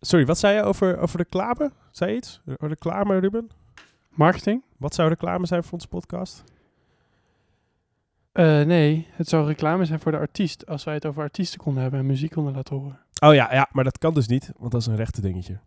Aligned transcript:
sorry, 0.00 0.26
wat 0.26 0.38
zei 0.38 0.54
je 0.54 0.62
over, 0.62 0.98
over 0.98 1.18
reclame? 1.18 1.70
Zei 1.90 2.10
je 2.10 2.16
iets? 2.16 2.40
Over 2.46 2.68
reclame, 2.68 3.18
Ruben? 3.18 3.50
Marketing? 4.10 4.62
Wat 4.76 4.94
zou 4.94 5.08
reclame 5.08 5.46
zijn 5.46 5.62
voor 5.62 5.72
onze 5.72 5.88
podcast? 5.88 6.44
Eh, 8.32 8.60
nee, 8.60 9.06
het 9.10 9.28
zou 9.28 9.46
reclame 9.46 9.84
zijn 9.84 10.00
voor 10.00 10.12
de 10.12 10.18
artiest 10.18 10.66
als 10.66 10.84
wij 10.84 10.94
het 10.94 11.06
over 11.06 11.22
artiesten 11.22 11.60
konden 11.60 11.82
hebben 11.82 12.00
en 12.00 12.06
muziek 12.06 12.30
konden 12.30 12.54
laten 12.54 12.76
horen. 12.76 12.98
Oh 13.20 13.34
ja, 13.34 13.54
ja, 13.54 13.68
maar 13.72 13.84
dat 13.84 13.98
kan 13.98 14.14
dus 14.14 14.26
niet, 14.26 14.52
want 14.56 14.72
dat 14.72 14.80
is 14.80 14.86
een 14.86 14.96
rechte 14.96 15.20
dingetje. 15.20 15.58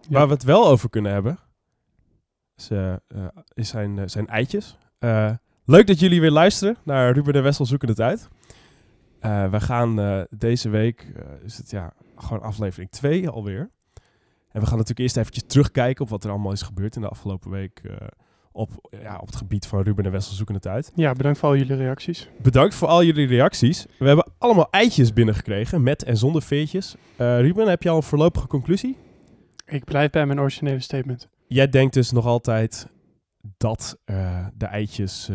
Ja. 0.00 0.08
Waar 0.08 0.26
we 0.26 0.32
het 0.32 0.42
wel 0.42 0.66
over 0.66 0.90
kunnen 0.90 1.12
hebben, 1.12 1.38
is, 2.56 2.70
eh, 2.70 2.92
eh, 2.92 2.98
is 3.54 3.68
zijn, 3.68 4.10
zijn 4.10 4.26
eitjes. 4.26 4.78
Leuk 5.64 5.86
dat 5.86 6.00
jullie 6.00 6.20
weer 6.20 6.30
luisteren 6.30 6.76
naar 6.82 7.12
Ruben 7.12 7.34
en 7.34 7.42
Wessel 7.42 7.66
zoeken 7.66 7.88
het 7.88 8.00
uit. 8.00 8.28
Eh, 9.20 9.50
we 9.50 9.60
gaan 9.60 10.00
eh, 10.00 10.20
deze 10.30 10.68
week, 10.68 11.12
eh, 11.16 11.22
is 11.44 11.56
het 11.56 11.70
ja, 11.70 11.92
gewoon 12.16 12.42
aflevering 12.42 12.90
2 12.90 13.28
alweer. 13.28 13.70
En 14.50 14.60
we 14.60 14.66
gaan 14.66 14.76
natuurlijk 14.76 14.98
eerst 14.98 15.16
eventjes 15.16 15.44
terugkijken 15.46 16.04
op 16.04 16.10
wat 16.10 16.24
er 16.24 16.30
allemaal 16.30 16.52
is 16.52 16.62
gebeurd 16.62 16.96
in 16.96 17.02
de 17.02 17.08
afgelopen 17.08 17.50
week 17.50 17.82
op, 18.52 18.88
ja, 19.02 19.18
op 19.18 19.26
het 19.26 19.36
gebied 19.36 19.66
van 19.66 19.82
Ruben 19.82 20.04
en 20.04 20.10
Wessel 20.10 20.34
zoeken 20.34 20.54
het 20.54 20.66
uit. 20.66 20.92
Ja, 20.94 21.12
bedankt 21.12 21.38
voor 21.38 21.48
al 21.48 21.56
jullie 21.56 21.76
reacties. 21.76 22.28
Bedankt 22.42 22.74
voor 22.74 22.88
al 22.88 23.04
jullie 23.04 23.26
reacties. 23.26 23.86
We 23.98 24.06
hebben 24.06 24.32
allemaal 24.38 24.68
eitjes 24.70 25.12
binnengekregen, 25.12 25.82
met 25.82 26.02
en 26.02 26.16
zonder 26.16 26.42
veertjes. 26.42 26.96
Ruben, 27.16 27.68
heb 27.68 27.82
je 27.82 27.88
al 27.88 27.96
een 27.96 28.02
voorlopige 28.02 28.46
conclusie? 28.46 28.96
Ik 29.66 29.84
blijf 29.84 30.10
bij 30.10 30.26
mijn 30.26 30.40
originele 30.40 30.80
statement. 30.80 31.28
Jij 31.46 31.68
denkt 31.68 31.94
dus 31.94 32.10
nog 32.10 32.26
altijd 32.26 32.88
dat 33.56 33.98
de 34.54 34.66
eitjes, 34.66 35.30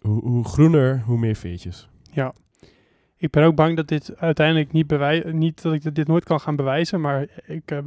hoe, 0.00 0.20
hoe 0.20 0.44
groener, 0.44 1.02
hoe 1.04 1.18
meer 1.18 1.36
veertjes. 1.36 1.88
Ik 3.20 3.30
ben 3.30 3.44
ook 3.44 3.54
bang 3.54 3.76
dat 3.76 3.88
dit 3.88 4.12
uiteindelijk 4.16 4.72
niet 4.72 4.86
bewijst, 4.86 5.24
niet 5.24 5.62
dat 5.62 5.72
ik 5.72 5.94
dit 5.94 6.06
nooit 6.06 6.24
kan 6.24 6.40
gaan 6.40 6.56
bewijzen, 6.56 7.00
maar 7.00 7.26
ik 7.46 7.68
heb, 7.68 7.86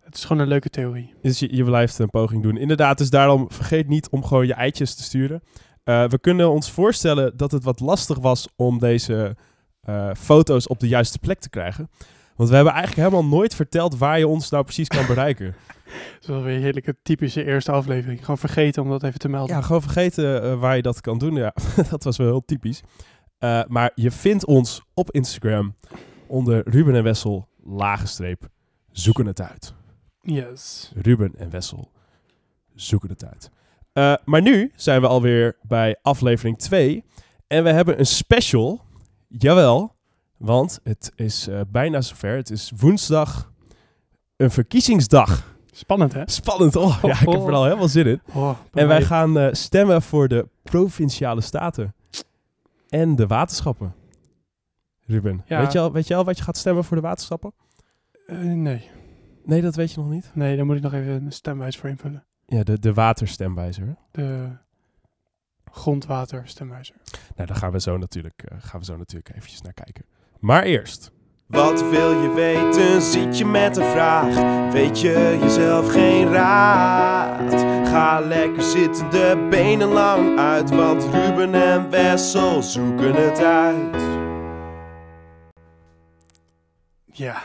het 0.00 0.14
is 0.14 0.24
gewoon 0.24 0.42
een 0.42 0.48
leuke 0.48 0.70
theorie. 0.70 1.14
Dus 1.22 1.38
je, 1.38 1.56
je 1.56 1.64
blijft 1.64 1.98
een 1.98 2.10
poging 2.10 2.42
doen. 2.42 2.56
Inderdaad, 2.56 2.98
dus 2.98 3.10
daarom 3.10 3.50
vergeet 3.50 3.88
niet 3.88 4.08
om 4.10 4.24
gewoon 4.24 4.46
je 4.46 4.54
eitjes 4.54 4.94
te 4.94 5.02
sturen. 5.02 5.42
Eh, 5.84 6.08
we 6.08 6.18
kunnen 6.18 6.50
ons 6.50 6.70
voorstellen 6.70 7.36
dat 7.36 7.52
het 7.52 7.64
wat 7.64 7.80
lastig 7.80 8.18
was 8.18 8.48
om 8.56 8.78
deze 8.78 9.36
eh, 9.80 10.10
foto's 10.16 10.66
op 10.66 10.80
de 10.80 10.88
juiste 10.88 11.18
plek 11.18 11.40
te 11.40 11.50
krijgen. 11.50 11.90
Want 12.36 12.48
we 12.48 12.54
hebben 12.54 12.74
eigenlijk 12.74 13.08
helemaal 13.08 13.30
nooit 13.30 13.54
verteld 13.54 13.98
waar 13.98 14.18
je 14.18 14.28
ons 14.28 14.50
nou 14.50 14.64
precies 14.64 14.88
kan 14.88 15.06
bereiken. 15.06 15.46
Het 15.90 16.18
is 16.20 16.26
wel 16.26 16.42
weer 16.42 16.88
een 16.88 16.96
typische 17.02 17.44
eerste 17.44 17.72
aflevering. 17.72 18.20
Gewoon 18.20 18.38
vergeten 18.38 18.82
om 18.82 18.88
dat 18.88 19.02
even 19.02 19.18
te 19.18 19.28
melden. 19.28 19.56
Ja, 19.56 19.62
gewoon 19.62 19.82
vergeten 19.82 20.42
eh, 20.42 20.60
waar 20.60 20.76
je 20.76 20.82
dat 20.82 21.00
kan 21.00 21.18
doen. 21.18 21.34
Ja, 21.34 21.54
dat 21.90 22.04
was 22.04 22.16
wel 22.16 22.26
heel 22.26 22.44
typisch. 22.44 22.82
Eh, 23.40 23.60
maar 23.68 23.92
je 23.94 24.10
vindt 24.10 24.44
ons 24.44 24.82
op 24.94 25.10
Instagram 25.10 25.74
onder 26.26 26.68
Ruben 26.68 26.94
en 26.94 27.02
Wessel, 27.02 27.48
lagenstreep, 27.64 28.48
zoeken 28.90 29.26
het 29.26 29.40
uit. 29.40 29.74
Yes. 30.20 30.92
Ruben 30.94 31.32
en 31.38 31.50
Wessel 31.50 31.90
zoeken 32.74 33.08
het 33.08 33.24
uit. 33.24 33.50
Eh, 33.92 34.14
maar 34.24 34.42
nu 34.42 34.72
zijn 34.74 35.00
we 35.00 35.06
alweer 35.06 35.56
bij 35.62 35.96
aflevering 36.02 36.58
2. 36.58 37.04
En 37.46 37.64
we 37.64 37.70
hebben 37.70 37.98
een 37.98 38.06
special. 38.06 38.80
Jawel, 39.28 39.94
want 40.36 40.80
het 40.82 41.12
is 41.14 41.48
eh, 41.48 41.60
bijna 41.68 42.00
zover. 42.00 42.36
Het 42.36 42.50
is 42.50 42.72
woensdag, 42.76 43.52
een 44.36 44.50
verkiezingsdag. 44.50 45.56
Spannend, 45.70 46.12
hè? 46.12 46.22
Spannend, 46.26 46.76
oh. 46.76 46.98
Ja, 47.02 47.10
ik 47.10 47.18
heb 47.18 47.28
er 47.46 47.52
al 47.52 47.64
helemaal 47.64 47.88
zin 47.88 48.06
in. 48.06 48.20
Oh, 48.32 48.58
En 48.72 48.88
wij 48.88 49.02
gaan 49.02 49.56
stemmen 49.56 50.02
voor 50.02 50.28
de 50.28 50.48
provinciale 50.62 51.40
staten. 51.40 51.94
En 52.90 53.16
de 53.16 53.26
waterschappen. 53.26 53.94
Ruben, 55.06 55.42
Ja. 55.46 55.60
weet, 55.60 55.72
je 55.72 55.78
al, 55.78 55.92
weet 55.92 56.06
je 56.06 56.14
al 56.14 56.24
wat 56.24 56.38
je 56.38 56.42
gaat 56.44 56.56
stemmen 56.56 56.84
voor 56.84 56.96
de 56.96 57.02
waterschappen? 57.02 57.52
Eh, 58.26 58.38
nee. 58.38 58.90
Nee, 59.44 59.60
dat 59.62 59.74
weet 59.74 59.92
je 59.92 60.00
nog 60.00 60.10
niet. 60.10 60.30
Nee, 60.34 60.56
daar 60.56 60.66
moet 60.66 60.76
ik 60.76 60.82
nog 60.82 60.92
even 60.92 61.12
een 61.24 61.32
stemwijs 61.32 61.76
voor 61.76 61.88
invullen. 61.88 62.24
Ja, 62.46 62.62
de, 62.62 62.78
de 62.78 62.92
waterstemwijzer. 62.94 63.96
De 64.10 64.50
grondwater 65.72 66.48
stemwijzer. 66.48 66.96
Nou, 67.36 67.46
daar 67.48 67.56
gaan 67.56 67.72
we 67.72 67.80
zo 67.80 67.96
natuurlijk, 67.96 68.42
eh, 68.42 68.58
gaan 68.60 68.80
we 68.80 68.86
zo 68.86 68.96
natuurlijk 68.96 69.34
eventjes 69.34 69.60
naar 69.60 69.72
kijken. 69.72 70.04
Maar 70.38 70.62
eerst. 70.62 71.12
Wat 71.50 71.90
wil 71.90 72.10
je 72.22 72.32
weten? 72.34 73.02
Zit 73.02 73.38
je 73.38 73.44
met 73.44 73.76
een 73.76 73.84
vraag? 73.90 74.34
Weet 74.72 75.00
je 75.00 75.38
jezelf 75.40 75.92
geen 75.92 76.28
raad? 76.32 77.52
Ga 77.88 78.20
lekker 78.20 78.62
zitten, 78.62 79.10
de 79.10 79.46
benen 79.50 79.88
lang 79.88 80.38
uit, 80.38 80.70
want 80.70 81.04
Ruben 81.04 81.54
en 81.54 81.90
Wessel 81.90 82.62
zoeken 82.62 83.14
het 83.14 83.38
uit. 83.42 84.02
Ja, 87.04 87.42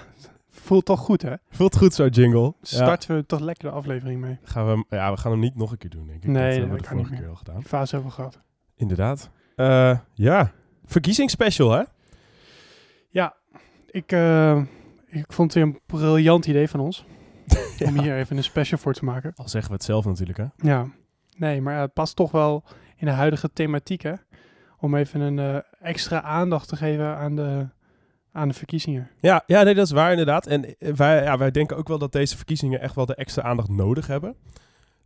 voelt 0.50 0.86
toch 0.86 1.00
goed, 1.00 1.22
hè? 1.22 1.34
Voelt 1.50 1.78
goed 1.78 1.94
zo, 1.94 2.08
jingle. 2.08 2.54
Starten 2.62 3.16
we 3.16 3.26
toch 3.26 3.40
lekker 3.40 3.70
de 3.70 3.76
aflevering 3.76 4.22
mee. 4.22 4.38
Ja, 4.42 4.48
gaan 4.52 4.66
we, 4.66 4.72
hem- 4.72 4.86
ja, 4.90 5.12
we 5.12 5.18
gaan 5.18 5.32
hem 5.32 5.40
niet 5.40 5.56
nog 5.56 5.72
een 5.72 5.78
keer 5.78 5.90
doen, 5.90 6.08
denk 6.08 6.24
ik. 6.24 6.30
Nee, 6.30 6.42
dat 6.42 6.50
dat 6.50 6.60
hebben 6.60 6.78
we 6.78 6.82
de 6.84 6.90
vorige 6.90 7.14
keer 7.16 7.30
al 7.30 7.36
gedaan. 7.36 7.56
Die 7.58 7.68
fase 7.68 7.92
hebben 7.96 8.10
we 8.10 8.16
gehad. 8.16 8.40
Inderdaad. 8.76 9.30
Eh, 9.56 9.98
ja, 10.14 10.52
verkiezingsspecial, 10.86 11.72
hè? 11.72 11.84
Ja, 13.10 13.36
ik, 13.96 14.12
eh, 14.12 14.62
ik 15.08 15.34
vond 15.34 15.54
het 15.54 15.64
weer 15.64 15.74
een 15.74 15.80
briljant 15.86 16.46
idee 16.46 16.70
van 16.70 16.80
ons. 16.80 17.06
Om 17.88 18.00
hier 18.00 18.18
even 18.18 18.38
een 18.38 18.44
special 18.44 18.80
voor 18.80 18.94
te 18.94 19.06
maken. 19.06 19.32
Al 19.36 19.50
zeggen 19.50 19.70
we 19.70 19.76
het 19.76 19.86
zelf 19.86 20.06
natuurlijk, 20.06 20.38
hè? 20.38 20.46
Ja, 20.58 20.88
nee, 21.38 21.62
maar 21.62 21.80
het 21.80 21.94
past 21.94 22.16
toch 22.16 22.32
wel 22.32 22.64
in 22.98 23.06
de 23.06 23.12
huidige 23.14 23.50
thematiek, 23.54 24.02
hè? 24.02 24.14
Om 24.80 24.96
even 24.96 25.22
een 25.22 25.40
eh, 25.40 25.62
extra 25.82 26.22
aandacht 26.22 26.68
te 26.68 26.76
geven 26.76 27.18
aan 27.18 27.36
de, 27.36 27.68
aan 28.32 28.48
de 28.48 28.54
verkiezingen. 28.54 29.10
Ja, 29.20 29.44
ja 29.46 29.64
nee, 29.64 29.74
dat 29.74 29.86
is 29.86 29.92
waar 29.92 30.12
inderdaad. 30.12 30.48
En 30.48 30.78
eh, 30.78 30.94
wij, 30.94 31.24
ja, 31.24 31.38
wij 31.38 31.52
denken 31.52 31.78
ook 31.78 31.88
wel 31.88 32.00
dat 32.00 32.12
deze 32.12 32.36
verkiezingen 32.36 32.82
echt 32.82 32.96
wel 32.96 33.06
de 33.06 33.16
extra 33.16 33.44
aandacht 33.44 33.70
nodig 33.70 34.08
hebben. 34.08 34.36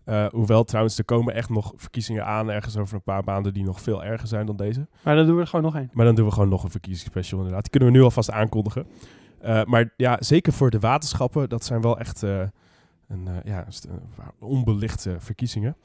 Eh, 0.09 0.25
hoewel 0.30 0.64
trouwens, 0.64 0.97
er 0.97 1.06
komen 1.06 1.34
echt 1.34 1.50
nog 1.50 1.74
verkiezingen 1.75 2.25
aan 2.25 2.50
ergens 2.50 2.78
over 2.78 2.96
een 2.96 3.03
paar 3.03 3.24
maanden 3.24 3.53
die 3.53 3.64
nog 3.64 3.81
veel 3.81 4.03
erger 4.03 4.28
zijn 4.28 4.46
dan 4.46 4.56
deze. 4.56 4.88
Maar 5.03 5.16
dan 5.16 5.25
doen 5.25 5.36
we 5.36 5.42
er 5.42 5.47
gewoon 5.47 5.66
nog 5.66 5.75
één. 5.75 5.90
Maar 5.94 6.06
dan 6.06 6.16
doen 6.16 6.25
we 6.25 6.31
gewoon 6.31 6.50
nog 6.50 6.64
een 6.64 6.72
verkiezingsspecial 6.72 7.38
inderdaad. 7.38 7.62
Die 7.62 7.72
kunnen 7.72 7.92
we 7.92 7.97
nu 7.97 8.03
alvast 8.03 8.31
aankondigen. 8.31 8.88
Eh, 9.40 9.64
maar 9.64 9.94
ja, 9.98 10.18
zeker 10.19 10.53
voor 10.53 10.69
de 10.69 10.80
waterschappen, 10.80 11.50
dat 11.50 11.66
zijn 11.66 11.81
wel 11.81 12.00
echt 12.00 12.24
eh, 12.24 12.42
een, 13.08 13.28
ja, 13.44 13.66
onbelichte 14.40 15.16
verkiezingen. 15.19 15.75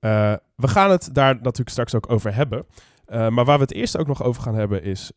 We 0.00 0.68
gaan 0.68 0.90
het 0.90 1.08
daar 1.12 1.34
natuurlijk 1.34 1.70
straks 1.70 1.94
ook 1.94 2.10
over 2.10 2.34
hebben. 2.34 2.66
Maar 3.08 3.44
waar 3.44 3.56
we 3.56 3.62
het 3.62 3.72
eerst 3.72 3.98
ook 3.98 4.06
nog 4.06 4.22
over 4.22 4.42
gaan 4.42 4.54
hebben 4.54 4.82
is 4.82 5.12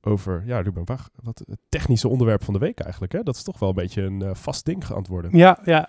over, 0.00 0.42
ja 0.46 0.60
Ruben, 0.60 0.84
wacht, 0.84 1.10
wat 1.22 1.42
het 1.46 1.58
technische 1.68 2.08
onderwerp 2.08 2.44
van 2.44 2.54
de 2.54 2.60
week 2.60 2.80
eigenlijk. 2.80 3.12
Hè? 3.12 3.22
Dat 3.22 3.34
is 3.34 3.42
toch 3.42 3.58
wel 3.58 3.68
een 3.68 3.74
beetje 3.74 4.02
een 4.02 4.36
vast 4.36 4.64
ding 4.64 4.86
geantwoorden. 4.86 5.36
Ja, 5.36 5.58
ja. 5.64 5.88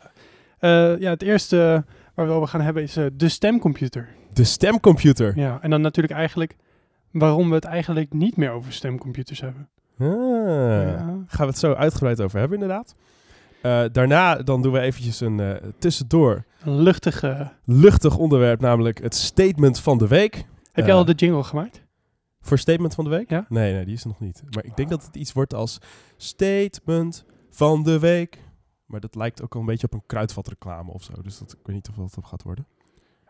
Ja, 0.99 1.09
het 1.09 1.21
eerste 1.21 1.85
waar 2.13 2.27
we 2.27 2.31
over 2.33 2.47
gaan 2.47 2.61
hebben 2.61 2.83
is 2.83 2.97
eh, 2.97 3.05
de 3.13 3.29
stemcomputer. 3.29 4.09
De 4.33 4.43
stemcomputer. 4.43 5.33
Ja, 5.35 5.57
en 5.61 5.69
dan 5.69 5.81
natuurlijk 5.81 6.13
eigenlijk 6.13 6.55
waarom 7.11 7.49
we 7.49 7.55
het 7.55 7.63
eigenlijk 7.65 8.13
niet 8.13 8.37
meer 8.37 8.51
over 8.51 8.73
stemcomputers 8.73 9.41
hebben. 9.41 9.69
Ah, 9.99 10.07
Ja. 10.07 11.23
Gaan 11.27 11.45
we 11.45 11.51
het 11.51 11.57
zo 11.57 11.73
uitgebreid 11.73 12.21
over 12.21 12.39
hebben 12.39 12.59
inderdaad. 12.61 12.95
Eh, 13.61 13.83
daarna 13.91 14.35
dan 14.35 14.61
doen 14.61 14.71
we 14.71 14.79
eventjes 14.79 15.19
een 15.19 15.39
eh, 15.39 15.51
tussendoor 15.79 16.43
Een 16.63 16.81
luchtige... 16.81 17.51
luchtig 17.65 18.17
onderwerp, 18.17 18.59
namelijk 18.61 19.01
het 19.01 19.15
statement 19.15 19.79
van 19.79 19.97
de 19.97 20.07
week. 20.07 20.45
Heb 20.71 20.87
Eh, 20.87 20.93
al 20.93 21.05
de 21.05 21.13
jingle 21.13 21.43
gemaakt? 21.43 21.81
Voor 22.41 22.57
statement 22.59 22.95
van 22.95 23.03
de 23.03 23.09
week? 23.09 23.29
Ja? 23.29 23.45
Nee, 23.49 23.73
nee, 23.73 23.85
die 23.85 23.93
is 23.93 24.01
er 24.01 24.07
nog 24.07 24.19
niet. 24.19 24.43
Maar 24.49 24.65
ik 24.65 24.75
denk 24.75 24.89
dat 24.89 25.05
het 25.05 25.15
iets 25.15 25.33
wordt 25.33 25.53
als 25.53 25.77
statement 26.17 27.25
van 27.49 27.83
de 27.83 27.99
week. 27.99 28.39
Maar 28.93 29.01
dat 29.01 29.15
lijkt 29.15 29.41
ook 29.41 29.53
al 29.53 29.59
een 29.59 29.65
beetje 29.65 29.87
op 29.87 29.93
een 29.93 30.03
kruidvatreclame 30.05 30.91
of 30.91 31.03
zo. 31.03 31.13
Dus 31.21 31.37
dat, 31.37 31.51
ik 31.51 31.59
weet 31.63 31.75
niet 31.75 31.89
of 31.89 31.95
dat 31.95 32.17
op 32.17 32.23
gaat 32.23 32.43
worden. 32.43 32.67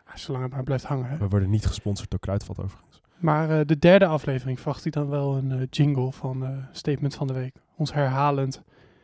Ja, 0.05 0.17
zolang 0.17 0.43
het 0.43 0.53
maar 0.53 0.63
blijft 0.63 0.83
hangen. 0.83 1.05
Hè? 1.09 1.17
We 1.17 1.27
worden 1.27 1.49
niet 1.49 1.65
gesponsord 1.65 2.09
door 2.09 2.19
Kruidvat 2.19 2.59
overigens. 2.59 3.01
Maar 3.17 3.59
eh, 3.59 3.65
de 3.65 3.79
derde 3.79 4.05
aflevering 4.05 4.59
verwacht 4.59 4.85
ik 4.85 4.93
dan 4.93 5.09
wel 5.09 5.37
een 5.37 5.51
eh, 5.51 5.67
jingle 5.69 6.11
van 6.11 6.45
eh, 6.45 6.57
Statement 6.71 7.15
van 7.15 7.27
de 7.27 7.33
Week. 7.33 7.55
Ons 7.75 7.93
herhalend 7.93 8.61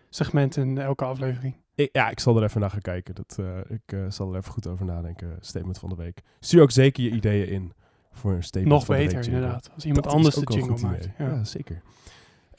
segment 0.10 0.58
in 0.58 0.78
elke 0.78 1.06
aflevering. 1.06 1.56
Ik, 1.76 1.90
ja, 1.92 2.10
ik 2.10 2.20
zal 2.20 2.38
er 2.38 2.44
even 2.44 2.62
naar 2.62 2.70
gaan 2.70 2.82
kijken. 2.82 3.16
Dat, 3.16 3.38
ik 3.68 3.98
zal 4.10 4.32
er 4.32 4.38
even 4.38 4.52
goed 4.52 4.68
over 4.68 4.86
nadenken. 4.86 5.38
Statement 5.40 5.78
van 5.80 5.90
de 5.90 5.96
week. 5.96 6.22
Stuur 6.40 6.62
ook 6.62 6.72
zeker 6.72 7.04
je 7.04 7.10
ideeën 7.10 7.48
in 7.48 7.74
voor 8.12 8.34
een 8.34 8.44
statement 8.44 8.74
Nog 8.74 8.86
van 8.86 8.96
de 8.96 9.02
beter 9.02 9.16
week 9.16 9.26
jingle. 9.26 9.42
inderdaad. 9.42 9.72
Als 9.74 9.86
iemand 9.86 10.04
Dat 10.04 10.14
anders 10.14 10.36
de 10.36 10.54
jingle 10.54 10.88
maakt. 10.88 11.10
Ja, 11.18 11.44
zeker. 11.44 11.82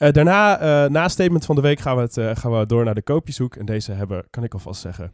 Eh, 0.01 0.11
daarna, 0.11 0.59
eh, 0.59 0.89
na 0.89 1.07
statement 1.07 1.45
van 1.45 1.55
de 1.55 1.61
week, 1.61 1.79
gaan 1.79 1.95
we, 1.95 2.01
het, 2.01 2.17
eh, 2.17 2.35
gaan 2.35 2.59
we 2.59 2.65
door 2.65 2.83
naar 2.83 2.95
de 2.95 3.01
koopjeshoek. 3.01 3.55
En 3.55 3.65
deze 3.65 3.91
hebben, 3.91 4.25
kan 4.29 4.43
ik 4.43 4.53
alvast 4.53 4.81
zeggen, 4.81 5.11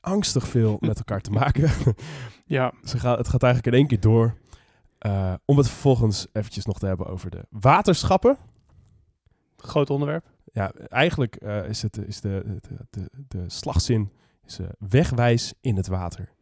angstig 0.00 0.48
veel 0.48 0.76
met 0.80 0.98
elkaar 0.98 1.20
te 1.20 1.30
maken. 1.30 1.70
ja, 2.46 2.72
Ze 2.82 2.98
gaan, 2.98 3.16
het 3.16 3.28
gaat 3.28 3.42
eigenlijk 3.42 3.74
in 3.74 3.80
één 3.80 3.88
keer 3.88 4.00
door. 4.00 4.34
Om 5.44 5.56
het 5.56 5.68
vervolgens 5.68 6.26
eventjes 6.32 6.64
nog 6.64 6.78
te 6.78 6.86
hebben 6.86 7.06
over 7.06 7.30
de 7.30 7.46
waterschappen. 7.50 8.36
groot 9.56 9.90
onderwerp. 9.90 10.24
Ja, 10.52 10.72
eigenlijk 10.88 11.36
is, 11.68 11.82
het, 11.82 11.98
is 12.06 12.20
de, 12.20 12.58
de, 12.60 12.76
de, 12.90 13.08
de 13.28 13.44
slagzin 13.46 14.12
is, 14.46 14.58
wegwijs 14.78 15.54
in 15.60 15.76
het 15.76 15.86
water. 15.86 16.32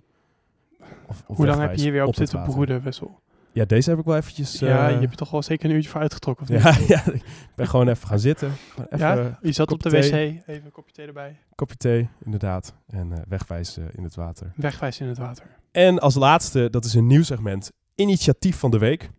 Of, 1.07 1.23
of 1.27 1.37
Hoe 1.37 1.47
lang 1.47 1.61
heb 1.61 1.75
je 1.75 1.83
hier 1.83 1.93
weer 1.93 2.03
op, 2.03 2.09
het 2.09 2.17
zitten 2.17 2.43
broeden, 2.43 2.83
Wessel? 2.83 3.21
Ja, 3.53 3.65
deze 3.65 3.91
heb 3.91 3.99
ik 3.99 4.05
wel 4.05 4.17
eventjes... 4.17 4.59
ja, 4.59 4.85
eh, 4.87 4.95
je 4.95 4.99
hebt 5.01 5.11
er 5.11 5.17
toch 5.17 5.31
wel 5.31 5.43
zeker 5.43 5.71
een 5.71 5.77
uurtje 5.77 5.91
voor 5.91 6.01
uitgetrokken. 6.01 6.45
Of 6.45 6.51
niet? 6.53 6.63
ja, 6.63 6.77
ja, 6.97 7.13
ik 7.13 7.23
ben 7.55 7.69
gewoon 7.69 7.89
even 7.89 8.09
gaan 8.09 8.19
zitten. 8.19 8.53
Even 8.91 8.99
Ja? 8.99 9.39
je 9.43 9.53
zat 9.53 9.73
op 9.73 9.83
de 9.83 9.91
wc, 9.91 10.03
even 10.03 10.65
een 10.65 10.71
kopje 10.71 10.93
thee 10.93 11.07
erbij. 11.07 11.39
kopje 11.55 11.77
thee, 11.77 12.09
inderdaad. 12.25 12.75
En 12.87 13.13
eh, 13.13 13.19
wegwijzen 13.29 13.91
in 13.95 14.03
het 14.05 14.15
water. 14.15 14.53
Wegwijzen 14.57 15.03
in 15.03 15.09
het 15.09 15.19
water. 15.19 15.47
En 15.71 15.99
als 15.99 16.15
laatste, 16.15 16.71
dat 16.71 16.85
is 16.85 16.95
een 16.95 17.07
nieuw 17.07 17.23
segment. 17.23 17.73
Initiatief 17.95 18.57
van 18.59 18.71
de 18.71 18.79
week. 18.79 19.11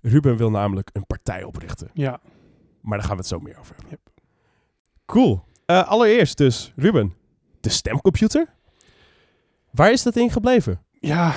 Ruben 0.00 0.36
wil 0.36 0.50
namelijk 0.50 0.90
een 0.92 1.06
partij 1.06 1.42
oprichten. 1.42 1.90
Ja, 1.94 2.20
Maar 2.80 2.98
daar 2.98 3.06
gaan 3.06 3.16
we 3.16 3.22
het 3.22 3.30
zo 3.30 3.38
meer 3.40 3.58
over 3.58 3.74
hebben. 3.74 3.90
Yep. 3.90 4.00
Cool. 5.06 5.44
Eh, 5.66 5.88
allereerst 5.88 6.36
dus, 6.36 6.72
Ruben. 6.76 7.14
De 7.60 7.68
stemcomputer? 7.68 8.46
Waar 9.70 9.92
is 9.92 10.02
dat 10.02 10.16
in 10.16 10.30
gebleven? 10.30 10.80
ja, 11.00 11.32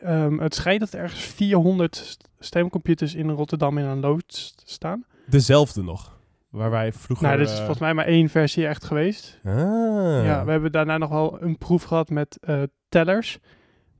ehm, 0.00 0.38
het 0.38 0.54
schijnt 0.54 0.80
dat 0.80 0.92
er 0.92 1.00
ergens 1.00 1.20
400 1.24 1.96
st- 1.96 2.28
stemcomputers 2.38 3.14
in 3.14 3.30
Rotterdam 3.30 3.78
in 3.78 3.84
een 3.84 4.00
loods 4.00 4.54
staan. 4.64 5.04
Dezelfde 5.26 5.82
nog. 5.82 6.14
Waar 6.48 6.70
wij 6.70 6.92
vroeger... 6.92 7.26
nou, 7.26 7.38
dit 7.38 7.46
is 7.46 7.52
eh, 7.52 7.58
volgens 7.58 7.78
mij 7.78 7.94
maar 7.94 8.04
één 8.06 8.28
versie 8.28 8.66
echt 8.66 8.84
geweest. 8.84 9.40
Ah. 9.44 9.54
Ja, 10.24 10.44
we 10.44 10.50
hebben 10.50 10.72
daarna 10.72 10.98
nog 10.98 11.08
wel 11.10 11.42
een 11.42 11.58
proef 11.58 11.82
gehad 11.82 12.08
met 12.10 12.38
eh, 12.40 12.62
tellers. 12.88 13.38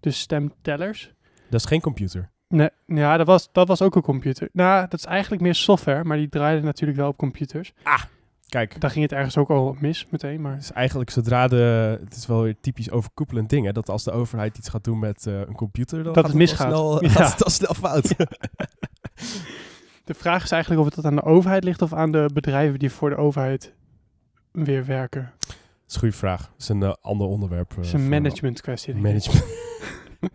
Dus 0.00 0.18
stemtellers. 0.20 1.12
Dat 1.50 1.60
is 1.60 1.66
geen 1.66 1.80
computer. 1.80 2.30
Nee, 2.48 2.68
ja, 2.86 3.16
dat 3.16 3.26
was, 3.26 3.48
dat 3.52 3.68
was 3.68 3.82
ook 3.82 3.94
een 3.96 4.02
computer. 4.02 4.48
Nou, 4.52 4.80
dat 4.88 4.98
is 4.98 5.04
eigenlijk 5.04 5.42
meer 5.42 5.54
software, 5.54 6.04
maar 6.04 6.16
die 6.16 6.28
draaide 6.28 6.62
natuurlijk 6.62 6.98
wel 6.98 7.08
op 7.08 7.16
computers. 7.16 7.72
Kijk, 8.48 8.80
Daar 8.80 8.90
ging 8.90 9.02
het 9.04 9.12
ergens 9.12 9.36
ook 9.36 9.50
al 9.50 9.76
mis 9.80 10.06
meteen, 10.10 10.40
maar... 10.40 10.52
het 10.52 10.62
is 10.62 10.72
eigenlijk 10.72 11.10
zodra 11.10 11.48
de... 11.48 11.98
Het 12.04 12.16
is 12.16 12.26
wel 12.26 12.42
weer 12.42 12.56
typisch 12.60 12.90
overkoepelend 12.90 13.48
ding, 13.48 13.66
hè? 13.66 13.72
Dat 13.72 13.88
als 13.88 14.04
de 14.04 14.10
overheid 14.10 14.58
iets 14.58 14.68
gaat 14.68 14.84
doen 14.84 14.98
met 14.98 15.26
eh, 15.26 15.38
een 15.38 15.54
computer... 15.54 16.02
Dan 16.02 16.12
Dat 16.12 16.26
het 16.26 16.34
misgaat. 16.34 16.66
Snel, 16.68 17.02
Ja. 17.04 17.08
het 17.30 17.44
al 17.44 17.50
snel 17.50 17.74
fout. 17.74 18.14
De 20.04 20.14
vraag 20.14 20.42
is 20.42 20.50
eigenlijk 20.50 20.80
of 20.82 20.86
het 20.86 20.96
dat 20.96 21.04
aan 21.04 21.16
de 21.16 21.22
overheid 21.22 21.64
ligt 21.64 21.82
of 21.82 21.92
aan 21.92 22.12
de 22.12 22.30
bedrijven 22.34 22.78
die 22.78 22.90
voor 22.90 23.10
de 23.10 23.16
overheid 23.16 23.74
weer 24.52 24.84
werken. 24.86 25.32
Dat 25.40 25.56
is 25.86 25.94
een 25.94 26.00
goede 26.00 26.14
vraag. 26.16 26.40
Dat 26.40 26.54
is 26.60 26.68
een 26.68 26.82
eh, 26.82 26.92
ander 27.00 27.26
onderwerp. 27.26 27.70
eh, 27.70 27.76
Het 27.76 27.86
is 27.86 27.92
een 27.92 28.08
management 28.08 28.60
kwestie. 28.60 28.94
Management. 28.94 29.44
een 30.20 30.30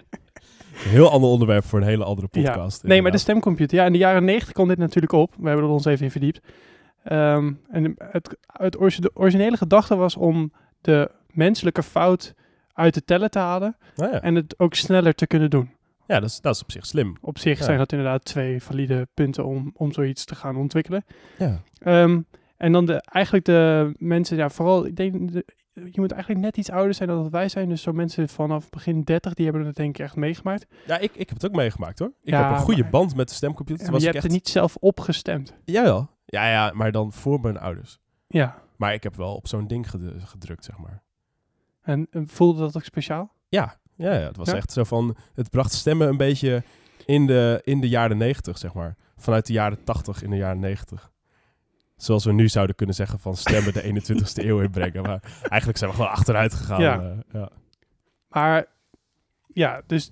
heel 0.89 1.11
ander 1.11 1.29
onderwerp 1.29 1.63
voor 1.65 1.79
een 1.79 1.87
hele 1.87 2.03
andere 2.03 2.27
podcast. 2.27 2.83
Nee, 2.83 3.01
maar 3.01 3.11
de 3.11 3.17
stemcomputer. 3.17 3.77
Ja, 3.77 3.85
in 3.85 3.91
de 3.91 3.97
jaren 3.97 4.23
90 4.25 4.53
kwam 4.53 4.67
dit 4.67 4.77
natuurlijk 4.77 5.13
op. 5.13 5.35
We 5.39 5.47
hebben 5.47 5.65
er 5.65 5.71
ons 5.71 5.85
even 5.85 6.05
in 6.05 6.11
verdiept. 6.11 6.39
Ehm, 7.03 7.53
en 7.69 7.95
het, 7.97 8.37
het 8.45 8.71
de 8.99 9.11
originele 9.13 9.57
gedachte 9.57 9.95
was 9.95 10.15
om 10.15 10.53
de 10.81 11.11
menselijke 11.27 11.83
fout 11.83 12.33
uit 12.73 12.93
de 12.93 13.03
tellen 13.03 13.31
te 13.31 13.39
halen 13.39 13.77
Nou 13.95 14.11
ja. 14.11 14.21
en 14.21 14.35
het 14.35 14.59
ook 14.59 14.73
sneller 14.73 15.13
te 15.15 15.27
kunnen 15.27 15.49
doen. 15.49 15.69
ja, 16.07 16.19
dat 16.19 16.29
is, 16.29 16.41
dat 16.41 16.55
is 16.55 16.61
op 16.61 16.71
zich 16.71 16.85
slim. 16.85 17.15
Op 17.21 17.37
zich 17.37 17.57
Ja. 17.59 17.63
zijn 17.65 17.77
dat 17.77 17.91
inderdaad 17.91 18.25
twee 18.25 18.63
valide 18.63 19.07
punten 19.13 19.45
om, 19.45 19.71
om 19.75 19.91
zoiets 19.91 20.25
te 20.25 20.35
gaan 20.35 20.55
ontwikkelen. 20.57 21.05
Ja. 21.37 21.61
Ehm, 21.77 22.21
en 22.57 22.71
dan 22.71 22.85
de, 22.85 23.01
eigenlijk 23.01 23.45
de 23.45 23.91
mensen, 23.97 24.37
ja, 24.37 24.49
vooral, 24.49 24.85
ik 24.85 24.95
denk, 24.95 25.31
de, 25.31 25.45
je 25.73 25.99
moet 26.01 26.11
eigenlijk 26.11 26.41
net 26.43 26.57
iets 26.57 26.69
ouder 26.71 26.93
zijn 26.93 27.09
dan 27.09 27.21
dat 27.23 27.31
wij 27.31 27.49
zijn. 27.49 27.69
Dus 27.69 27.81
zo 27.81 27.91
mensen 27.91 28.29
vanaf 28.29 28.69
begin 28.69 29.01
30, 29.01 29.33
die 29.33 29.45
hebben 29.45 29.65
het 29.65 29.75
denk 29.75 29.97
ik 29.97 30.05
echt 30.05 30.15
meegemaakt. 30.15 30.65
Ja, 30.85 30.97
ik, 30.97 31.11
ik 31.15 31.29
heb 31.29 31.41
het 31.41 31.45
ook 31.45 31.55
meegemaakt 31.55 31.99
hoor. 31.99 32.11
Ik 32.21 32.29
Ja, 32.33 32.43
heb 32.47 32.51
een 32.57 32.63
goede 32.63 32.81
maar- 32.81 32.91
band 32.91 33.15
met 33.15 33.29
de 33.29 33.35
stemcomputer. 33.35 33.85
Ja, 33.85 33.91
was 33.91 33.99
je 33.99 34.05
hebt 34.05 34.17
echt... 34.17 34.25
er 34.27 34.31
niet 34.31 34.47
zelf 34.47 34.75
op 34.79 34.99
gestemd. 34.99 35.53
Jawel. 35.65 36.09
Ja, 36.31 36.49
ja, 36.49 36.71
maar 36.73 36.91
dan 36.91 37.13
voor 37.13 37.39
mijn 37.41 37.57
ouders. 37.59 37.99
Ja. 38.27 38.61
Maar 38.75 38.93
ik 38.93 39.03
heb 39.03 39.15
wel 39.15 39.35
op 39.35 39.47
zo'n 39.47 39.67
ding 39.67 39.89
ged- 39.89 40.23
gedrukt, 40.23 40.65
zeg 40.65 40.77
maar. 40.77 41.01
En, 41.81 42.07
en 42.11 42.27
voelde 42.27 42.59
dat 42.59 42.75
ook 42.75 42.83
speciaal? 42.83 43.33
Ja, 43.49 43.77
ja, 43.95 44.13
ja 44.13 44.19
het 44.27 44.37
was 44.37 44.49
Ja? 44.49 44.55
echt 44.55 44.71
zo 44.71 44.83
van... 44.83 45.15
Het 45.33 45.49
bracht 45.49 45.71
stemmen 45.73 46.07
een 46.07 46.17
beetje 46.17 46.63
in 47.05 47.27
de, 47.27 47.61
in 47.63 47.79
de 47.81 47.89
jaren 47.89 48.17
negentig, 48.17 48.57
zeg 48.57 48.73
maar. 48.73 48.95
Vanuit 49.17 49.45
de 49.45 49.53
jaren 49.53 49.83
tachtig 49.83 50.23
in 50.23 50.29
de 50.29 50.35
jaren 50.37 50.59
negentig. 50.59 51.11
Zoals 51.95 52.25
we 52.25 52.31
nu 52.33 52.47
zouden 52.49 52.75
kunnen 52.75 52.95
zeggen 52.95 53.19
van 53.19 53.35
stemmen 53.35 53.73
de 53.73 53.83
21ste 53.83 54.45
eeuw 54.45 54.61
inbrengen. 54.61 55.01
Maar 55.01 55.21
eigenlijk 55.49 55.77
zijn 55.77 55.89
we 55.89 55.95
gewoon 55.95 56.11
achteruit 56.11 56.53
gegaan. 56.53 56.81
Ja. 56.81 57.01
eh, 57.01 57.17
ja. 57.31 57.49
Maar 58.27 58.65
ja, 59.53 59.81
dus 59.87 60.11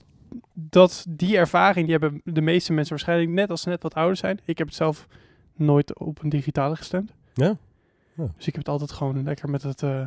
dat, 0.53 1.05
die 1.09 1.37
ervaring, 1.37 1.87
die 1.87 1.97
hebben 1.97 2.21
de 2.23 2.41
meeste 2.41 2.73
mensen 2.73 2.95
waarschijnlijk 2.95 3.31
net 3.31 3.49
als 3.49 3.61
ze 3.61 3.69
net 3.69 3.83
wat 3.83 3.93
ouder 3.93 4.17
zijn. 4.17 4.39
Ik 4.45 4.57
heb 4.57 4.67
het 4.67 4.75
zelf 4.75 5.07
nooit 5.59 5.99
op 5.99 6.23
een 6.23 6.29
digitale 6.29 6.75
gestemd. 6.75 7.13
Ja? 7.33 7.57
Ja. 8.13 8.23
Dus 8.35 8.47
ik 8.47 8.53
heb 8.53 8.55
het 8.55 8.69
altijd 8.69 8.91
gewoon 8.91 9.23
lekker 9.23 9.49
met 9.49 9.63
het 9.63 9.83
eh, 9.83 10.05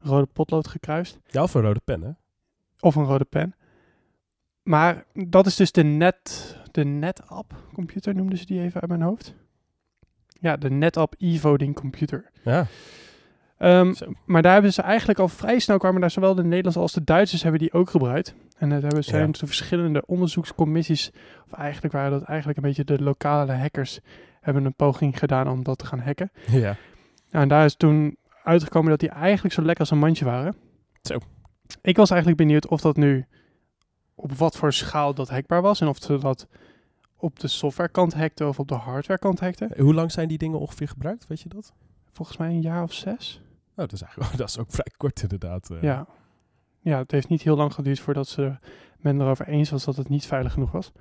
rode 0.00 0.26
potlood 0.32 0.68
gekruist. 0.68 1.18
Ja, 1.26 1.42
of 1.42 1.54
een 1.54 1.62
rode 1.62 1.80
pen, 1.84 2.02
hè? 2.02 2.10
Of 2.80 2.94
een 2.94 3.04
rode 3.04 3.24
pen. 3.24 3.54
Maar 4.62 5.04
dat 5.12 5.46
is 5.46 5.56
dus 5.56 5.72
de 5.72 5.82
net, 5.82 6.56
de 6.70 6.84
NetApp 6.84 7.54
computer, 7.72 8.14
noemden 8.14 8.38
ze 8.38 8.46
die 8.46 8.60
even 8.60 8.80
uit 8.80 8.90
mijn 8.90 9.02
hoofd. 9.02 9.34
Ja, 10.40 10.56
de 10.56 10.70
NetApp 10.70 11.14
e-voting 11.18 11.74
computer. 11.74 12.30
Ja. 12.44 12.66
Ehm, 13.58 13.94
maar 14.24 14.42
daar 14.42 14.52
hebben 14.52 14.72
ze 14.72 14.82
eigenlijk 14.82 15.18
al 15.18 15.28
vrij 15.28 15.58
snel 15.58 15.78
kwamen 15.78 16.00
daar 16.00 16.10
zowel 16.10 16.34
de 16.34 16.42
Nederlandse 16.44 16.80
als 16.80 16.92
de 16.92 17.04
Duitsers 17.04 17.42
hebben 17.42 17.60
die 17.60 17.72
ook 17.72 17.90
gebruikt. 17.90 18.34
En 18.56 18.68
dat 18.68 18.82
hebben 18.82 19.04
zijn 19.04 19.26
Ja. 19.26 19.32
de 19.32 19.46
verschillende 19.46 20.06
onderzoekscommissies, 20.06 21.10
of 21.46 21.52
eigenlijk 21.58 21.94
waren 21.94 22.10
dat 22.10 22.22
eigenlijk 22.22 22.58
een 22.58 22.64
beetje 22.64 22.84
de 22.84 23.02
lokale 23.02 23.52
hackers, 23.52 24.00
hebben 24.40 24.64
een 24.64 24.74
poging 24.74 25.18
gedaan 25.18 25.48
om 25.48 25.62
dat 25.62 25.78
te 25.78 25.86
gaan 25.86 26.00
hacken. 26.00 26.30
ja. 26.50 26.76
Nou, 27.30 27.42
en 27.42 27.48
daar 27.48 27.64
is 27.64 27.74
toen 27.76 28.16
uitgekomen 28.42 28.90
dat 28.90 29.00
die 29.00 29.08
eigenlijk 29.08 29.54
zo 29.54 29.60
lekker 29.62 29.80
als 29.80 29.90
een 29.90 29.98
mandje 29.98 30.24
waren. 30.24 30.54
Zo. 31.02 31.18
Ik 31.82 31.96
was 31.96 32.10
eigenlijk 32.10 32.40
benieuwd 32.40 32.68
of 32.68 32.80
dat 32.80 32.96
nu 32.96 33.26
op 34.14 34.32
wat 34.32 34.56
voor 34.56 34.72
schaal 34.72 35.14
dat 35.14 35.28
hackbaar 35.28 35.62
was 35.62 35.80
en 35.80 35.88
of 35.88 35.98
ze 36.02 36.18
dat 36.18 36.46
op 37.16 37.38
de 37.40 37.48
softwarekant 37.48 38.14
hackten 38.14 38.48
of 38.48 38.58
op 38.58 38.68
de 38.68 38.74
hardwarekant 38.74 39.40
hackten. 39.40 39.70
Hoe 39.78 39.94
lang 39.94 40.12
zijn 40.12 40.28
die 40.28 40.38
dingen 40.38 40.58
ongeveer 40.58 40.88
gebruikt? 40.88 41.26
Weet 41.26 41.40
je 41.40 41.48
dat? 41.48 41.72
Volgens 42.12 42.36
mij 42.36 42.48
een 42.48 42.60
jaar 42.60 42.82
of 42.82 42.92
zes. 42.92 43.40
Oh, 43.70 43.76
dat 43.76 43.92
is, 43.92 44.02
eigenlijk, 44.02 44.36
dat 44.36 44.48
is 44.48 44.58
ook 44.58 44.70
vrij 44.70 44.92
kort 44.96 45.22
inderdaad. 45.22 45.70
eh. 45.70 45.82
Ja. 45.82 46.06
ja, 46.80 46.98
het 46.98 47.10
heeft 47.10 47.28
niet 47.28 47.42
heel 47.42 47.56
lang 47.56 47.74
geduurd 47.74 48.00
voordat 48.00 48.28
ze 48.28 48.56
men 48.98 49.20
erover 49.20 49.48
eens 49.48 49.70
was 49.70 49.84
dat 49.84 49.96
het 49.96 50.08
niet 50.08 50.26
veilig 50.26 50.52
genoeg 50.52 50.70
was. 50.72 50.92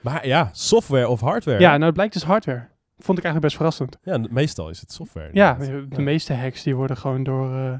Maar 0.00 0.26
ja, 0.26 0.48
software 0.52 1.08
of 1.08 1.20
hardware. 1.20 1.60
Ja, 1.60 1.70
nou 1.70 1.84
het 1.84 1.94
blijkt 1.94 2.12
dus 2.12 2.24
hardware. 2.24 2.68
Vond 2.98 3.18
ik 3.18 3.24
eigenlijk 3.24 3.40
best 3.40 3.56
verrassend. 3.56 3.98
Ja, 4.02 4.26
meestal 4.30 4.68
is 4.70 4.80
het 4.80 4.92
software. 4.92 5.28
Ja, 5.32 5.54
de 5.54 5.86
Ja. 5.88 6.00
meeste 6.00 6.34
hacks 6.34 6.62
die 6.62 6.76
worden 6.76 6.96
gewoon 6.96 7.22
door 7.22 7.54
eh, 7.56 7.74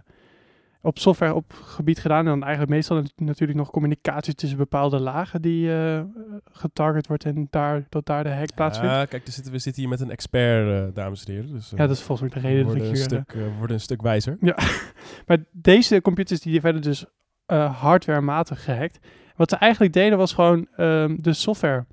op 0.81 0.99
software 0.99 1.35
op 1.35 1.53
gebied 1.53 1.99
gedaan. 1.99 2.19
En 2.19 2.25
dan 2.25 2.43
eigenlijk 2.43 2.73
meestal 2.73 2.97
nat- 2.97 3.13
natuurlijk 3.17 3.59
nog 3.59 3.71
communicatie 3.71 4.35
tussen 4.35 4.59
bepaalde 4.59 5.01
lagen 5.01 5.43
die 5.43 5.75
eh, 5.77 6.01
getarget 6.45 7.07
wordt 7.07 7.25
en 7.25 7.47
daar, 7.51 7.87
dat 7.89 8.07
daar 8.07 8.25
de 8.25 8.31
hack 8.31 8.55
plaatsvindt. 8.55 8.95
Ja, 8.95 9.05
kijk, 9.05 9.23
zitten, 9.29 9.53
we 9.53 9.59
zitten 9.59 9.83
hier 9.83 9.91
met 9.91 10.01
een 10.01 10.11
expert, 10.11 10.89
eh, 10.89 10.95
dames 10.95 11.25
en 11.25 11.33
heren. 11.33 11.53
Dus, 11.53 11.71
Ja, 11.71 11.77
dat 11.87 11.91
is 11.97 12.03
volgens 12.03 12.33
mij 12.33 12.43
de 12.43 12.49
reden 12.49 12.65
dat 12.65 12.73
worden 12.77 12.83
ik 12.85 12.91
een, 12.91 12.97
hier... 12.97 13.05
stuk, 13.05 13.33
we 13.33 13.51
worden 13.59 13.77
een 13.77 13.83
stuk 13.83 14.03
wijzer. 14.03 14.39
Maar 15.27 15.39
deze 15.53 16.01
computers 16.01 16.41
die 16.41 16.61
werden 16.61 16.83
dus 16.83 17.05
hardwarematig 17.47 18.65
gehackt. 18.65 18.99
Wat 19.37 19.51
ze 19.51 19.57
eigenlijk 19.57 19.93
deden 19.93 20.19
was 20.19 20.33
gewoon 20.33 20.67
ehm, 20.77 21.17
de 21.17 21.33
software 21.33 21.87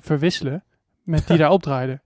verwisselen 0.00 0.64
met 1.08 1.26
die 1.26 1.36
daarop 1.44 1.62
draaide. 1.62 2.00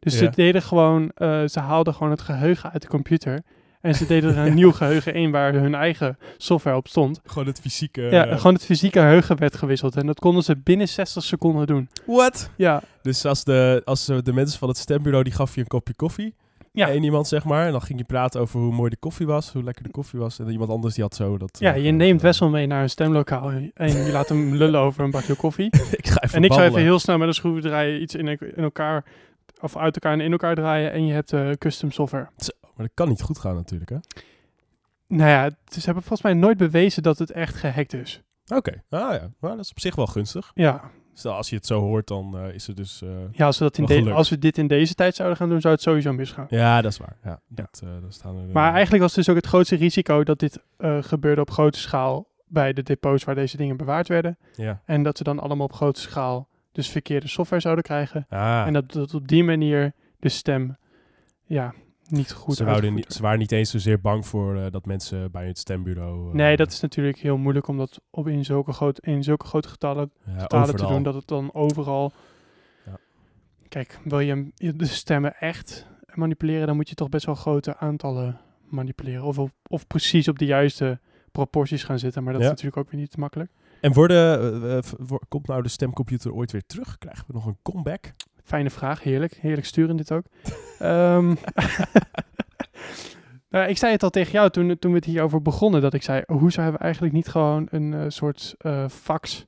Dus 0.00 0.12
Ja. 0.12 0.18
ze 0.18 0.30
deden 0.34 0.62
gewoon, 0.62 1.10
eh, 1.14 1.42
ze 1.46 1.60
haalden 1.60 1.94
gewoon 1.94 2.10
het 2.10 2.20
geheugen 2.20 2.72
uit 2.72 2.82
de 2.82 2.88
computer. 2.88 3.42
En 3.80 3.94
ze 3.94 4.06
deden 4.06 4.36
er 4.36 4.46
een 4.46 4.54
nieuw 4.62 4.72
geheugen 4.72 5.14
in 5.14 5.30
waar 5.30 5.52
hun 5.52 5.74
eigen 5.74 6.18
software 6.36 6.76
op 6.76 6.88
stond. 6.88 7.20
Gewoon 7.24 7.46
het 7.46 7.60
fysieke... 7.60 8.02
ja, 8.02 8.26
eh, 8.26 8.36
gewoon 8.36 8.54
het 8.54 8.64
fysieke 8.64 8.98
geheugen 8.98 9.38
werd 9.38 9.56
gewisseld. 9.56 9.96
En 9.96 10.06
dat 10.06 10.20
konden 10.20 10.42
ze 10.42 10.56
binnen 10.56 10.88
60 10.88 11.22
seconden 11.22 11.66
doen. 11.66 11.88
What? 12.06 12.50
Ja, 12.56 12.82
Dus 13.02 13.24
als, 13.24 13.44
de, 13.44 13.82
als 13.84 14.06
de 14.06 14.32
mensen 14.32 14.58
van 14.58 14.68
het 14.68 14.78
stembureau, 14.78 15.24
die 15.24 15.32
gaf 15.32 15.54
je 15.54 15.60
een 15.60 15.66
kopje 15.66 15.94
koffie. 15.94 16.34
Ja. 16.78 16.90
Eén 16.90 17.02
iemand, 17.02 17.28
zeg 17.28 17.44
maar. 17.44 17.66
En 17.66 17.72
dan 17.72 17.82
ging 17.82 17.98
je 17.98 18.04
praten 18.04 18.40
over 18.40 18.60
hoe 18.60 18.72
mooi 18.72 18.90
de 18.90 18.96
koffie 18.96 19.26
was, 19.26 19.52
hoe 19.52 19.62
lekker 19.62 19.84
de 19.84 19.90
koffie 19.90 20.18
was. 20.18 20.38
En 20.38 20.44
dan 20.44 20.52
iemand 20.52 20.70
anders 20.70 20.94
die 20.94 21.04
had 21.04 21.14
zo 21.14 21.38
dat... 21.38 21.58
ja 21.58 21.74
eh, 21.74 21.84
je 21.84 21.90
neemt 21.90 22.18
eh, 22.18 22.24
Wessel 22.24 22.48
mee 22.48 22.66
naar 22.66 22.82
een 22.82 22.90
stemlokaal 22.90 23.50
en 23.74 23.92
je 23.92 24.08
laat 24.12 24.28
hem 24.28 24.54
lullen 24.60 24.80
over 24.80 25.04
een 25.04 25.10
bakje 25.10 25.34
koffie. 25.34 25.66
ik 26.00 26.06
ga 26.06 26.22
even 26.22 26.36
En 26.36 26.44
ik 26.44 26.52
zou 26.52 26.66
even 26.66 26.80
heel 26.80 26.98
snel 26.98 27.18
met 27.18 27.28
een 27.28 27.34
schroevendraaier 27.34 28.00
iets 28.00 28.14
in, 28.14 28.28
in 28.28 28.62
elkaar, 28.62 29.04
of 29.60 29.76
uit 29.76 29.94
elkaar 29.94 30.12
en 30.12 30.20
in 30.20 30.32
elkaar 30.32 30.54
draaien 30.54 30.92
en 30.92 31.06
je 31.06 31.12
hebt 31.12 31.32
eh, 31.32 31.50
custom 31.50 31.90
software. 31.90 32.28
Maar 32.62 32.86
dat 32.86 32.94
kan 32.94 33.08
niet 33.08 33.22
goed 33.22 33.38
gaan 33.38 33.54
natuurlijk, 33.54 33.90
hè? 33.90 33.96
Nou 35.06 35.30
ja, 35.30 35.50
ze 35.64 35.80
hebben 35.84 36.02
volgens 36.02 36.22
mij 36.22 36.34
nooit 36.34 36.56
bewezen 36.56 37.02
dat 37.02 37.18
het 37.18 37.30
echt 37.30 37.54
gehackt 37.54 37.92
is. 37.94 38.22
Oké. 38.54 38.82
Ah 38.88 39.12
ja, 39.14 39.30
nou, 39.40 39.56
dat 39.56 39.58
is 39.58 39.70
op 39.70 39.80
zich 39.80 39.94
wel 39.94 40.06
gunstig. 40.06 40.50
Ja, 40.54 40.90
Stel, 41.18 41.32
als 41.32 41.48
je 41.50 41.56
het 41.56 41.66
zo 41.66 41.80
hoort, 41.80 42.06
dan 42.06 42.38
eh, 42.38 42.54
is 42.54 42.66
het 42.66 42.76
dus... 42.76 43.02
eh, 43.02 43.08
ja 43.32 43.46
als, 43.46 43.58
we 43.58 43.64
dat 43.64 43.78
in 43.78 43.84
de- 44.04 44.12
als 44.12 44.28
we 44.30 44.38
dit 44.38 44.58
in 44.58 44.66
deze 44.66 44.94
tijd 44.94 45.14
zouden 45.14 45.38
gaan 45.38 45.48
doen, 45.48 45.60
zou 45.60 45.74
het 45.74 45.82
sowieso 45.82 46.12
misgaan. 46.12 46.46
Ja, 46.48 46.80
dat 46.80 46.92
is 46.92 46.98
waar. 46.98 47.16
Ja, 47.24 47.40
dat, 47.48 47.80
eh, 47.84 47.88
daar 48.02 48.12
staan 48.12 48.52
Maar 48.52 48.72
eigenlijk 48.72 49.02
was 49.02 49.14
dus 49.14 49.28
ook 49.28 49.36
het 49.36 49.46
grootste 49.46 49.76
risico 49.76 50.24
dat 50.24 50.38
dit 50.38 50.58
gebeurde 51.00 51.40
op 51.40 51.50
grote 51.50 51.78
schaal 51.78 52.26
bij 52.46 52.72
de 52.72 52.82
depots 52.82 53.24
waar 53.24 53.34
deze 53.34 53.56
dingen 53.56 53.76
bewaard 53.76 54.08
werden. 54.08 54.38
Ja. 54.54 54.82
En 54.84 55.02
dat 55.02 55.16
ze 55.16 55.24
dan 55.24 55.38
allemaal 55.38 55.66
op 55.66 55.72
grote 55.72 56.00
schaal 56.00 56.48
dus 56.72 56.88
verkeerde 56.88 57.28
software 57.28 57.62
zouden 57.62 57.84
krijgen. 57.84 58.26
Ah, 58.28 58.66
En 58.66 58.72
dat, 58.72 58.92
dat 58.92 59.14
op 59.14 59.28
die 59.28 59.44
manier 59.44 59.92
de 60.18 60.28
stem 60.28 60.76
ja, 61.44 61.74
niet 62.10 62.32
goed 62.32 62.54
ze, 62.56 62.64
niet, 62.90 63.12
ze 63.12 63.22
waren 63.22 63.38
niet 63.38 63.52
eens 63.52 63.70
zozeer 63.70 64.00
bang 64.00 64.26
voor 64.26 64.56
eh, 64.56 64.70
dat 64.70 64.86
mensen 64.86 65.30
bij 65.30 65.46
het 65.46 65.58
stembureau... 65.58 66.28
eh, 66.28 66.34
Nee, 66.34 66.56
dat 66.56 66.72
is 66.72 66.80
natuurlijk 66.80 67.18
heel 67.18 67.36
moeilijk 67.36 67.68
om 67.68 67.76
dat 67.76 68.00
op 68.10 68.28
in 68.28 68.44
zulke, 68.44 68.72
groot, 68.72 68.98
in 68.98 69.22
zulke 69.22 69.46
grote 69.46 69.68
getallen, 69.68 70.10
ja, 70.26 70.38
getalen 70.38 70.76
te 70.76 70.86
doen, 70.86 71.02
dat 71.02 71.14
het 71.14 71.26
dan 71.28 71.54
overal... 71.54 72.12
Ja. 72.86 72.98
Kijk, 73.68 74.00
wil 74.04 74.20
je 74.20 74.50
de 74.54 74.86
stemmen 74.86 75.36
echt 75.36 75.86
manipuleren, 76.14 76.66
dan 76.66 76.76
moet 76.76 76.88
je 76.88 76.94
toch 76.94 77.08
best 77.08 77.26
wel 77.26 77.34
grote 77.34 77.76
aantallen 77.76 78.40
manipuleren. 78.68 79.22
Of, 79.24 79.38
op- 79.38 79.52
of 79.68 79.86
precies 79.86 80.28
op 80.28 80.38
de 80.38 80.44
juiste 80.44 80.98
proporties 81.32 81.84
gaan 81.84 81.98
zitten, 81.98 82.22
maar 82.22 82.32
dat 82.32 82.42
Ja. 82.42 82.48
is 82.48 82.52
natuurlijk 82.54 82.86
ook 82.86 82.90
weer 82.92 83.00
niet 83.00 83.16
makkelijk. 83.16 83.50
En 83.80 83.92
worden, 83.92 84.82
wo- 84.98 85.20
komt 85.28 85.46
nou 85.46 85.62
de 85.62 85.68
stemcomputer 85.68 86.32
ooit 86.32 86.52
weer 86.52 86.66
terug? 86.66 86.98
Krijgen 86.98 87.24
we 87.26 87.32
nog 87.32 87.46
een 87.46 87.58
comeback? 87.62 88.12
Fijne 88.48 88.70
vraag, 88.70 89.02
heerlijk. 89.02 89.34
Heerlijk 89.40 89.66
sturen 89.66 89.96
dit 89.96 90.12
ook. 90.12 90.24
Ehm, 90.78 91.34
nou, 93.50 93.68
ik 93.68 93.78
zei 93.78 93.92
het 93.92 94.02
al 94.02 94.10
tegen 94.10 94.32
jou 94.32 94.50
toen, 94.50 94.78
toen 94.78 94.90
we 94.90 94.96
het 94.96 95.06
hierover 95.06 95.42
begonnen, 95.42 95.80
dat 95.80 95.94
ik 95.94 96.02
zei, 96.02 96.22
hoezo 96.26 96.60
hebben 96.60 96.78
we 96.78 96.84
eigenlijk 96.84 97.14
niet 97.14 97.28
gewoon 97.28 97.66
een 97.70 97.94
eh, 97.94 98.04
soort 98.08 98.54
eh, 98.58 98.88
fax 98.88 99.46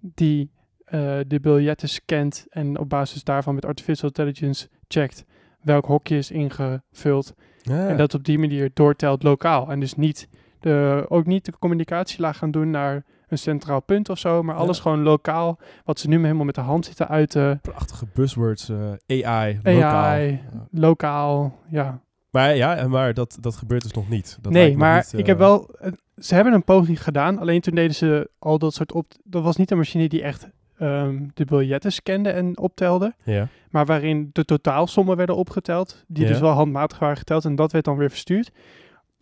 die 0.00 0.50
eh, 0.84 1.18
de 1.26 1.40
biljetten 1.40 1.88
scant 1.88 2.46
en 2.48 2.78
op 2.78 2.88
basis 2.88 3.24
daarvan 3.24 3.54
met 3.54 3.64
artificial 3.64 4.08
intelligence 4.08 4.68
checkt 4.88 5.24
welk 5.60 5.86
hokje 5.86 6.16
is 6.16 6.30
ingevuld 6.30 7.34
Ja. 7.62 7.88
en 7.88 7.96
dat 7.96 8.14
op 8.14 8.24
die 8.24 8.38
manier 8.38 8.70
doortelt 8.74 9.22
lokaal. 9.22 9.70
En 9.70 9.80
dus 9.80 9.94
niet 9.94 10.28
de, 10.60 11.04
ook 11.08 11.26
niet 11.26 11.44
de 11.44 11.58
communicatielaag 11.58 12.38
gaan 12.38 12.50
doen 12.50 12.70
naar 12.70 13.04
een 13.30 13.38
centraal 13.38 13.80
punt 13.80 14.08
of 14.08 14.18
zo, 14.18 14.42
maar 14.42 14.54
Ja. 14.54 14.60
alles 14.60 14.78
gewoon 14.78 15.02
lokaal, 15.02 15.58
wat 15.84 15.98
ze 16.00 16.08
nu 16.08 16.20
helemaal 16.22 16.44
met 16.44 16.54
de 16.54 16.60
hand 16.60 16.84
zitten 16.84 17.08
uit 17.08 17.30
te 17.30 17.58
Prachtige 17.62 18.06
buzzwords, 18.14 18.68
eh, 19.06 19.26
AI, 19.26 19.60
lokaal. 19.62 20.04
AI, 20.04 20.30
Ja. 20.30 20.66
lokaal, 20.70 21.58
ja. 21.68 22.00
Maar 22.30 22.56
ja, 22.56 22.88
maar 22.88 23.14
dat, 23.14 23.36
dat 23.40 23.56
gebeurt 23.56 23.82
dus 23.82 23.92
nog 23.92 24.08
niet. 24.08 24.38
Dat 24.40 24.52
nee, 24.52 24.76
maar 24.76 24.96
niet, 24.96 25.12
ik 25.12 25.18
eh, 25.20 25.26
heb 25.26 25.38
wel... 25.38 25.68
eh, 25.80 25.92
Ze 26.16 26.34
hebben 26.34 26.52
een 26.52 26.64
poging 26.64 27.02
gedaan, 27.02 27.38
alleen 27.38 27.60
toen 27.60 27.74
deden 27.74 27.94
ze 27.94 28.30
al 28.38 28.58
dat 28.58 28.74
soort 28.74 28.92
op... 28.92 29.06
Dat 29.24 29.42
was 29.42 29.56
niet 29.56 29.70
een 29.70 29.76
machine 29.76 30.08
die 30.08 30.22
echt 30.22 30.48
ehm, 30.78 31.26
de 31.34 31.44
biljetten 31.44 31.92
scande 31.92 32.30
en 32.30 32.58
optelde, 32.58 33.14
Ja. 33.24 33.48
maar 33.70 33.86
waarin 33.86 34.30
de 34.32 34.44
totaalsommen 34.44 35.16
werden 35.16 35.36
opgeteld, 35.36 36.04
die 36.06 36.22
Ja. 36.24 36.30
dus 36.30 36.40
wel 36.40 36.50
handmatig 36.50 36.98
waren 36.98 37.16
geteld 37.16 37.44
en 37.44 37.54
dat 37.54 37.72
werd 37.72 37.84
dan 37.84 37.96
weer 37.96 38.10
verstuurd. 38.10 38.50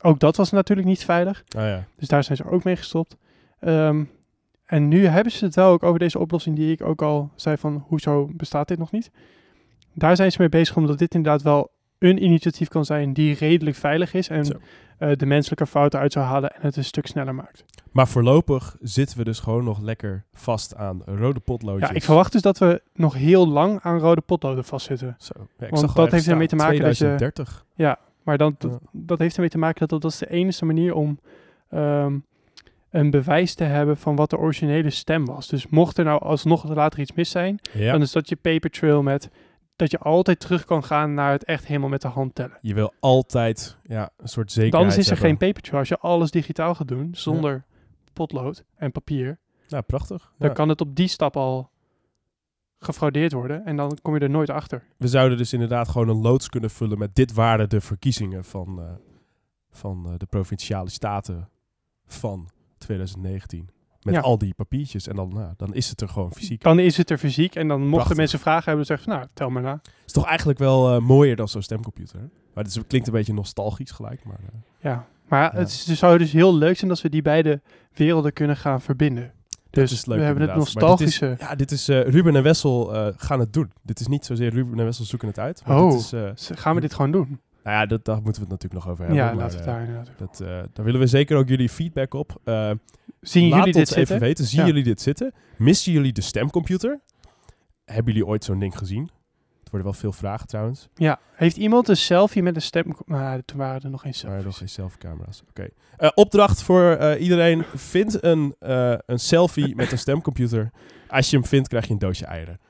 Ook 0.00 0.20
dat 0.20 0.36
was 0.36 0.50
natuurlijk 0.50 0.88
niet 0.88 1.04
veilig, 1.04 1.42
Oh 1.56 1.62
ja. 1.62 1.84
dus 1.96 2.08
daar 2.08 2.24
zijn 2.24 2.36
ze 2.36 2.50
ook 2.50 2.64
mee 2.64 2.76
gestopt. 2.76 3.16
Ehm, 3.60 4.04
en 4.64 4.88
nu 4.88 5.06
hebben 5.06 5.32
ze 5.32 5.44
het 5.44 5.54
wel 5.54 5.70
ook 5.70 5.82
over 5.82 5.98
deze 5.98 6.18
oplossing 6.18 6.56
die 6.56 6.72
ik 6.72 6.82
ook 6.84 7.02
al 7.02 7.30
zei 7.34 7.56
van, 7.56 7.84
hoezo 7.86 8.30
bestaat 8.32 8.68
dit 8.68 8.78
nog 8.78 8.90
niet? 8.90 9.10
Daar 9.94 10.16
zijn 10.16 10.32
ze 10.32 10.36
mee 10.40 10.48
bezig 10.48 10.76
omdat 10.76 10.98
dit 10.98 11.14
inderdaad 11.14 11.42
wel 11.42 11.70
een 11.98 12.22
initiatief 12.22 12.68
kan 12.68 12.84
zijn 12.84 13.12
die 13.12 13.34
redelijk 13.34 13.76
veilig 13.76 14.14
is 14.14 14.28
en 14.28 14.60
eh, 14.98 15.10
de 15.16 15.26
menselijke 15.26 15.66
fouten 15.66 16.00
uit 16.00 16.12
zou 16.12 16.24
halen 16.26 16.50
en 16.54 16.60
het 16.62 16.76
een 16.76 16.84
stuk 16.84 17.06
sneller 17.06 17.34
maakt. 17.34 17.64
Maar 17.92 18.08
voorlopig 18.08 18.76
zitten 18.80 19.18
we 19.18 19.24
dus 19.24 19.38
gewoon 19.38 19.64
nog 19.64 19.80
lekker 19.80 20.24
vast 20.32 20.76
aan 20.76 21.02
rode 21.04 21.40
potloodjes. 21.40 21.88
Ja, 21.88 21.94
ik 21.94 22.02
verwacht 22.02 22.32
dus 22.32 22.42
dat 22.42 22.58
we 22.58 22.82
nog 22.94 23.14
heel 23.14 23.48
lang 23.48 23.80
aan 23.82 23.98
rode 23.98 24.20
potloden 24.20 24.64
vastzitten. 24.64 25.14
Zo. 25.18 25.32
Ja, 25.36 25.64
ik 25.64 25.70
Want 25.70 25.78
zag 25.78 25.92
dat 25.92 26.10
heeft 26.10 26.28
ermee 26.28 26.46
te 26.46 26.56
maken 26.56 26.80
dat 26.80 26.98
je- 26.98 27.04
2030. 27.04 27.64
Maar 28.22 28.38
dan, 28.38 28.54
dat, 28.58 28.70
Ja. 28.70 28.78
dat 28.92 29.18
heeft 29.18 29.34
ermee 29.34 29.50
te 29.50 29.58
maken 29.58 29.78
dat 29.78 29.88
dat, 29.88 30.02
dat 30.02 30.10
is 30.12 30.18
de 30.18 30.30
enige 30.30 30.64
manier 30.64 30.94
om 30.94 31.18
ehm, 31.70 32.18
een 32.90 33.10
bewijs 33.10 33.54
te 33.54 33.64
hebben 33.64 33.96
van 33.96 34.16
wat 34.16 34.30
de 34.30 34.38
originele 34.38 34.90
stem 34.90 35.24
was. 35.24 35.48
Dus 35.48 35.66
mocht 35.68 35.98
er 35.98 36.04
nou 36.04 36.20
alsnog 36.22 36.64
later 36.74 37.00
iets 37.00 37.12
mis 37.12 37.30
zijn, 37.30 37.58
Ja. 37.72 37.92
dan 37.92 38.00
is 38.02 38.12
dat 38.12 38.28
je 38.28 38.36
paper 38.36 38.70
trail 38.70 39.02
met 39.02 39.30
dat 39.76 39.90
je 39.90 39.98
altijd 39.98 40.40
terug 40.40 40.64
kan 40.64 40.84
gaan 40.84 41.14
naar 41.14 41.32
het 41.32 41.44
echt 41.44 41.66
helemaal 41.66 41.88
met 41.88 42.02
de 42.02 42.08
hand 42.08 42.34
tellen. 42.34 42.58
Je 42.60 42.74
wil 42.74 42.92
altijd 43.00 43.78
ja, 43.82 44.10
een 44.16 44.28
soort 44.28 44.52
zekerheid 44.52 44.74
anders 44.82 44.96
is 44.96 45.06
er 45.10 45.12
hebben. 45.12 45.28
geen 45.38 45.38
paper 45.48 45.62
trail. 45.62 45.78
Als 45.78 45.88
je 45.88 45.98
alles 45.98 46.30
digitaal 46.30 46.74
gaat 46.74 46.88
doen, 46.88 47.08
zonder 47.12 47.64
potlood 48.12 48.64
en 48.76 48.92
papier, 48.92 49.38
Nou, 49.68 49.82
prachtig. 49.82 50.32
dan 50.38 50.48
Ja. 50.48 50.54
kan 50.54 50.68
het 50.68 50.80
op 50.80 50.94
die 50.96 51.08
stap 51.08 51.36
al 51.36 51.70
gefraudeerd 52.78 53.32
worden 53.32 53.64
en 53.64 53.76
dan 53.76 53.98
kom 54.02 54.14
je 54.14 54.20
er 54.20 54.30
nooit 54.30 54.50
achter. 54.50 54.84
We 54.96 55.08
zouden 55.08 55.38
dus 55.38 55.52
inderdaad 55.52 55.88
gewoon 55.88 56.08
een 56.08 56.20
loods 56.20 56.48
kunnen 56.48 56.70
vullen 56.70 56.98
met 56.98 57.14
dit 57.14 57.32
waren 57.32 57.68
de 57.68 57.80
verkiezingen 57.80 58.44
van, 58.44 58.80
eh, 58.80 58.84
van 59.70 60.06
eh, 60.06 60.12
de 60.16 60.26
provinciale 60.26 60.90
staten 60.90 61.48
van 62.06 62.48
2019. 62.78 63.68
Met 64.02 64.14
Ja. 64.14 64.20
al 64.20 64.38
die 64.38 64.54
papiertjes. 64.54 65.06
En 65.08 65.16
dan, 65.16 65.28
nou, 65.34 65.52
dan 65.56 65.74
is 65.74 65.88
het 65.88 66.00
er 66.00 66.08
gewoon 66.08 66.32
fysiek. 66.32 66.62
Dan 66.62 66.78
is 66.78 66.96
het 66.96 67.10
er 67.10 67.18
fysiek 67.18 67.54
en 67.54 67.68
dan 67.68 67.78
mochten 67.80 67.94
Prachtig. 67.94 68.16
mensen 68.16 68.38
vragen 68.38 68.64
hebben, 68.64 68.86
dan 68.86 68.96
zeggen 68.96 69.12
ze, 69.12 69.18
nou, 69.18 69.30
tel 69.34 69.50
maar 69.50 69.62
na. 69.62 69.80
is 70.06 70.12
toch 70.12 70.26
eigenlijk 70.26 70.58
wel 70.58 70.94
eh, 70.94 71.00
mooier 71.00 71.36
dan 71.36 71.48
zo'n 71.48 71.62
stemcomputer. 71.62 72.18
hè? 72.18 72.24
Maar 72.54 72.64
het 72.64 72.76
is- 72.76 72.82
klinkt 72.86 73.06
een 73.06 73.12
beetje 73.12 73.32
nostalgisch 73.32 73.90
gelijk. 73.90 74.24
Maar, 74.24 74.38
eh, 74.42 74.58
Ja, 74.80 75.06
maar 75.28 75.42
Ja. 75.42 75.50
het, 75.60 75.84
het 75.86 75.98
zou 75.98 76.18
dus 76.18 76.32
heel 76.32 76.54
leuk 76.54 76.76
zijn 76.76 76.90
als 76.90 77.02
we 77.02 77.08
die 77.08 77.22
beide 77.22 77.60
werelden 77.94 78.32
kunnen 78.32 78.56
gaan 78.56 78.80
verbinden. 78.80 79.32
Dus 79.70 79.92
is 79.92 80.06
leuk 80.06 80.18
we 80.18 80.24
hebben 80.24 80.42
het 80.42 80.54
dit 80.54 80.66
is- 80.66 80.74
nostalgische... 80.74 81.36
ja, 81.38 81.54
dit 81.54 81.70
is 81.70 81.88
eh, 81.88 82.00
Ruben 82.02 82.36
en 82.36 82.42
Wessel 82.42 82.92
gaan 83.16 83.40
het 83.40 83.52
doen. 83.52 83.72
Dit 83.82 84.00
is 84.00 84.06
niet 84.06 84.24
zozeer 84.24 84.50
Ruben 84.50 84.78
en 84.78 84.84
Wessel 84.84 85.04
zoeken 85.04 85.28
het 85.28 85.38
uit. 85.38 85.62
Maar 85.66 85.82
Oh. 85.82 85.90
dit 85.90 86.12
is, 86.34 86.50
Gaan 86.54 86.74
we 86.74 86.80
dit 86.80 86.94
gewoon 86.94 87.10
doen? 87.10 87.40
Nou 87.62 87.76
ja, 87.76 87.86
dat, 87.86 88.04
daar 88.04 88.22
moeten 88.22 88.42
we 88.42 88.48
het 88.48 88.62
natuurlijk 88.62 88.84
nog 88.84 88.88
over 88.92 89.04
hebben. 89.04 89.22
ja, 89.24 89.28
maar, 89.28 89.36
laten 89.42 89.58
we 89.58 89.64
het 89.64 89.74
daar 89.74 89.80
inderdaad. 89.86 90.18
dat, 90.18 90.40
eh, 90.40 90.48
daar 90.72 90.84
willen 90.84 91.00
we 91.00 91.06
zeker 91.06 91.36
ook 91.36 91.48
jullie 91.48 91.68
feedback 91.68 92.14
op. 92.14 92.40
Eh, 92.44 92.70
Zien 93.20 93.48
Laat 93.48 93.58
jullie 93.58 93.72
dit 93.72 93.82
even 93.82 93.94
zitten? 93.94 94.20
weten. 94.20 94.44
Zien 94.44 94.60
Ja. 94.60 94.66
jullie 94.66 94.82
dit 94.84 95.00
zitten? 95.00 95.32
Missen 95.56 95.92
jullie 95.92 96.12
de 96.12 96.20
stemcomputer? 96.20 97.00
Hebben 97.84 98.12
jullie 98.12 98.28
ooit 98.28 98.44
zo'n 98.44 98.58
ding 98.58 98.78
gezien? 98.78 99.10
Het 99.60 99.70
worden 99.70 99.90
wel 99.90 100.00
veel 100.00 100.12
vragen 100.12 100.46
trouwens. 100.46 100.88
Ja. 100.94 101.18
Heeft 101.34 101.56
iemand 101.56 101.88
een 101.88 101.96
selfie 101.96 102.42
met 102.42 102.54
een 102.56 102.62
stem... 102.62 102.94
Nou, 103.06 103.42
toen 103.44 103.58
waren 103.58 103.80
er 103.82 103.90
nog 103.90 104.00
geen 104.00 104.12
Er 104.12 104.18
waren 104.28 104.44
nog 104.44 104.54
selfies. 104.54 104.58
geen 104.58 104.68
selfie-camera's. 104.84 105.42
Oké. 105.48 105.68
Eh, 105.96 106.10
opdracht 106.14 106.62
voor 106.62 107.16
iedereen. 107.16 107.64
Vind 107.74 108.22
een, 108.24 108.54
een 109.06 109.18
selfie 109.20 109.74
met 109.76 109.92
een 109.92 109.98
stemcomputer. 109.98 110.70
Als 111.08 111.30
je 111.30 111.36
hem 111.36 111.46
vindt, 111.46 111.68
krijg 111.68 111.86
je 111.86 111.92
een 111.92 111.98
doosje 111.98 112.26
eieren. 112.26 112.60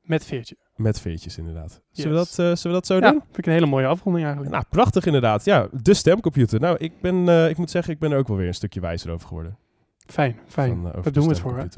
Met 0.00 0.24
veertje. 0.24 0.56
Met 0.78 1.00
veertjes 1.00 1.38
inderdaad. 1.38 1.80
Zullen, 1.92 2.10
we 2.12 2.16
dat, 2.16 2.28
zullen 2.28 2.56
we 2.62 2.68
dat 2.68 2.86
zo 2.86 2.94
Ja, 2.94 3.00
doen? 3.10 3.20
vind 3.24 3.38
ik 3.38 3.46
een 3.46 3.52
hele 3.52 3.66
mooie 3.66 3.86
afronding 3.86 4.24
eigenlijk. 4.24 4.54
Nou, 4.54 4.66
prachtig 4.70 5.06
inderdaad. 5.06 5.44
Ja, 5.44 5.68
de 5.82 5.94
stemcomputer. 5.94 6.60
Nou, 6.60 6.76
ik, 6.78 6.92
ben, 7.00 7.28
eh, 7.28 7.48
ik 7.48 7.56
moet 7.56 7.70
zeggen, 7.70 7.92
ik 7.92 7.98
ben 7.98 8.12
er 8.12 8.18
ook 8.18 8.28
wel 8.28 8.36
weer 8.36 8.46
een 8.46 8.54
stukje 8.54 8.80
wijzer 8.80 9.10
over 9.10 9.28
geworden. 9.28 9.58
fijn, 10.06 10.38
fijn. 10.48 10.86
eh, 10.86 11.02
Daar 11.02 11.12
doen 11.12 11.22
we 11.22 11.28
het 11.28 11.40
voor, 11.40 11.68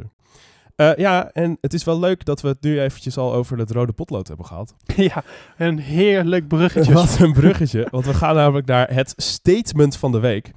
ja, 0.97 1.31
en 1.33 1.59
het 1.61 1.73
is 1.75 1.85
wel 1.85 1.99
leuk 1.99 2.25
dat 2.25 2.41
we 2.41 2.49
het 2.49 2.63
nu 2.63 2.81
eventjes 2.81 3.17
al 3.17 3.33
over 3.35 3.59
het 3.59 3.71
rode 3.71 3.93
potlood 3.93 4.29
hebben 4.29 4.47
gehad. 4.47 4.75
ja, 4.97 5.25
een 5.57 5.79
heerlijk 5.79 6.49
bruggetje. 6.49 6.93
Wat 6.93 7.19
een 7.19 7.33
bruggetje, 7.33 7.87
want 7.91 8.05
we 8.05 8.15
gaan 8.15 8.35
namelijk 8.35 8.67
naar 8.67 8.95
het 8.95 9.13
statement 9.17 9.97
van 9.97 10.13
de 10.13 10.21
week. 10.21 10.51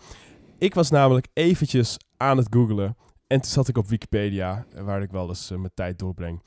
Ik 0.57 0.73
was 0.73 0.89
namelijk 0.89 1.27
eventjes 1.33 1.97
aan 2.17 2.37
het 2.37 2.47
googlen 2.49 2.95
en 3.27 3.41
toen 3.41 3.51
zat 3.51 3.67
ik 3.67 3.77
op 3.77 3.87
Wikipedia, 3.87 4.65
waar 4.83 5.01
ik 5.01 5.11
wel 5.11 5.27
eens 5.29 5.49
mijn 5.49 5.71
tijd 5.73 5.99
doorbreng. 5.99 6.41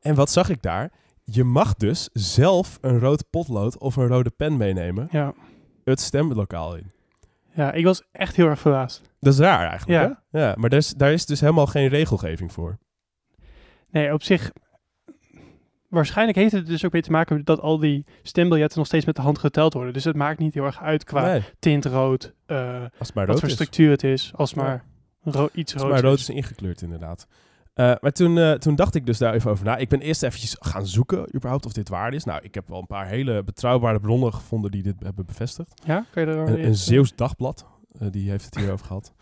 En 0.00 0.14
wat 0.14 0.30
zag 0.30 0.48
ik 0.48 0.62
daar? 0.62 0.90
Je 1.30 1.44
mag 1.44 1.74
dus 1.74 2.08
zelf 2.12 2.78
een 2.80 2.98
rood 2.98 3.30
potlood 3.30 3.78
of 3.78 3.96
een 3.96 4.06
rode 4.06 4.30
pen 4.30 4.56
meenemen 4.56 5.08
Ja. 5.10 5.34
het 5.84 6.00
stemlokaal 6.00 6.76
in. 6.76 6.90
ja, 7.54 7.72
ik 7.72 7.84
was 7.84 8.02
echt 8.12 8.36
heel 8.36 8.46
erg 8.46 8.60
verbaasd. 8.60 9.02
Dat 9.20 9.32
is 9.32 9.38
raar 9.38 9.68
eigenlijk, 9.68 10.00
Ja. 10.02 10.22
hè? 10.30 10.40
Ja, 10.40 10.54
maar 10.58 10.70
daar 10.70 10.78
is, 10.78 10.88
daar 10.94 11.12
is 11.12 11.26
dus 11.26 11.40
helemaal 11.40 11.66
geen 11.66 11.88
regelgeving 11.88 12.52
voor. 12.52 12.78
Nee, 13.90 14.12
op 14.12 14.22
zich. 14.22 14.52
Waarschijnlijk 15.88 16.38
heeft 16.38 16.52
het 16.52 16.66
dus 16.66 16.84
ook 16.84 16.92
mee 16.92 17.02
te 17.02 17.10
maken 17.10 17.44
dat 17.44 17.60
al 17.60 17.78
die 17.78 18.04
stembiljetten 18.22 18.78
nog 18.78 18.86
steeds 18.86 19.04
met 19.04 19.16
de 19.16 19.22
hand 19.22 19.38
geteld 19.38 19.72
worden. 19.72 19.92
Dus 19.92 20.04
het 20.04 20.16
maakt 20.16 20.38
niet 20.38 20.54
heel 20.54 20.64
erg 20.64 20.80
uit 20.82 21.04
qua 21.04 21.22
Nee, 21.32 21.42
tint 21.58 21.84
rood, 21.84 22.34
eh, 22.46 22.80
als 22.98 23.06
het 23.08 23.14
maar 23.14 23.26
wat 23.26 23.38
voor 23.38 23.48
is. 23.48 23.54
structuur 23.54 23.90
het 23.90 24.04
is, 24.04 24.32
als 24.36 24.50
Ja. 24.50 24.62
maar 24.62 24.84
ro- 25.22 25.48
iets 25.52 25.74
rood 25.74 25.90
maar 25.90 26.00
rood 26.00 26.18
is 26.18 26.28
ingekleurd, 26.28 26.82
inderdaad. 26.82 27.26
Eh, 27.78 27.92
maar 28.00 28.12
toen, 28.12 28.38
eh, 28.38 28.52
toen 28.52 28.74
dacht 28.74 28.94
ik 28.94 29.06
dus 29.06 29.18
daar 29.18 29.34
even 29.34 29.50
over 29.50 29.64
na. 29.64 29.76
Ik 29.76 29.88
ben 29.88 30.00
eerst 30.00 30.22
eventjes 30.22 30.56
gaan 30.60 30.86
zoeken, 30.86 31.34
überhaupt, 31.34 31.66
of 31.66 31.72
dit 31.72 31.88
waar 31.88 32.14
is. 32.14 32.24
Nou, 32.24 32.40
ik 32.42 32.54
heb 32.54 32.68
wel 32.68 32.78
een 32.78 32.86
paar 32.86 33.06
hele 33.06 33.42
betrouwbare 33.44 34.00
bronnen 34.00 34.34
gevonden 34.34 34.70
die 34.70 34.82
dit 34.82 34.94
hebben 34.98 35.26
bevestigd. 35.26 35.82
Ja, 35.84 36.04
kan 36.10 36.22
je 36.22 36.28
er 36.28 36.38
Een, 36.38 36.52
een 36.52 36.64
eh, 36.64 36.72
Zeeuws 36.72 37.14
dagblad, 37.14 37.66
die 38.10 38.30
heeft 38.30 38.44
het 38.44 38.56
hierover 38.56 38.86
gehad. 38.90 39.12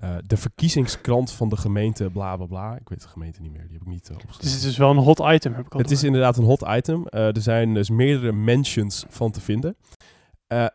Eh, 0.00 0.16
de 0.26 0.36
verkiezingskrant 0.36 1.32
van 1.32 1.48
de 1.48 1.56
gemeente, 1.56 2.10
bla 2.10 2.36
bla 2.36 2.46
bla. 2.46 2.76
Ik 2.76 2.88
weet 2.88 3.02
de 3.02 3.08
gemeente 3.08 3.40
niet 3.40 3.52
meer, 3.52 3.62
die 3.62 3.72
heb 3.72 3.82
ik 3.82 3.88
niet 3.88 4.08
uh, 4.10 4.16
Dus 4.16 4.16
het 4.16 4.24
opgeschreven. 4.24 4.58
is 4.58 4.64
dus 4.64 4.76
wel 4.76 4.90
een 4.90 4.96
hot 4.96 5.18
item, 5.18 5.54
heb 5.54 5.66
ik 5.66 5.74
al 5.74 5.80
Het 5.80 5.90
is 5.90 6.02
inderdaad 6.02 6.36
een 6.36 6.44
hot 6.44 6.64
item. 6.68 7.06
Er 7.06 7.40
zijn 7.40 7.74
dus 7.74 7.90
meerdere 7.90 8.32
mentions 8.32 9.04
van 9.08 9.30
te 9.30 9.40
vinden. 9.40 9.76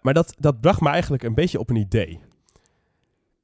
Maar 0.01 0.13
dat, 0.13 0.35
dat 0.39 0.59
bracht 0.59 0.81
me 0.81 0.89
eigenlijk 0.89 1.23
een 1.23 1.33
beetje 1.33 1.59
op 1.59 1.69
een 1.69 1.75
idee. 1.75 2.19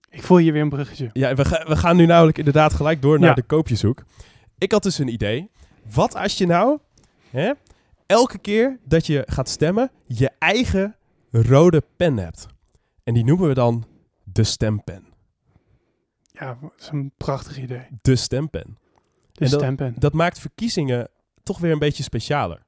Ik 0.09 0.23
voel 0.23 0.37
hier 0.37 0.53
weer 0.53 0.61
een 0.61 0.69
bruggetje. 0.69 1.09
Ja, 1.13 1.33
we, 1.35 1.45
ga- 1.45 1.65
we 1.67 1.75
gaan 1.75 1.95
nu 1.95 2.05
namelijk 2.05 2.37
inderdaad 2.37 2.73
gelijk 2.73 3.01
door 3.01 3.19
naar 3.19 3.29
Ja. 3.29 3.35
de 3.35 3.41
koopjeshoek. 3.43 4.03
Ik 4.57 4.71
had 4.71 4.83
dus 4.83 4.97
een 4.97 5.07
idee. 5.07 5.49
Wat 5.93 6.15
als 6.15 6.37
je 6.37 6.45
nou 6.45 6.79
hè, 7.29 7.51
elke 8.05 8.37
keer 8.37 8.79
dat 8.85 9.05
je 9.05 9.23
gaat 9.27 9.49
stemmen 9.49 9.91
je 10.05 10.31
eigen 10.39 10.95
rode 11.31 11.83
pen 11.97 12.17
hebt? 12.17 12.47
En 13.03 13.13
die 13.13 13.23
noemen 13.25 13.47
we 13.47 13.53
dan 13.53 13.85
de 14.23 14.43
stempen. 14.43 15.03
Ja, 16.31 16.57
dat 16.61 16.71
is 16.79 16.89
een 16.91 17.11
prachtig 17.17 17.57
idee. 17.59 17.87
De 18.01 18.15
stempen. 18.15 18.77
De 19.31 19.45
En 19.45 19.49
dat- 19.51 19.59
stempen. 19.59 19.93
Dat 19.97 20.13
maakt 20.13 20.39
verkiezingen 20.39 21.07
toch 21.43 21.59
weer 21.59 21.71
een 21.71 21.79
beetje 21.79 22.03
specialer. 22.03 22.63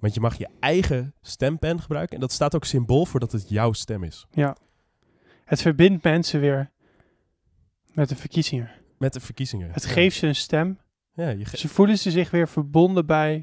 Want 0.00 0.14
je 0.14 0.20
mag 0.20 0.38
je 0.38 0.48
eigen 0.60 1.14
stempen 1.22 1.80
gebruiken. 1.80 2.14
En 2.14 2.20
dat 2.20 2.32
staat 2.32 2.54
ook 2.54 2.64
symbool 2.64 3.06
voor 3.06 3.20
dat 3.20 3.32
het 3.32 3.48
jouw 3.48 3.72
stem 3.72 4.02
is. 4.02 4.26
Ja. 4.30 4.56
Het 5.46 5.62
verbindt 5.62 6.04
mensen 6.04 6.40
weer 6.40 6.70
met 7.92 8.08
de 8.08 8.16
verkiezingen. 8.16 8.70
Met 8.98 9.12
de 9.12 9.20
verkiezingen. 9.20 9.70
Het 9.72 9.82
Ja. 9.82 9.88
geeft 9.88 10.16
ze 10.16 10.26
een 10.26 10.34
stem. 10.34 10.78
Ja, 11.14 11.28
je 11.28 11.44
ge- 11.44 11.56
Ze 11.56 11.68
voelen 11.68 11.98
ze 11.98 12.10
zich 12.10 12.30
weer 12.30 12.48
verbonden 12.48 13.06
bij... 13.06 13.40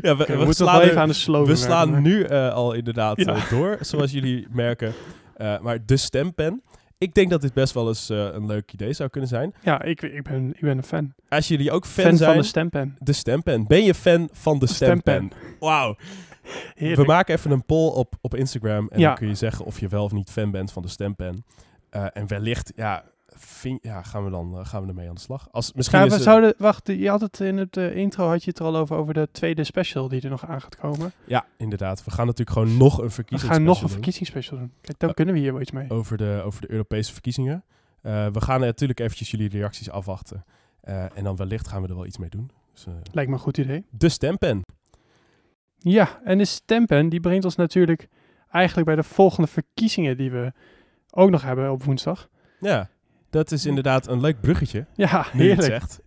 ja, 0.00 0.16
we, 0.16 0.46
slaan, 0.52 0.80
er- 0.80 0.86
even 0.88 1.00
aan 1.00 1.08
de 1.08 1.14
slogan 1.14 1.46
we 1.46 1.56
slaan 1.56 1.90
maar- 1.90 2.00
nu 2.00 2.22
eh, 2.22 2.52
al 2.52 2.72
inderdaad 2.72 3.16
Ja. 3.20 3.34
eh, 3.34 3.50
door, 3.50 3.76
zoals 3.80 4.10
jullie 4.12 4.46
merken. 4.50 4.92
Eh, 5.36 5.60
maar 5.60 5.86
de 5.86 5.96
stempen. 5.96 6.62
Ik 6.98 7.14
denk 7.14 7.30
dat 7.30 7.40
dit 7.40 7.52
best 7.52 7.74
wel 7.74 7.88
eens 7.88 8.08
een 8.08 8.46
leuk 8.46 8.72
idee 8.72 8.92
zou 8.92 9.08
kunnen 9.10 9.28
zijn. 9.30 9.54
Ja, 9.62 9.82
ik, 9.82 10.02
ik, 10.02 10.22
ben, 10.22 10.48
ik 10.54 10.60
ben 10.60 10.76
een 10.76 10.82
fan. 10.84 11.14
Als 11.28 11.48
jullie 11.48 11.70
ook 11.70 11.86
fan, 11.86 12.04
Fan, 12.04 12.16
zijn, 12.16 12.30
van 12.32 12.40
de 12.40 12.46
stempen. 12.46 12.96
de 12.98 13.12
stempen. 13.12 13.66
Ben 13.66 13.84
je 13.84 13.94
fan 13.94 14.28
van 14.32 14.58
de 14.58 14.66
stempen. 14.66 15.12
stempen? 15.14 15.38
Wauw. 15.60 15.96
We 16.76 17.02
maken 17.06 17.34
even 17.34 17.50
een 17.50 17.64
poll 17.64 17.90
op, 17.90 18.14
op 18.20 18.34
Instagram. 18.34 18.88
En 18.88 18.98
Ja. 19.00 19.06
dan 19.06 19.16
kun 19.16 19.28
je 19.28 19.34
zeggen 19.34 19.64
of 19.64 19.80
je 19.80 19.88
wel 19.88 20.04
of 20.04 20.12
niet 20.12 20.30
fan 20.30 20.50
bent 20.50 20.72
van 20.72 20.82
de 20.82 20.88
stempen. 20.88 21.44
Eh, 21.90 22.06
en 22.12 22.26
wellicht, 22.26 22.72
ja, 22.76 23.04
vind- 23.28 23.78
ja 23.82 24.02
gaan, 24.02 24.24
we 24.24 24.30
dan, 24.30 24.58
eh, 24.58 24.66
gaan 24.66 24.82
we 24.82 24.88
ermee 24.88 25.08
aan 25.08 25.14
de 25.14 25.20
slag. 25.20 25.48
Als, 25.50 25.72
misschien 25.72 25.98
Ja, 25.98 26.08
we 26.08 26.18
zouden, 26.18 26.54
wacht, 26.58 26.86
je 26.86 27.08
had 27.08 27.20
het 27.20 27.40
in 27.40 27.56
het 27.56 27.76
eh, 27.76 27.96
intro 27.96 28.28
had 28.28 28.44
je 28.44 28.50
het 28.50 28.58
er 28.58 28.64
al 28.64 28.76
over, 28.76 28.96
over 28.96 29.14
de 29.14 29.28
tweede 29.32 29.64
special 29.64 30.08
die 30.08 30.20
er 30.20 30.30
nog 30.30 30.46
aan 30.46 30.60
gaat 30.60 30.76
komen. 30.76 31.12
Ja, 31.26 31.46
inderdaad. 31.56 32.04
We 32.04 32.10
gaan 32.10 32.26
natuurlijk 32.26 32.56
gewoon 32.58 32.76
nog 32.76 32.98
een 32.98 33.04
We 33.04 33.10
verkiezing 33.10 33.52
gaan 33.52 33.62
nog 33.62 33.82
een 33.82 33.88
verkiezingsspecial 33.88 34.58
doen. 34.58 34.72
Kijk, 34.80 34.98
dan 34.98 35.14
kunnen 35.14 35.34
we 35.34 35.40
hier 35.40 35.52
wel 35.52 35.60
iets 35.60 35.70
mee. 35.70 35.90
over 35.90 36.16
de, 36.16 36.42
over 36.44 36.60
de 36.60 36.70
Europese 36.70 37.12
verkiezingen. 37.12 37.64
We 38.02 38.40
gaan 38.40 38.60
natuurlijk 38.60 39.00
eventjes 39.00 39.30
jullie 39.30 39.48
reacties 39.48 39.90
afwachten. 39.90 40.44
En 41.14 41.24
dan 41.24 41.36
wellicht 41.36 41.68
gaan 41.68 41.82
we 41.82 41.88
er 41.88 41.94
wel 41.94 42.06
iets 42.06 42.18
mee 42.18 42.30
doen. 42.30 42.50
Dus, 42.72 42.86
Lijkt 43.12 43.30
me 43.30 43.36
een 43.36 43.42
goed 43.42 43.58
idee. 43.58 43.84
de 43.90 44.08
stempen. 44.08 44.62
Ja, 45.82 46.20
en 46.24 46.38
de 46.38 46.44
stempen 46.44 47.08
die 47.08 47.20
brengt 47.20 47.44
ons 47.44 47.56
natuurlijk 47.56 48.08
eigenlijk 48.50 48.86
bij 48.86 48.96
de 48.96 49.02
volgende 49.02 49.48
verkiezingen 49.50 50.16
die 50.16 50.30
we 50.30 50.52
ook 51.10 51.30
nog 51.30 51.42
hebben 51.42 51.70
op 51.72 51.82
woensdag. 51.84 52.28
Ja, 52.60 52.88
dat 53.30 53.50
is 53.52 53.66
inderdaad 53.66 54.08
een 54.08 54.20
leuk 54.20 54.40
bruggetje. 54.40 54.86
Ja, 54.94 55.26
heerlijk. 55.32 55.62
zegt. 55.62 56.00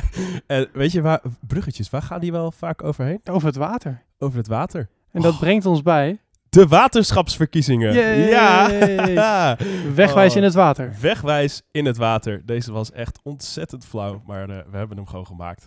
en 0.46 0.68
weet 0.72 0.92
je 0.92 1.02
waar, 1.02 1.20
bruggetjes, 1.46 1.90
waar 1.90 2.02
gaan 2.02 2.20
die 2.20 2.32
wel 2.32 2.52
vaak 2.52 2.82
overheen? 2.84 3.20
Over 3.30 3.46
het 3.46 3.56
water. 3.56 4.02
Over 4.18 4.38
het 4.38 4.46
water. 4.46 4.88
En 5.12 5.22
dat 5.22 5.32
Oh. 5.32 5.38
brengt 5.40 5.66
ons 5.66 5.82
bij 5.82 6.18
De 6.48 6.66
waterschapsverkiezingen. 6.66 7.92
Yay! 7.94 8.28
Ja. 9.08 9.56
Wegwijs 9.94 10.30
Oh. 10.30 10.36
in 10.36 10.42
het 10.42 10.54
water. 10.54 10.94
Wegwijs 11.00 11.62
in 11.70 11.84
het 11.86 11.96
water. 11.96 12.46
Deze 12.46 12.72
was 12.72 12.92
echt 12.92 13.20
ontzettend 13.22 13.84
flauw, 13.84 14.22
maar 14.26 14.48
eh, 14.50 14.56
we 14.70 14.76
hebben 14.76 14.96
hem 14.96 15.06
gewoon 15.06 15.26
gemaakt. 15.26 15.66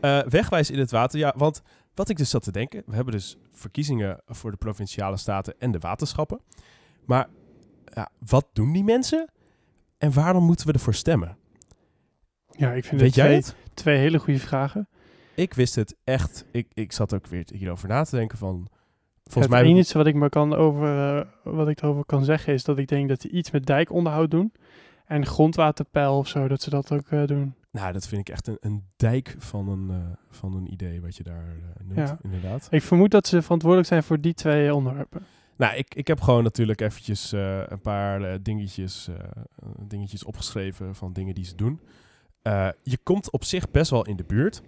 Eh, 0.00 0.18
wegwijs 0.28 0.70
in 0.70 0.78
het 0.78 0.90
water, 0.90 1.18
ja, 1.18 1.34
want 1.36 1.62
wat 1.94 2.08
ik 2.08 2.16
dus 2.16 2.30
zat 2.30 2.42
te 2.42 2.52
denken, 2.52 2.82
we 2.86 2.94
hebben 2.94 3.14
dus 3.14 3.36
verkiezingen 3.52 4.20
voor 4.26 4.50
de 4.50 4.56
provinciale 4.56 5.16
staten 5.16 5.54
en 5.58 5.72
de 5.72 5.78
waterschappen. 5.78 6.40
Maar 7.04 7.28
ja, 7.94 8.08
wat 8.26 8.48
doen 8.52 8.72
die 8.72 8.84
mensen 8.84 9.30
en 9.98 10.12
waarom 10.12 10.44
moeten 10.44 10.66
we 10.66 10.72
ervoor 10.72 10.94
stemmen? 10.94 11.36
Ja, 12.50 12.72
ik 12.72 12.84
vind 12.84 13.00
Weet 13.00 13.14
het 13.14 13.14
jij 13.14 13.26
twee, 13.26 13.36
het? 13.36 13.74
twee 13.74 13.98
hele 13.98 14.18
goede 14.18 14.38
vragen. 14.40 14.88
Ik 15.34 15.54
wist 15.54 15.74
het 15.74 15.96
echt. 16.04 16.44
Ik, 16.50 16.66
ik 16.74 16.92
zat 16.92 17.14
ook 17.14 17.26
weer 17.26 17.44
hierover 17.54 17.88
na 17.88 18.04
te 18.04 18.16
denken 18.16 18.38
van... 18.38 18.68
het 19.22 19.32
Volgens 19.32 19.54
mij... 19.54 19.62
enige 19.62 19.98
wat 19.98 20.06
ik 20.06 20.14
me 20.14 20.28
kan 20.28 20.54
over, 20.54 21.16
eh, 21.18 21.26
wat 21.44 21.68
ik 21.68 21.82
erover 21.82 22.04
kan 22.04 22.24
zeggen 22.24 22.52
is 22.52 22.64
dat 22.64 22.78
ik 22.78 22.88
denk 22.88 23.08
dat 23.08 23.20
die 23.20 23.30
iets 23.30 23.50
met 23.50 23.66
dijkonderhoud 23.66 24.30
doen. 24.30 24.52
En 25.12 25.26
grondwaterpeil 25.26 26.18
of 26.18 26.28
zo, 26.28 26.48
dat 26.48 26.62
ze 26.62 26.70
dat 26.70 26.92
ook 26.92 27.06
eh, 27.08 27.26
doen. 27.26 27.54
Nou, 27.70 27.92
dat 27.92 28.06
vind 28.06 28.20
ik 28.20 28.28
echt 28.28 28.46
een, 28.46 28.56
een 28.60 28.84
dijk 28.96 29.36
van 29.38 29.68
een, 29.68 29.90
eh, 29.90 29.96
van 30.30 30.54
een 30.56 30.72
idee 30.72 31.00
wat 31.00 31.16
je 31.16 31.22
daar 31.22 31.44
eh, 31.46 31.84
noemt, 31.84 32.08
Ja. 32.08 32.18
inderdaad. 32.22 32.66
Ik 32.70 32.82
vermoed 32.82 33.10
dat 33.10 33.26
ze 33.26 33.42
verantwoordelijk 33.42 33.88
zijn 33.88 34.02
voor 34.02 34.20
die 34.20 34.34
twee 34.34 34.74
onderwerpen. 34.74 35.26
Nou, 35.56 35.76
ik, 35.76 35.94
ik 35.94 36.06
heb 36.06 36.20
gewoon 36.20 36.42
natuurlijk 36.42 36.80
eventjes 36.80 37.32
een 37.32 37.80
paar 37.82 38.42
dingetjes, 38.42 39.08
dingetjes 39.78 40.24
opgeschreven 40.24 40.94
van 40.94 41.12
dingen 41.12 41.34
die 41.34 41.44
ze 41.44 41.54
doen. 41.54 41.80
Je 42.82 42.98
komt 43.02 43.30
op 43.30 43.44
zich 43.44 43.70
best 43.70 43.90
wel 43.90 44.06
in 44.06 44.16
de 44.16 44.24
buurt. 44.24 44.62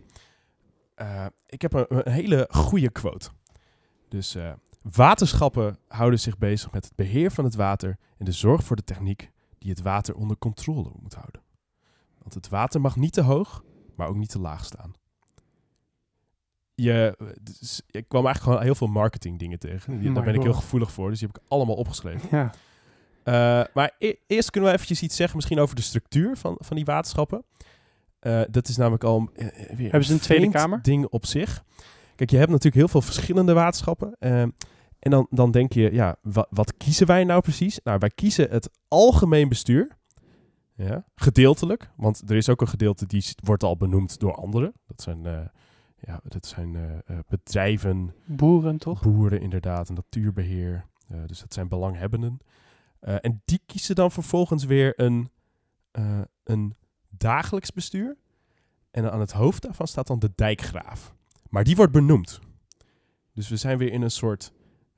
Ik 1.47 1.63
heb 1.63 1.73
een, 1.73 1.87
een 1.89 2.13
hele 2.13 2.49
goede 2.51 2.91
quote. 2.91 3.29
Dus 4.09 4.37
waterschappen 4.83 5.79
houden 5.89 6.21
zich 6.21 6.39
bezig 6.39 6.73
met 6.73 6.85
het 6.85 6.97
beheer 6.97 7.31
van 7.31 7.45
het 7.45 7.55
water 7.55 7.97
en 8.19 8.25
de 8.25 8.33
zorg 8.33 8.65
voor 8.65 8.77
de 8.77 8.85
techniek 8.85 9.33
die 9.65 9.73
het 9.73 9.83
water 9.83 10.15
onder 10.15 10.37
controle 10.39 10.91
moet 11.03 11.15
houden. 11.15 11.41
Want 12.19 12.35
het 12.35 12.49
water 12.49 12.81
mag 12.81 12.97
niet 12.97 13.13
te 13.13 13.21
hoog, 13.21 13.65
maar 13.97 14.09
ook 14.09 14.17
niet 14.17 14.29
te 14.31 14.39
laag 14.41 14.65
staan. 14.65 14.93
Je, 16.75 17.17
dus 17.43 17.83
ik 17.91 18.09
kwam 18.09 18.25
eigenlijk 18.25 18.43
gewoon 18.43 18.63
heel 18.63 18.75
veel 18.75 18.87
marketing 18.87 19.39
dingen 19.39 19.59
tegen. 19.59 19.99
Die- 19.99 20.09
My 20.09 20.15
daar 20.15 20.25
ben 20.25 20.35
ik 20.35 20.43
heel 20.43 20.53
gevoelig 20.53 20.93
voor, 20.93 21.11
dus 21.11 21.19
die 21.19 21.29
heb 21.29 21.37
ik 21.37 21.43
allemaal 21.49 21.75
opgeschreven. 21.77 22.29
Ja, 22.31 22.53
Eh, 23.23 23.65
maar 23.75 23.95
e- 23.99 24.15
eerst 24.27 24.51
kunnen 24.51 24.71
we 24.71 24.77
eventjes 24.77 25.03
iets 25.03 25.17
zeggen 25.17 25.37
misschien 25.37 25.59
over 25.59 25.77
de 25.77 25.83
structuur 25.83 26.37
van, 26.37 26.57
van 26.59 26.77
die 26.77 26.85
waterschappen. 26.85 27.45
Eh, 28.19 28.41
dat 28.51 28.69
is 28.69 28.77
namelijk 28.77 29.05
al 29.05 29.29
eh, 29.35 29.47
weer 29.77 29.91
Hebben 29.91 30.05
ze 30.05 30.13
een 30.13 30.21
Tweede 30.21 30.49
Kamer? 30.51 30.83
ding 30.83 31.07
op 31.07 31.27
zich. 31.27 31.65
Kijk, 32.17 32.31
je 32.31 32.37
hebt 32.37 32.49
natuurlijk 32.51 32.77
heel 32.77 32.89
veel 32.89 33.01
verschillende 33.03 33.53
waterschappen. 33.53 34.17
En 35.05 35.11
dan, 35.11 35.27
dan 35.31 35.51
denk 35.51 35.73
je, 35.73 35.93
ja, 35.93 36.17
wa- 36.23 36.47
wat 36.51 36.77
kiezen 36.77 37.07
wij 37.07 37.25
nou 37.25 37.41
precies? 37.41 37.81
Nou, 37.85 37.99
wij 37.99 38.11
kiezen 38.11 38.51
het 38.51 38.71
algemeen 38.89 39.49
bestuur. 39.49 39.97
Ja, 40.77 41.05
gedeeltelijk. 41.15 41.91
Want 41.97 42.31
er 42.31 42.37
is 42.37 42.49
ook 42.49 42.61
een 42.61 42.69
gedeelte 42.69 43.07
die 43.07 43.25
wordt 43.45 43.63
al 43.63 43.77
benoemd 43.77 44.19
door 44.21 44.35
anderen. 44.35 44.73
Dat 44.87 45.03
zijn, 45.03 45.27
eh, 45.27 45.41
ja, 46.01 46.21
dat 46.25 46.47
zijn 46.47 46.77
eh, 46.77 46.83
eh, 47.07 47.19
bedrijven, 47.29 48.15
boeren 48.25 48.79
toch? 48.79 49.03
boeren 49.03 49.41
inderdaad, 49.41 49.89
en 49.89 49.95
natuurbeheer. 49.95 50.87
Eh, 51.09 51.19
dus 51.27 51.41
dat 51.41 51.55
zijn 51.55 51.69
belanghebbenden. 51.69 52.39
En 53.01 53.43
die 53.45 53.61
kiezen 53.67 53.95
dan 53.95 54.11
vervolgens 54.11 54.65
weer 54.65 55.01
een, 55.01 55.31
een 56.45 56.75
dagelijks 57.09 57.73
bestuur. 57.73 58.17
En 58.91 59.13
aan 59.13 59.21
het 59.21 59.33
hoofd 59.33 59.63
daarvan 59.63 59.87
staat 59.87 60.07
dan 60.07 60.19
de 60.19 60.33
dijkgraaf. 60.35 61.15
Maar 61.49 61.65
die 61.65 61.77
wordt 61.77 61.93
benoemd. 61.93 62.41
Dus 63.33 63.49
we 63.49 63.57
zijn 63.57 63.79
weer 63.79 63.93
in 63.93 64.03
een 64.03 64.11
soort 64.11 64.53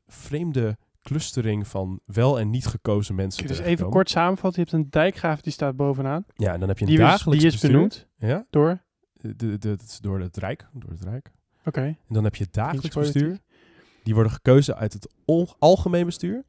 vreemde 0.06 0.78
clustering 1.02 1.68
van 1.68 2.00
wel 2.04 2.38
en 2.38 2.50
niet 2.50 2.66
gekozen 2.66 3.14
mensen. 3.14 3.46
Dus 3.46 3.58
even 3.58 3.90
kort 3.90 4.10
samenvatten. 4.10 4.62
Je 4.62 4.68
hebt 4.70 4.84
een 4.84 4.90
dijkgraaf 4.90 5.40
die 5.40 5.52
staat 5.52 5.76
bovenaan. 5.76 6.24
Ja, 6.34 6.52
en 6.52 6.60
dan 6.60 6.68
heb 6.68 6.78
je 6.78 6.84
een 6.84 6.90
Die 6.90 7.00
is, 7.00 7.06
dagelijks 7.06 7.42
die 7.42 7.52
is 7.52 7.52
bestuur. 7.52 7.72
benoemd 7.72 8.06
Ja, 8.18 8.46
door... 8.50 8.82
de, 9.12 9.58
de, 9.58 9.76
is 9.86 9.98
door 9.98 10.20
het 10.20 10.36
Rijk. 10.36 10.68
Door 10.72 10.90
het 10.90 11.02
Rijk. 11.02 11.30
Oké. 11.64 11.80
En 11.80 11.96
dan 12.08 12.24
heb 12.24 12.34
je 12.34 12.44
het 12.44 12.52
dagelijks 12.52 12.96
bestuur. 12.96 13.38
Die 14.02 14.14
worden 14.14 14.32
gekozen 14.32 14.76
uit 14.76 14.92
het 14.92 15.08
algemeen 15.58 16.04
bestuur. 16.04 16.44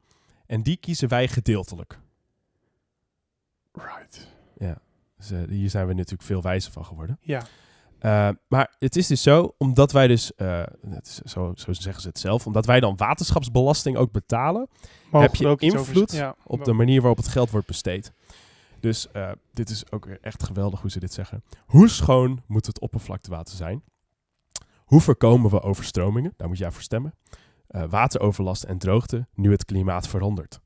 En 0.46 0.62
die 0.62 0.76
kiezen 0.76 1.08
wij 1.08 1.28
gedeeltelijk. 1.28 1.98
Right. 3.72 4.36
Dus 5.18 5.30
eh, 5.30 5.38
hier 5.48 5.70
zijn 5.70 5.86
we 5.86 5.94
natuurlijk 5.94 6.22
veel 6.22 6.42
wijzer 6.42 6.72
van 6.72 6.84
geworden. 6.84 7.18
Ja. 7.20 7.42
Eh, 7.98 8.28
maar 8.48 8.74
het 8.78 8.96
is 8.96 9.06
dus 9.06 9.22
zo, 9.22 9.54
omdat 9.58 9.92
wij 9.92 10.06
dus, 10.06 10.34
eh, 10.34 10.62
het 10.90 11.06
is 11.06 11.32
zo, 11.32 11.52
zo 11.54 11.72
zeggen 11.72 12.02
ze 12.02 12.08
het 12.08 12.18
zelf, 12.18 12.46
omdat 12.46 12.66
wij 12.66 12.80
dan 12.80 12.96
waterschapsbelasting 12.96 13.96
ook 13.96 14.12
betalen 14.12 14.68
Mogen 15.10 15.28
Heb 15.28 15.36
je 15.36 15.46
ook 15.46 15.60
invloed 15.60 16.12
ja, 16.12 16.34
op 16.46 16.64
de 16.64 16.72
manier 16.72 17.00
waarop 17.00 17.16
het 17.16 17.28
geld 17.28 17.50
wordt 17.50 17.66
besteed. 17.66 18.12
Dus 18.80 19.10
eh, 19.10 19.30
dit 19.52 19.70
is 19.70 19.90
ook 19.92 20.06
echt 20.06 20.42
geweldig 20.42 20.80
hoe 20.80 20.90
ze 20.90 21.00
dit 21.00 21.12
zeggen. 21.12 21.44
Hoe 21.66 21.88
schoon 21.88 22.42
moet 22.46 22.66
het 22.66 22.80
oppervlaktewater 22.80 23.56
zijn? 23.56 23.82
Hoe 24.84 25.00
voorkomen 25.00 25.50
we 25.50 25.60
overstromingen? 25.60 26.34
Daar 26.36 26.48
moet 26.48 26.58
jij 26.58 26.70
voor 26.70 26.82
stemmen. 26.82 27.14
Wateroverlast 27.68 28.62
en 28.62 28.78
droogte, 28.78 29.26
nu 29.34 29.50
het 29.50 29.64
klimaat 29.64 30.08
verandert. 30.08 30.60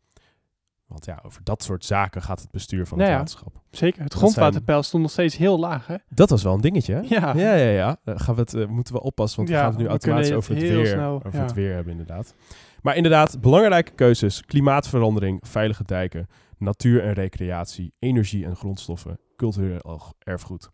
Want 0.92 1.04
ja, 1.04 1.20
over 1.22 1.44
dat 1.44 1.62
soort 1.62 1.84
zaken 1.84 2.22
gaat 2.22 2.40
het 2.40 2.50
bestuur 2.50 2.86
van 2.86 2.98
Nou 2.98 3.10
het 3.10 3.18
ja. 3.18 3.24
waterschap. 3.24 3.62
Zeker. 3.70 4.02
Het 4.02 4.14
grondwaterpeil 4.14 4.82
stond 4.82 5.02
nog 5.02 5.12
steeds 5.12 5.36
heel 5.36 5.58
laag, 5.58 5.86
hè? 5.86 5.96
Dat 6.08 6.30
was 6.30 6.42
wel 6.42 6.54
een 6.54 6.60
dingetje, 6.60 6.94
hè? 6.94 7.00
Ja. 7.00 7.32
Ja, 7.36 7.54
ja, 7.54 7.70
ja. 7.70 7.96
Eh, 8.04 8.14
gaan 8.16 8.34
we 8.34 8.40
het, 8.40 8.54
eh, 8.54 8.66
moeten 8.66 8.94
we 8.94 9.02
oppassen, 9.02 9.38
want 9.38 9.48
Ja, 9.48 9.54
we 9.54 9.62
gaan 9.62 9.72
het 9.72 9.80
nu 9.80 9.86
automatisch 9.86 10.32
over 10.32 10.54
het 10.54 10.62
weer, 10.62 10.86
snel, 10.86 11.22
over 11.26 11.40
het 11.40 11.52
weer 11.52 11.74
hebben, 11.74 11.92
inderdaad. 11.92 12.34
Maar 12.82 12.96
inderdaad, 12.96 13.40
belangrijke 13.40 13.92
keuzes. 13.92 14.44
Klimaatverandering, 14.44 15.40
veilige 15.42 15.84
dijken, 15.84 16.28
natuur 16.58 17.02
en 17.02 17.12
recreatie, 17.12 17.92
energie 17.98 18.44
en 18.44 18.56
grondstoffen, 18.56 19.18
cultureel 19.36 20.14
erfgoed. 20.18 20.70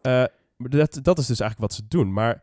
Eh, 0.00 0.24
dat, 0.56 0.98
dat 1.02 1.18
is 1.18 1.26
dus 1.26 1.40
eigenlijk 1.40 1.60
wat 1.60 1.72
ze 1.72 1.82
doen. 1.88 2.12
Maar 2.12 2.42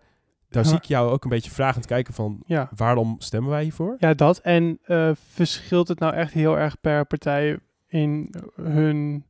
daar 0.49 0.65
zie 0.65 0.75
ik 0.77 0.83
jou 0.83 1.11
ook 1.11 1.23
een 1.23 1.29
beetje 1.29 1.51
vragend 1.51 1.85
kijken 1.85 2.13
van, 2.13 2.43
Ja. 2.45 2.69
waarom 2.75 3.15
stemmen 3.19 3.49
wij 3.51 3.63
hiervoor? 3.63 3.95
Ja, 3.99 4.13
dat. 4.13 4.37
En 4.39 4.79
eh, 4.83 5.11
verschilt 5.31 5.87
het 5.87 5.99
nou 5.99 6.13
echt 6.13 6.33
heel 6.33 6.57
erg 6.57 6.79
per 6.81 7.05
partij 7.05 7.59
in 7.87 8.33
hun 8.61 9.25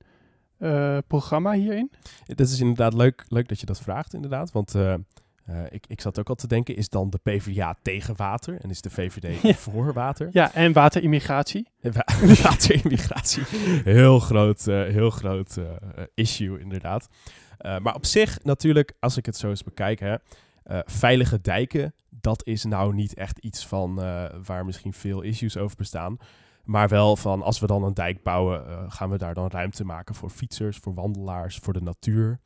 eh, 0.58 0.98
programma 1.08 1.52
hierin? 1.52 1.92
Dat 2.26 2.48
is 2.48 2.60
inderdaad 2.60 2.94
leuk, 2.94 3.26
leuk 3.28 3.48
dat 3.48 3.60
je 3.60 3.66
dat 3.66 3.80
vraagt, 3.82 4.14
inderdaad. 4.14 4.52
Want 4.52 4.76
eh, 4.76 4.94
ik, 5.70 5.86
ik 5.88 6.02
zat 6.02 6.20
ook 6.20 6.30
al 6.30 6.36
te 6.36 6.48
denken, 6.48 6.76
is 6.76 6.90
dan 6.90 7.10
de 7.10 7.18
PvdA 7.24 7.76
tegen 7.82 8.16
water 8.18 8.58
en 8.62 8.70
is 8.70 8.82
de 8.82 8.90
VVD 8.90 9.42
Ja. 9.42 9.54
voor 9.54 9.94
water? 9.94 10.30
Ja, 10.32 10.54
en 10.54 10.74
waterimmigratie. 10.74 11.68
Wa- 11.82 12.06
Waterimmigratie. 12.44 13.44
Heel 13.84 14.20
groot, 14.20 14.66
heel 14.66 15.10
groot 15.10 15.58
issue, 16.14 16.60
inderdaad. 16.60 17.08
Maar 17.82 17.96
op 17.96 18.06
zich, 18.06 18.44
natuurlijk, 18.44 18.94
als 19.00 19.18
ik 19.18 19.26
het 19.26 19.38
zo 19.38 19.50
eens 19.50 19.64
bekijk, 19.64 20.00
hè, 20.00 20.16
Eh, 20.70 20.80
veilige 20.86 21.42
dijken, 21.42 21.94
dat 22.10 22.46
is 22.46 22.64
nou 22.64 22.94
niet 22.94 23.14
echt 23.14 23.40
iets 23.40 23.68
van 23.68 24.02
eh, 24.02 24.26
waar 24.46 24.66
misschien 24.66 24.94
veel 24.94 25.22
issues 25.22 25.58
over 25.58 25.78
bestaan. 25.78 26.18
Maar 26.64 26.88
wel 26.88 27.16
van 27.16 27.42
als 27.42 27.60
we 27.60 27.68
dan 27.68 27.84
een 27.84 27.94
dijk 27.94 28.24
bouwen, 28.24 28.68
eh, 28.68 28.84
gaan 28.88 29.10
we 29.10 29.18
daar 29.18 29.34
dan 29.34 29.48
ruimte 29.48 29.86
maken 29.86 30.16
voor 30.16 30.30
fietsers, 30.30 30.78
voor 30.78 30.94
wandelaars, 30.94 31.58
voor 31.58 31.74
de 31.74 31.82
natuur. 31.82 32.40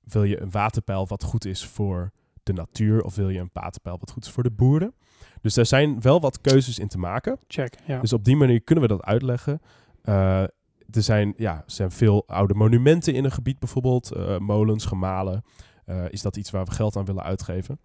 Wil 0.00 0.24
je 0.24 0.40
een 0.40 0.50
waterpeil 0.50 1.06
wat 1.06 1.22
goed 1.22 1.44
is 1.44 1.66
voor 1.66 2.12
de 2.42 2.52
natuur 2.52 3.02
of 3.02 3.14
wil 3.14 3.28
je 3.28 3.40
een 3.40 3.50
waterpeil 3.52 3.98
wat 3.98 4.10
goed 4.10 4.24
is 4.24 4.30
voor 4.30 4.42
de 4.42 4.50
boeren? 4.50 4.94
Dus 5.40 5.54
daar 5.54 5.66
zijn 5.66 6.00
wel 6.00 6.20
wat 6.20 6.40
keuzes 6.40 6.78
in 6.78 6.88
te 6.88 6.98
maken. 6.98 7.38
Check, 7.46 7.78
ja. 7.86 8.00
Dus 8.00 8.12
op 8.12 8.24
die 8.24 8.36
manier 8.36 8.62
kunnen 8.62 8.84
we 8.84 8.90
dat 8.90 9.02
uitleggen. 9.02 9.60
Er, 10.02 10.50
zijn, 10.90 11.34
ja, 11.36 11.54
er 11.54 11.62
zijn 11.66 11.90
veel 11.90 12.24
oude 12.26 12.54
monumenten 12.54 13.14
in 13.14 13.24
een 13.24 13.32
gebied 13.32 13.58
bijvoorbeeld. 13.58 14.38
molens, 14.40 14.84
gemalen. 14.84 15.44
Eh, 15.88 16.04
is 16.08 16.22
dat 16.22 16.36
iets 16.36 16.50
waar 16.50 16.64
we 16.64 16.70
geld 16.70 16.96
aan 16.96 17.04
willen 17.04 17.22
uitgeven? 17.22 17.80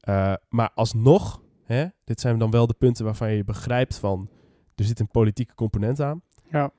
Eh, 0.00 0.32
maar 0.48 0.70
alsnog, 0.74 1.42
hè, 1.64 1.86
dit 2.04 2.20
zijn 2.20 2.38
dan 2.38 2.50
wel 2.50 2.66
de 2.66 2.74
punten 2.78 3.04
waarvan 3.04 3.32
je 3.32 3.44
begrijpt 3.44 3.98
van... 3.98 4.28
er 4.74 4.84
zit 4.84 5.00
een 5.00 5.08
politieke 5.08 5.54
component 5.54 6.00
aan. 6.00 6.22
ja. 6.50 6.70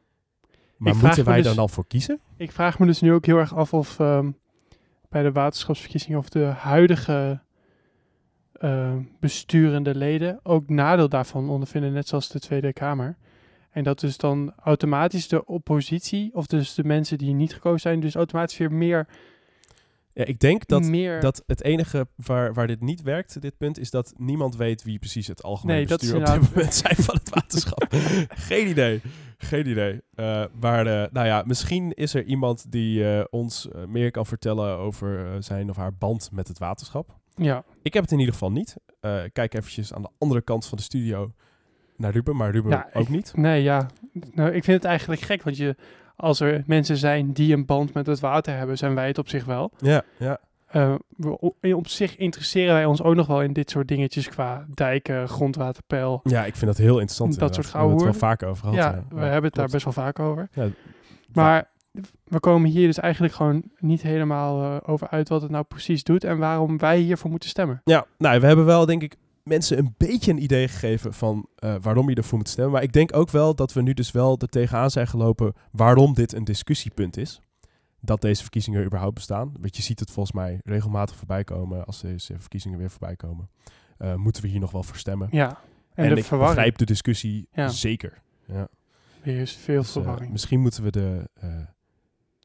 Maar 0.78 0.96
moeten 0.96 1.26
wij 1.26 1.42
dus- 1.42 1.56
dan 1.56 1.70
voor 1.70 1.88
kiezen? 1.88 2.20
Ik 2.36 2.52
vraag 2.52 2.80
me 2.80 2.86
dus 2.86 3.02
nu 3.02 3.14
ook 3.14 3.26
heel 3.26 3.38
erg 3.38 3.56
af 3.56 3.74
of 3.74 4.00
ehm, 4.00 4.32
bij 5.10 5.24
de 5.24 5.32
waterschapsverkiezingen 5.32 6.20
of 6.20 6.30
de 6.30 6.44
huidige 6.44 7.42
ehm, 8.54 9.02
besturende 9.20 9.96
leden 9.96 10.40
ook 10.44 10.70
nadeel 10.70 11.10
daarvan 11.10 11.50
ondervinden, 11.50 11.94
net 11.94 12.08
zoals 12.08 12.30
de 12.30 12.40
Tweede 12.40 12.74
Kamer. 12.74 13.18
En 13.70 13.84
dat 13.84 14.00
dus 14.00 14.18
dan 14.18 14.54
automatisch 14.64 15.28
de 15.28 15.46
oppositie, 15.46 16.36
of 16.36 16.46
dus 16.46 16.74
de 16.74 16.84
mensen 16.84 17.18
die 17.18 17.34
niet 17.34 17.54
gekozen 17.54 17.80
zijn, 17.80 18.00
dus 18.00 18.16
automatisch 18.16 18.58
weer 18.58 18.72
meer... 18.72 19.08
Ja, 20.18 20.24
ik 20.26 20.40
denk 20.40 20.68
dat, 20.68 20.84
meer 20.84 21.22
dat 21.22 21.44
het 21.48 21.64
enige 21.64 22.08
waar, 22.16 22.54
waar 22.54 22.68
dit 22.68 22.82
niet 22.82 23.02
werkt, 23.02 23.42
dit 23.42 23.58
punt, 23.58 23.80
is 23.80 23.90
dat 23.92 24.14
niemand 24.18 24.56
weet 24.56 24.84
wie 24.84 25.00
precies 25.00 25.28
het 25.28 25.44
algemeen 25.44 25.76
Nee, 25.76 25.86
bestuur 25.86 26.16
op 26.16 26.26
dit 26.26 26.56
moment 26.56 26.74
zijn 26.86 26.96
van 26.96 27.16
het 27.16 27.30
waterschap. 27.30 27.86
Geen 28.30 28.68
idee. 28.68 29.02
Geen 29.38 29.68
idee. 29.68 30.02
Eh, 30.14 30.44
maar 30.60 30.88
eh, 30.88 31.12
nou 31.12 31.26
ja, 31.28 31.44
misschien 31.46 31.94
is 31.94 32.14
er 32.14 32.24
iemand 32.24 32.72
die 32.72 33.10
eh, 33.18 33.24
ons 33.30 33.68
meer 33.88 34.12
kan 34.12 34.26
vertellen 34.26 34.78
over 34.78 35.44
zijn 35.44 35.70
of 35.70 35.76
haar 35.76 35.94
band 35.94 36.30
met 36.32 36.48
het 36.48 36.58
waterschap. 36.58 37.18
ja, 37.36 37.64
Ik 37.82 37.94
heb 37.94 38.04
het 38.04 38.12
in 38.12 38.20
ieder 38.20 38.34
geval 38.34 38.52
niet. 38.52 38.76
Kijk 39.34 39.54
eventjes 39.54 39.94
aan 39.94 40.02
de 40.02 40.10
andere 40.18 40.42
kant 40.42 40.66
van 40.66 40.78
de 40.78 40.84
studio 40.84 41.32
naar 41.98 42.12
Ruben, 42.12 42.36
maar 42.36 42.52
Ruben 42.52 42.86
ook 42.94 43.04
ik- 43.04 43.10
niet. 43.10 43.32
nee, 43.36 43.64
ja. 43.64 43.88
Nou, 44.32 44.50
ik 44.52 44.64
vind 44.64 44.78
het 44.78 44.86
eigenlijk 44.86 45.22
gek, 45.22 45.44
want 45.44 45.58
je, 45.58 45.76
als 46.18 46.40
er 46.40 46.64
mensen 46.66 46.98
zijn 46.98 47.34
die 47.34 47.54
een 47.54 47.66
band 47.66 47.94
met 47.94 48.06
het 48.08 48.20
water 48.20 48.58
hebben, 48.58 48.78
zijn 48.78 48.96
wij 48.96 49.08
het 49.08 49.18
op 49.18 49.30
zich 49.30 49.46
wel. 49.46 49.72
Ja, 49.80 50.02
ja. 50.20 50.38
Eh, 50.68 50.96
we- 51.18 51.76
op, 51.76 51.88
zich 51.88 52.18
interesseren 52.18 52.74
wij 52.74 52.86
ons 52.86 53.02
ook 53.02 53.16
nog 53.16 53.28
wel 53.28 53.42
in 53.42 53.54
dit 53.54 53.70
soort 53.70 53.88
dingetjes 53.88 54.28
qua 54.30 54.66
dijken, 54.74 55.28
grondwaterpeil. 55.30 56.20
ja, 56.24 56.46
ik 56.46 56.56
vind 56.56 56.66
dat 56.66 56.78
heel 56.78 57.00
interessant. 57.00 57.40
Dat 57.40 57.56
soort 57.56 57.66
inderdaad. 57.66 57.82
We 57.82 58.04
hebben 58.04 58.08
het 58.08 58.12
gouden 58.14 58.20
wel 58.20 58.30
vaker 58.30 58.48
over 58.48 58.64
gehad. 58.68 58.94
ja, 58.94 59.04
ja. 59.10 59.16
we 59.16 59.26
hebben 59.26 59.44
het 59.44 59.54
daar 59.56 59.70
best 59.70 59.84
wel 59.84 59.94
vaak 59.94 60.20
over. 60.20 60.50
Ja, 60.54 60.68
Maar 61.34 61.70
we 62.24 62.40
komen 62.40 62.70
hier 62.70 62.88
dus 62.88 63.00
eigenlijk 63.00 63.34
gewoon 63.34 63.64
niet 63.78 64.02
helemaal 64.02 64.64
eh, 64.64 64.90
over 64.90 65.08
uit 65.10 65.30
wat 65.30 65.42
het 65.42 65.52
nou 65.52 65.64
precies 65.64 66.04
doet 66.04 66.24
en 66.24 66.38
waarom 66.38 66.78
wij 66.78 66.98
hiervoor 67.00 67.30
moeten 67.30 67.50
stemmen. 67.50 67.82
Ja, 67.84 68.06
nou, 68.18 68.40
we 68.40 68.46
hebben 68.46 68.66
wel 68.66 68.86
denk 68.86 69.04
ik 69.04 69.16
mensen 69.48 69.78
een 69.78 69.94
beetje 69.98 70.32
een 70.32 70.44
idee 70.44 70.68
gegeven 70.68 71.14
van 71.14 71.48
eh, 71.56 71.76
waarom 71.82 72.10
je 72.10 72.16
ervoor 72.16 72.38
moet 72.38 72.50
stemmen. 72.50 72.74
Maar 72.74 72.84
ik 72.84 72.94
denk 72.94 73.16
ook 73.16 73.30
wel 73.30 73.56
dat 73.56 73.74
we 73.74 73.82
nu 73.82 73.94
dus 73.94 74.12
wel 74.12 74.38
er 74.38 74.48
tegenaan 74.48 74.92
zijn 74.92 75.08
gelopen 75.08 75.54
waarom 75.72 76.14
dit 76.14 76.34
een 76.34 76.44
discussiepunt 76.44 77.18
is. 77.18 77.42
Dat 78.02 78.22
deze 78.22 78.42
verkiezingen 78.42 78.86
überhaupt 78.86 79.14
bestaan. 79.16 79.52
Want 79.60 79.76
je 79.76 79.82
ziet 79.82 80.00
het 80.00 80.12
volgens 80.12 80.36
mij 80.36 80.60
regelmatig 80.64 81.16
voorbij 81.16 81.44
komen 81.44 81.86
als 81.86 82.02
deze 82.02 82.36
verkiezingen 82.40 82.78
weer 82.78 82.90
voorbij 82.90 83.16
komen. 83.16 83.50
Eh, 83.98 84.16
moeten 84.16 84.42
we 84.42 84.48
hier 84.48 84.60
nog 84.60 84.72
wel 84.72 84.84
voor 84.84 84.98
stemmen? 84.98 85.28
Ja, 85.32 85.48
en, 85.94 86.04
En, 86.06 86.14
de 86.14 86.20
ik 86.20 86.26
verwarring. 86.26 86.56
begrijp 86.56 86.78
de 86.78 86.86
discussie 86.86 87.48
Ja. 87.52 87.68
zeker. 87.68 88.22
Ja. 88.48 88.68
Er 89.22 89.38
is 89.38 89.56
veel 89.56 89.78
Dus, 89.82 89.88
eh, 89.88 89.94
verwarring. 89.94 90.32
misschien 90.32 90.60
moeten 90.60 90.84
we 90.84 90.92
de, 90.92 91.30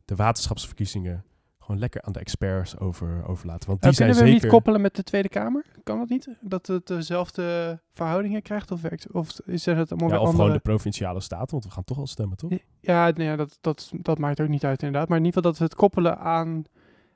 de 0.05 0.15
waterschapsverkiezingen 0.17 1.25
gewoon 1.63 1.79
lekker 1.81 2.03
aan 2.03 2.13
de 2.13 2.19
experts 2.19 2.79
over, 2.79 3.27
overlaten. 3.27 3.69
Want 3.69 3.81
die 3.81 3.91
Eh, 3.91 3.97
zijn 3.97 4.09
kunnen 4.09 4.25
we 4.27 4.31
zeker... 4.31 4.45
niet 4.45 4.55
koppelen 4.57 4.81
met 4.81 4.97
de 4.97 5.03
Tweede 5.03 5.29
Kamer? 5.29 5.65
Kan 5.83 5.99
dat 5.99 6.09
niet? 6.09 6.29
Dat 6.41 6.67
het 6.67 6.87
dezelfde 6.87 7.79
verhoudingen 7.93 8.43
krijgt 8.43 8.71
of 8.71 8.81
werkt? 8.81 9.13
Of 9.13 9.39
is 9.45 9.65
het 9.67 9.91
allemaal 9.91 10.09
ja, 10.09 10.15
of 10.15 10.21
andere... 10.21 10.37
gewoon 10.37 10.53
de 10.53 10.59
provinciale 10.59 11.21
staten, 11.21 11.51
want 11.51 11.65
we 11.65 11.71
gaan 11.71 11.85
toch 11.85 11.99
al 11.99 12.07
stemmen, 12.07 12.37
toch? 12.37 12.51
Ja, 12.81 13.11
nee, 13.15 13.27
ja 13.27 13.37
dat, 13.37 13.59
dat, 13.61 13.91
dat 13.95 14.19
maakt 14.19 14.41
ook 14.41 14.49
niet 14.49 14.65
uit 14.65 14.83
inderdaad. 14.83 15.09
Maar 15.09 15.19
in 15.19 15.25
ieder 15.25 15.37
geval 15.43 15.51
dat 15.51 15.61
we 15.61 15.65
het 15.67 15.81
koppelen 15.81 16.19
aan, 16.19 16.65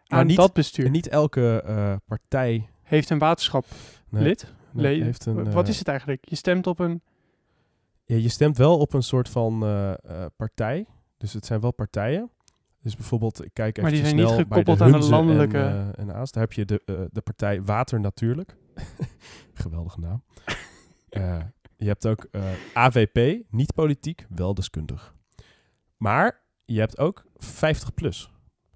aan 0.06 0.26
niet- 0.26 0.36
dat 0.36 0.52
bestuur. 0.52 0.84
En 0.86 0.92
niet 0.92 1.08
elke 1.08 1.62
eh, 1.66 1.94
partij 2.06 2.68
Heeft 2.82 3.10
een 3.10 3.18
waterschap 3.18 3.64
nee, 4.08 4.22
lid? 4.22 4.52
nee, 4.72 4.98
Le- 4.98 5.04
heeft 5.04 5.26
een... 5.26 5.52
Wat 5.52 5.64
eh, 5.64 5.70
is 5.70 5.78
het 5.78 5.88
eigenlijk? 5.88 6.28
Je 6.28 6.36
stemt 6.36 6.66
op 6.66 6.78
een... 6.78 7.02
ja, 8.04 8.16
je 8.16 8.28
stemt 8.28 8.56
wel 8.56 8.78
op 8.78 8.92
een 8.92 9.02
soort 9.02 9.28
van 9.28 9.64
eh, 9.66 9.92
partij. 10.36 10.86
Dus 11.18 11.32
het 11.32 11.46
zijn 11.46 11.60
wel 11.60 11.72
partijen. 11.72 12.30
Dus 12.86 12.96
bijvoorbeeld, 12.96 13.44
ik 13.44 13.50
kijk 13.52 13.78
even 13.78 13.96
zijn 13.96 14.02
niet 14.16 14.24
snel 14.24 14.26
bij 14.36 14.36
de 14.36 14.42
gekoppeld 14.48 14.80
aan 14.80 14.92
Hunze 14.92 15.10
landelijke- 15.10 15.58
En, 15.58 15.92
eh, 15.94 16.02
en 16.02 16.14
Aas. 16.14 16.32
Daar 16.32 16.42
heb 16.42 16.52
je 16.52 16.64
de, 16.64 16.82
eh, 16.84 17.00
de 17.10 17.20
partij 17.20 17.62
Water 17.62 18.00
Natuurlijk. 18.00 18.56
Geweldige 19.54 20.00
naam. 20.00 20.22
Eh, 21.08 21.38
je 21.76 21.86
hebt 21.86 22.06
ook 22.06 22.28
AVP, 22.74 23.42
niet 23.50 23.74
politiek, 23.74 24.26
wel 24.28 24.54
deskundig. 24.54 25.14
Maar 25.96 26.40
je 26.64 26.78
hebt 26.78 26.98
ook 26.98 27.24
50 27.36 27.94
plus. 27.94 28.30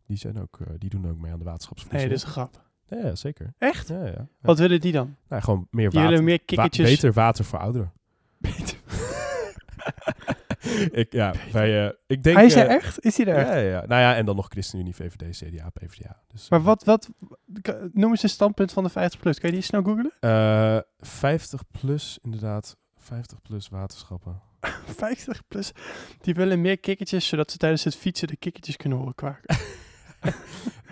Die, 0.07 0.16
zijn 0.16 0.40
ook, 0.40 0.59
die 0.79 0.90
doen 0.90 1.09
ook 1.09 1.16
mee 1.18 1.33
aan 1.33 1.38
de 1.38 1.44
Nee, 1.44 1.53
waterschapsverkiezingen. 1.53 2.14
dat 2.18 2.18
is 2.18 2.25
een 2.25 2.31
grap. 2.42 2.68
Ja, 2.88 3.14
zeker. 3.14 3.55
Echt? 3.59 3.88
Ja, 3.88 3.99
ja, 4.05 4.07
ja. 4.07 4.29
Wat 4.40 4.59
willen 4.59 4.81
die 4.81 4.92
dan? 4.92 5.16
Nou, 5.29 5.42
gewoon 5.42 5.66
meer 5.70 5.90
Die 5.90 5.99
water. 5.99 6.09
willen 6.11 6.25
meer 6.25 6.40
Wa- 6.46 6.68
beter 6.68 7.12
water 7.12 7.44
voor 7.44 7.59
ouderen. 7.59 7.92
Beter. 8.38 8.77
ik, 11.03 11.12
ja, 11.12 11.35
wij, 11.53 11.87
eh, 11.87 11.92
ik 12.07 12.23
denk... 12.23 12.37
Hij 12.37 12.46
is 12.46 12.55
er 12.55 12.66
eh, 12.66 12.75
echt? 12.75 13.05
Is 13.05 13.16
hij 13.16 13.27
er 13.27 13.37
echt? 13.37 13.49
Ja, 13.49 13.55
ja, 13.57 13.70
ja. 13.70 13.87
Nou 13.87 14.01
ja, 14.01 14.16
en 14.16 14.25
dan 14.25 14.37
nog 14.37 14.46
ChristenUnie, 14.49 14.94
VVD, 14.94 15.37
CDA, 15.37 15.70
PvdA. 15.70 16.23
Dus, 16.29 16.49
Maar 16.49 16.59
eh, 16.59 16.64
wat, 16.64 16.85
wat, 16.85 17.09
noem 17.92 18.11
eens 18.11 18.23
een 18.23 18.29
standpunt 18.29 18.73
van 18.73 18.85
de 18.85 18.90
50 18.90 19.20
plus. 19.20 19.38
Kan 19.38 19.49
je 19.51 19.57
die 19.57 19.64
snel 19.64 19.83
googlen? 19.83 20.12
eh, 20.20 20.79
50 20.99 21.62
plus, 21.81 22.18
inderdaad. 22.23 22.77
50 22.99 23.42
plus 23.42 23.68
waterschappen. 23.68 24.40
50 24.96 25.42
plus. 25.49 25.73
Die 26.20 26.35
willen 26.35 26.61
meer 26.61 26.79
kikkertjes, 26.79 27.27
zodat 27.27 27.51
ze 27.51 27.57
tijdens 27.57 27.85
het 27.85 27.96
fietsen 27.96 28.29
de 28.29 28.37
kikkertjes 28.37 28.77
kunnen 28.77 28.99
horen 28.99 29.14
kwaken. 29.14 29.57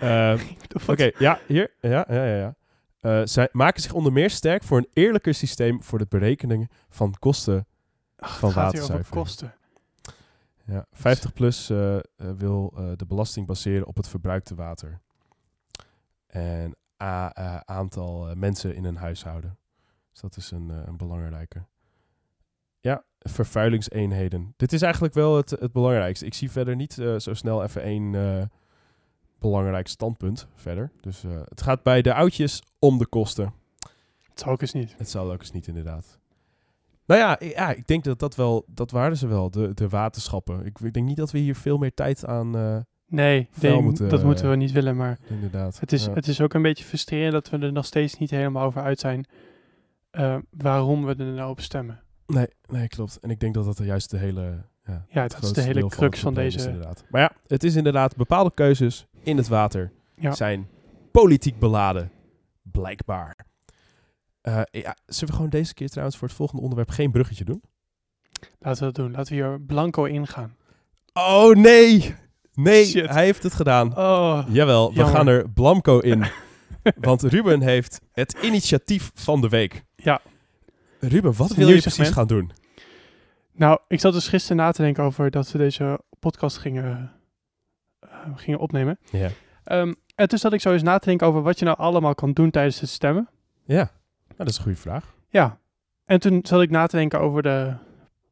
Eh, 0.00 0.40
Of 0.74 0.88
Oké, 0.88 1.11
ja, 1.18 1.38
hier. 1.46 1.70
Ja, 1.81 2.04
ja, 2.09 2.24
ja. 2.24 2.37
ja. 2.37 2.54
Eh, 3.00 3.20
zij 3.24 3.48
maken 3.52 3.83
zich 3.83 3.92
onder 3.92 4.12
meer 4.12 4.31
sterk 4.31 4.62
voor 4.62 4.78
een 4.78 4.88
eerlijker 4.92 5.35
systeem 5.35 5.83
voor 5.83 5.98
de 5.98 6.07
berekening 6.09 6.70
van 6.88 7.14
kosten. 7.18 7.66
Ach, 8.18 8.38
van 8.38 8.48
het 8.48 8.59
gaat 8.59 8.72
hier 8.72 8.83
over 8.83 8.94
waterzuivering. 8.94 9.24
kosten. 9.24 9.54
Ja, 10.70 10.87
50 10.92 11.33
plus 11.33 11.70
eh, 11.70 11.96
eh, 11.96 12.02
wil 12.16 12.72
eh, 12.76 12.90
de 12.96 13.07
belasting 13.07 13.46
baseren 13.46 13.87
op 13.87 13.96
het 13.96 14.09
verbruikte 14.09 14.54
water. 14.54 15.00
En 16.26 16.76
a- 17.02 17.62
aantal 17.66 18.35
mensen 18.37 18.74
in 18.74 18.85
een 18.85 18.96
huishouden. 18.96 19.59
Dus 20.11 20.20
dat 20.20 20.37
is 20.37 20.50
een, 20.50 20.68
een 20.68 20.96
belangrijke. 20.96 21.64
Ja, 22.81 23.04
vervuilingseenheden. 23.18 24.54
Dit 24.57 24.72
is 24.72 24.83
eigenlijk 24.83 25.14
wel 25.14 25.37
het, 25.37 25.50
het 25.50 25.72
belangrijkste. 25.72 26.26
Ik 26.26 26.35
zie 26.35 26.50
verder 26.50 26.76
niet 26.76 26.92
zo 26.92 27.35
snel 27.35 27.62
even 27.62 27.83
één 27.83 28.50
belangrijk 29.38 29.88
standpunt 29.88 30.46
verder. 30.54 30.90
Dus 31.00 31.22
het 31.44 31.62
gaat 31.62 31.83
bij 31.83 32.02
de 32.02 32.14
oudjes 32.14 32.62
om 32.78 32.98
de 32.98 33.07
kosten. 33.07 33.52
Het 34.28 34.38
zou 34.40 34.50
ook 34.52 34.61
eens 34.61 34.72
niet. 34.72 34.94
Het 34.98 35.11
zal 35.11 35.33
ook 35.33 35.40
eens 35.40 35.52
niet, 35.52 35.66
inderdaad. 35.66 36.18
Nou 37.09 37.21
ja, 37.21 37.37
ja, 37.40 37.71
ik 37.71 37.87
denk 37.87 38.05
dat 38.05 38.18
dat 38.18 38.35
wel, 38.35 38.64
dat 38.66 38.90
waren 38.90 39.16
ze 39.16 39.27
wel, 39.27 39.51
de, 39.51 39.75
de 39.75 39.88
waterschappen. 39.88 40.64
Ik, 40.66 40.79
ik 40.81 40.92
denk 40.92 41.07
niet 41.07 41.16
dat 41.16 41.31
we 41.31 41.38
hier 41.38 41.55
veel 41.57 41.79
meer 41.79 41.94
tijd 41.94 42.25
aan, 42.27 42.57
eh, 42.57 42.77
Nee, 43.07 43.49
Vuil 43.51 43.73
denk- 43.73 43.85
moeten, 43.85 44.09
dat 44.09 44.18
eh, 44.18 44.25
moeten 44.25 44.51
we 44.51 44.57
niet 44.57 44.73
willen. 44.73 44.97
Maar 44.97 45.18
inderdaad. 45.29 45.81
het 45.81 45.92
is, 45.92 46.05
Ja. 46.05 46.12
het 46.12 46.29
is 46.29 46.40
ook 46.40 46.55
een 46.55 46.62
beetje 46.62 46.85
frustrerend 46.85 47.33
dat 47.33 47.51
we 47.51 47.59
er 47.59 47.73
nog 47.73 47.85
steeds 47.85 48.18
niet 48.18 48.31
helemaal 48.31 48.64
over 48.66 48.83
uit 48.83 49.01
zijn 49.01 49.27
eh, 50.11 50.37
waarom 50.51 51.05
we 51.05 51.14
er 51.14 51.25
nou 51.25 51.51
op 51.51 51.61
stemmen. 51.61 52.01
Nee, 52.27 52.47
nee, 52.66 52.88
klopt. 52.88 53.18
En 53.21 53.31
ik 53.31 53.40
denk 53.40 53.55
dat 53.55 53.64
dat 53.64 53.79
juist 53.79 54.11
de 54.11 54.16
hele... 54.18 54.64
Ja, 54.85 55.05
Ja, 55.09 55.23
het 55.23 55.33
dat 55.33 55.42
is 55.42 55.53
de 55.53 55.61
hele 55.62 55.87
crux 55.87 56.21
van 56.21 56.38
is, 56.38 56.55
deze- 56.55 56.68
inderdaad. 56.68 57.05
Maar 57.11 57.21
ja, 57.21 57.33
het 57.47 57.64
is 57.64 57.77
inderdaad 57.77 58.16
bepaalde 58.16 58.51
keuzes 58.55 59.07
in 59.23 59.37
het 59.37 59.49
water 59.49 59.92
Ja. 60.14 60.33
zijn 60.35 60.68
politiek 61.12 61.59
beladen. 61.59 62.11
Blijkbaar. 62.62 63.37
Eh, 64.48 64.82
ja, 64.82 64.96
zullen 65.06 65.28
we 65.28 65.34
gewoon 65.34 65.50
deze 65.50 65.74
keer 65.74 65.88
trouwens 65.88 66.16
voor 66.18 66.28
het 66.28 66.37
volgende 66.37 66.62
onderwerp 66.62 66.90
geen 66.90 67.11
bruggetje 67.11 67.44
doen? 67.44 67.62
Laten 68.58 68.78
we 68.87 68.92
dat 68.92 68.94
doen. 68.94 69.12
Laten 69.12 69.37
we 69.37 69.42
hier 69.42 69.61
blanco 69.61 70.04
ingaan. 70.04 70.56
Oh 71.12 71.54
nee! 71.54 72.14
Nee, 72.54 72.84
Shit. 72.84 73.08
hij 73.08 73.24
heeft 73.24 73.42
het 73.42 73.54
gedaan. 73.54 73.96
Oh, 73.98 74.42
Jawel, 74.48 74.94
we 74.94 75.04
gaan 75.06 75.26
er 75.28 75.50
blanco 75.50 75.98
in. 76.12 76.24
Want 77.00 77.22
Ruben 77.22 77.61
heeft 77.61 78.00
het 78.12 78.37
initiatief 78.42 79.11
van 79.14 79.40
de 79.40 79.48
week. 79.48 79.84
Ja. 79.96 80.20
Ruben, 81.00 81.34
wat 81.37 81.50
wil 81.54 81.66
je 81.68 81.72
precies 81.72 81.92
segment. 81.94 82.14
gaan 82.14 82.26
doen? 82.26 82.50
Nou, 83.52 83.78
ik 83.88 84.00
zat 84.00 84.12
dus 84.12 84.28
gisteren 84.28 84.56
na 84.56 84.70
te 84.70 84.82
denken 84.82 85.04
over 85.04 85.30
dat 85.30 85.50
we 85.52 85.58
deze 85.58 86.00
podcast 86.18 86.56
gingen, 86.58 87.12
eh, 88.00 88.08
gingen 88.37 88.58
opnemen. 88.58 88.98
Ja. 89.11 89.28
Ehm, 89.64 89.92
En 90.14 90.28
toen 90.28 90.38
zat 90.38 90.52
ik 90.52 90.61
zo 90.61 90.72
eens 90.72 90.82
na 90.82 90.98
te 90.98 91.06
denken 91.08 91.26
over 91.26 91.42
wat 91.42 91.58
je 91.58 91.64
nou 91.64 91.76
allemaal 91.78 92.14
kan 92.14 92.32
doen 92.32 92.50
tijdens 92.50 92.80
het 92.80 92.90
stemmen. 92.90 93.28
Ja, 93.64 93.90
dat 94.44 94.48
is 94.48 94.57
een 94.57 94.62
goede 94.62 94.79
vraag. 94.79 95.14
Ja. 95.29 95.59
En 96.05 96.20
toen 96.20 96.40
zat 96.42 96.62
ik 96.62 96.70
na 96.70 96.87
te 96.87 96.96
denken 96.96 97.20
over 97.20 97.42
de 97.42 97.74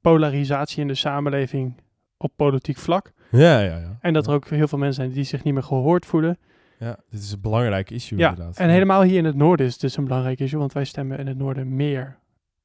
polarisatie 0.01 0.81
in 0.81 0.89
de 0.89 0.95
samenleving 0.95 1.75
op 2.17 2.33
politiek 2.37 2.77
vlak. 2.77 3.13
Ja, 3.31 3.61
ja, 3.61 3.77
ja. 3.79 3.99
En 4.01 4.13
dat 4.13 4.27
er 4.27 4.33
ook 4.33 4.49
heel 4.49 4.69
veel 4.69 4.79
mensen 4.79 5.03
zijn 5.03 5.15
die 5.15 5.25
zich 5.25 5.43
niet 5.45 5.55
meer 5.55 5.63
gehoord 5.63 6.07
voelen. 6.07 6.39
Ja, 6.79 6.97
dit 7.11 7.21
is 7.23 7.33
een 7.33 7.41
belangrijk 7.41 7.91
issue 7.91 8.19
Ja, 8.19 8.29
inderdaad. 8.29 8.57
en 8.57 8.69
helemaal 8.69 9.03
hier 9.03 9.17
in 9.19 9.25
het 9.25 9.35
noorden 9.37 9.67
is 9.67 9.73
het 9.73 9.81
dus 9.81 9.97
een 9.97 10.05
belangrijk 10.05 10.41
issue, 10.41 10.59
want 10.59 10.73
wij 10.73 10.85
stemmen 10.85 11.19
in 11.19 11.27
het 11.27 11.37
noorden 11.39 11.77
meer 11.77 12.19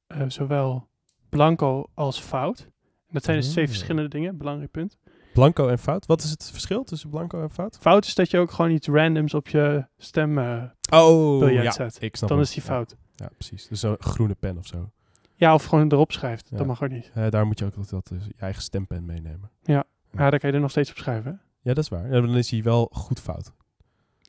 eh, 0.06 0.20
zowel 0.28 0.88
blanco 1.28 1.86
als 1.94 2.20
fout. 2.20 2.60
En 3.06 3.12
dat 3.18 3.24
zijn 3.24 3.36
dus 3.36 3.50
twee 3.50 3.64
Ah. 3.64 3.70
verschillende 3.70 4.08
dingen, 4.08 4.36
belangrijk 4.36 4.70
punt. 4.70 4.98
Blanco 5.32 5.68
en 5.68 5.78
fout. 5.78 6.06
Wat 6.06 6.22
is 6.22 6.30
het 6.30 6.48
verschil 6.50 6.84
tussen 6.84 7.10
blanco 7.10 7.42
en 7.42 7.50
fout? 7.50 7.78
Fout 7.80 8.04
is 8.06 8.14
dat 8.14 8.30
je 8.30 8.38
ook 8.38 8.50
gewoon 8.50 8.70
iets 8.70 8.88
randoms 8.88 9.34
op 9.34 9.48
je 9.48 9.86
stem 9.98 10.38
eh, 10.38 10.62
Oh, 10.92 11.50
ja, 11.52 11.70
zet. 11.70 11.96
ik 12.00 12.16
snap 12.16 12.28
Dan 12.28 12.40
is 12.40 12.50
die 12.52 12.62
fout. 12.62 12.96
Ja, 13.16 13.28
precies. 13.34 13.68
Dus 13.68 13.82
een 13.82 13.96
groene 13.98 14.34
pen 14.34 14.58
of 14.58 14.66
zo. 14.66 14.90
Ja, 15.34 15.54
of 15.54 15.64
gewoon 15.64 15.92
erop 15.92 16.12
schrijft. 16.12 16.48
Ja. 16.50 16.56
Dat 16.56 16.66
mag 16.66 16.82
ook 16.82 16.90
niet. 16.90 17.10
Eh, 17.14 17.28
daar 17.30 17.46
moet 17.46 17.58
je 17.58 17.64
ook 17.64 17.88
dat, 17.90 18.08
je 18.08 18.34
eigen 18.38 18.62
stempen 18.62 19.04
meenemen. 19.04 19.50
Ja, 19.62 19.84
daar 20.10 20.38
kan 20.38 20.50
je 20.50 20.54
er 20.56 20.60
nog 20.60 20.70
steeds 20.70 20.90
op 20.90 20.96
schrijven. 20.96 21.30
hè? 21.30 21.36
Ja, 21.68 21.74
dat 21.74 21.84
is 21.84 21.88
waar. 21.90 22.04
Ja, 22.06 22.20
dan 22.20 22.36
is 22.36 22.50
hij 22.50 22.62
wel 22.62 22.88
goed 22.92 23.20
fout. 23.20 23.52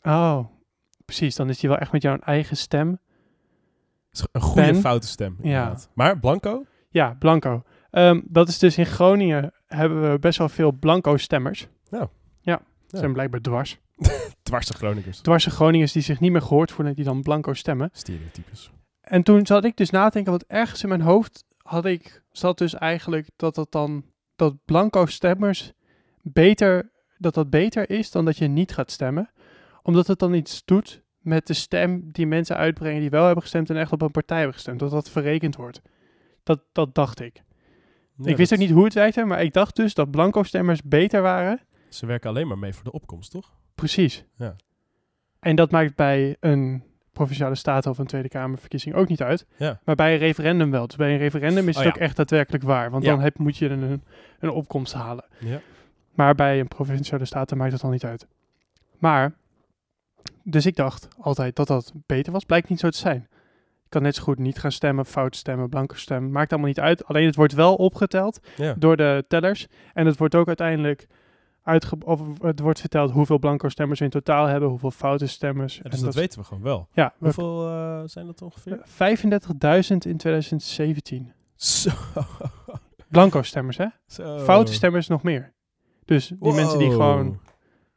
Oh, 0.03 0.39
precies. 1.05 1.35
Dan 1.35 1.49
is 1.49 1.59
die 1.59 1.69
wel 1.69 1.77
echt 1.77 1.91
met 1.91 2.01
jouw 2.01 2.17
eigen 2.17 2.57
stem. 2.57 2.99
Een 4.31 4.41
goede 4.41 4.61
Pen. 4.71 4.75
foute 4.81 5.07
stem. 5.07 5.35
Ja. 5.41 5.43
inderdaad. 5.43 5.89
Maar 5.93 6.19
blanco? 6.19 6.65
Ja, 6.89 7.15
blanco. 7.19 7.63
Ehm, 7.91 8.21
dat 8.25 8.47
is 8.47 8.59
dus 8.59 8.77
in 8.77 8.85
Groningen 8.85 9.51
hebben 9.67 10.11
we 10.11 10.19
best 10.19 10.37
wel 10.37 10.49
veel 10.49 10.71
blanco 10.71 11.17
stemmers. 11.17 11.67
Ja. 11.89 12.09
Ja, 12.41 12.61
Ja. 12.87 12.99
zijn 12.99 13.13
blijkbaar 13.13 13.41
dwars. 13.41 13.79
Dwarse 14.43 14.73
Groningers. 14.73 15.19
Dwarse 15.19 15.49
Groningers 15.49 15.91
die 15.91 16.01
zich 16.01 16.19
niet 16.19 16.31
meer 16.31 16.41
gehoord 16.41 16.71
voelen, 16.71 16.95
die 16.95 17.03
dan 17.05 17.21
blanco 17.21 17.53
stemmen. 17.53 17.89
Stereotypes. 17.93 18.71
En 19.01 19.23
toen 19.23 19.45
zat 19.45 19.65
ik 19.65 19.77
dus 19.77 19.89
na 19.89 20.05
te 20.05 20.11
denken, 20.13 20.31
want 20.31 20.45
ergens 20.47 20.83
in 20.83 20.89
mijn 20.89 21.01
hoofd 21.01 21.43
had 21.57 21.85
ik, 21.85 22.23
zat 22.31 22.57
dus 22.57 22.73
eigenlijk 22.73 23.29
dat 23.35 23.55
dat 23.55 23.71
dan, 23.71 24.05
dat 24.35 24.55
blanco 24.65 25.05
stemmers 25.05 25.73
beter, 26.21 26.91
dat 27.17 27.33
dat 27.33 27.49
beter 27.49 27.89
is 27.89 28.11
dan 28.11 28.25
dat 28.25 28.37
je 28.37 28.47
niet 28.47 28.73
gaat 28.73 28.91
stemmen. 28.91 29.29
Omdat 29.83 30.07
het 30.07 30.19
dan 30.19 30.33
iets 30.33 30.61
doet 30.65 31.03
met 31.19 31.47
de 31.47 31.53
stem 31.53 32.11
die 32.11 32.27
mensen 32.27 32.55
uitbrengen 32.57 33.01
die 33.01 33.09
wel 33.09 33.25
hebben 33.25 33.41
gestemd 33.43 33.69
en 33.69 33.77
echt 33.77 33.91
op 33.91 34.01
een 34.01 34.11
partij 34.11 34.37
hebben 34.37 34.55
gestemd. 34.55 34.79
Dat 34.79 34.91
dat 34.91 35.09
verrekend 35.09 35.55
wordt. 35.55 35.81
Dat, 36.43 36.59
dat 36.71 36.95
dacht 36.95 37.19
ik. 37.21 37.43
Ja, 38.17 38.29
ik 38.29 38.37
wist 38.37 38.49
dat- 38.49 38.59
ook 38.59 38.65
niet 38.65 38.75
hoe 38.75 38.83
het 38.83 38.93
werkte, 38.93 39.25
maar 39.25 39.43
ik 39.43 39.53
dacht 39.53 39.75
dus 39.75 39.93
dat 39.93 40.11
blanco 40.11 40.43
stemmers 40.43 40.81
beter 40.81 41.21
waren. 41.21 41.61
Ze 41.89 42.05
werken 42.05 42.29
alleen 42.29 42.47
maar 42.47 42.57
mee 42.57 42.73
voor 42.73 42.83
de 42.83 42.91
opkomst, 42.91 43.31
toch? 43.31 43.53
Precies. 43.75 44.25
Ja. 44.35 44.55
En 45.39 45.55
dat 45.55 45.71
maakt 45.71 45.95
bij 45.95 46.37
een 46.39 46.83
provinciale 47.11 47.55
staten 47.55 47.91
of 47.91 47.97
een 47.97 48.05
Tweede 48.07 48.29
Kamerverkiezing 48.29 48.95
ook 48.95 49.07
niet 49.07 49.21
uit. 49.21 49.45
Ja. 49.57 49.79
Maar 49.83 49.95
bij 49.95 50.13
een 50.13 50.19
referendum 50.19 50.71
wel. 50.71 50.87
Dus 50.87 50.95
bij 50.95 51.11
een 51.11 51.17
referendum 51.17 51.67
is 51.67 51.77
Oh 51.77 51.83
het 51.83 51.93
ja. 51.93 51.99
ook 51.99 52.07
echt 52.07 52.15
daadwerkelijk 52.15 52.63
waar. 52.63 52.91
Want 52.91 53.03
dan 53.03 53.21
heb, 53.21 53.37
moet 53.37 53.57
je 53.57 53.69
een, 53.69 54.03
een 54.39 54.49
opkomst 54.49 54.93
halen. 54.93 55.25
Ja. 55.39 55.59
Maar 56.13 56.35
bij 56.35 56.59
een 56.59 56.67
provinciale 56.67 57.25
staten 57.25 57.57
maakt 57.57 57.71
het 57.71 57.81
dan 57.81 57.91
niet 57.91 58.05
uit. 58.05 58.27
Maar, 58.99 59.33
dus 60.43 60.65
ik 60.65 60.75
dacht 60.75 61.07
altijd 61.19 61.55
dat 61.55 61.67
dat 61.67 61.93
beter 62.05 62.31
was. 62.33 62.43
Blijkt 62.45 62.69
niet 62.69 62.79
zo 62.79 62.89
te 62.89 62.97
zijn. 62.97 63.27
Kan 63.89 64.01
net 64.01 64.15
zo 64.15 64.23
goed 64.23 64.37
niet 64.39 64.59
gaan 64.59 64.71
stemmen, 64.71 65.05
fout 65.05 65.35
stemmen, 65.35 65.69
blanco 65.69 65.95
stemmen. 65.95 66.31
Maakt 66.31 66.51
allemaal 66.51 66.69
niet 66.69 66.79
uit. 66.79 67.05
Alleen 67.05 67.25
het 67.25 67.35
wordt 67.35 67.53
wel 67.53 67.75
opgeteld 67.75 68.39
Ja. 68.55 68.73
door 68.77 68.97
de 68.97 69.25
tellers. 69.27 69.67
En 69.93 70.05
het 70.05 70.17
wordt 70.17 70.35
ook 70.35 70.47
uiteindelijk 70.47 71.07
uitge 71.63 71.95
of 72.05 72.21
het 72.41 72.59
wordt 72.59 72.79
verteld 72.79 73.11
hoeveel 73.11 73.37
blanco 73.39 73.69
stemmers 73.69 73.99
we 73.99 74.05
in 74.05 74.11
totaal 74.11 74.45
hebben, 74.45 74.69
hoeveel 74.69 74.91
foute 74.91 75.27
stemmers. 75.27 75.75
Ja, 75.75 75.89
dus 75.89 75.99
En 75.99 76.05
dat 76.05 76.15
weten 76.15 76.39
we 76.39 76.45
gewoon 76.45 76.63
wel. 76.63 76.87
Ja, 76.93 77.13
we- 77.17 77.25
Hoeveel 77.25 77.67
eh, 77.67 78.01
zijn 78.05 78.25
dat 78.25 78.41
ongeveer? 78.41 78.81
35.000 78.85 80.05
in 80.05 80.17
2017. 80.17 81.31
Zo. 81.55 81.91
Blanco 83.09 83.41
stemmers, 83.41 83.77
hè? 83.77 83.85
Zo. 84.07 84.39
Foute 84.39 84.73
stemmers 84.73 85.07
nog 85.07 85.23
meer. 85.23 85.53
Dus 86.05 86.27
die 86.39 86.53
mensen 86.53 86.79
die 86.79 86.89
gewoon 86.91 87.39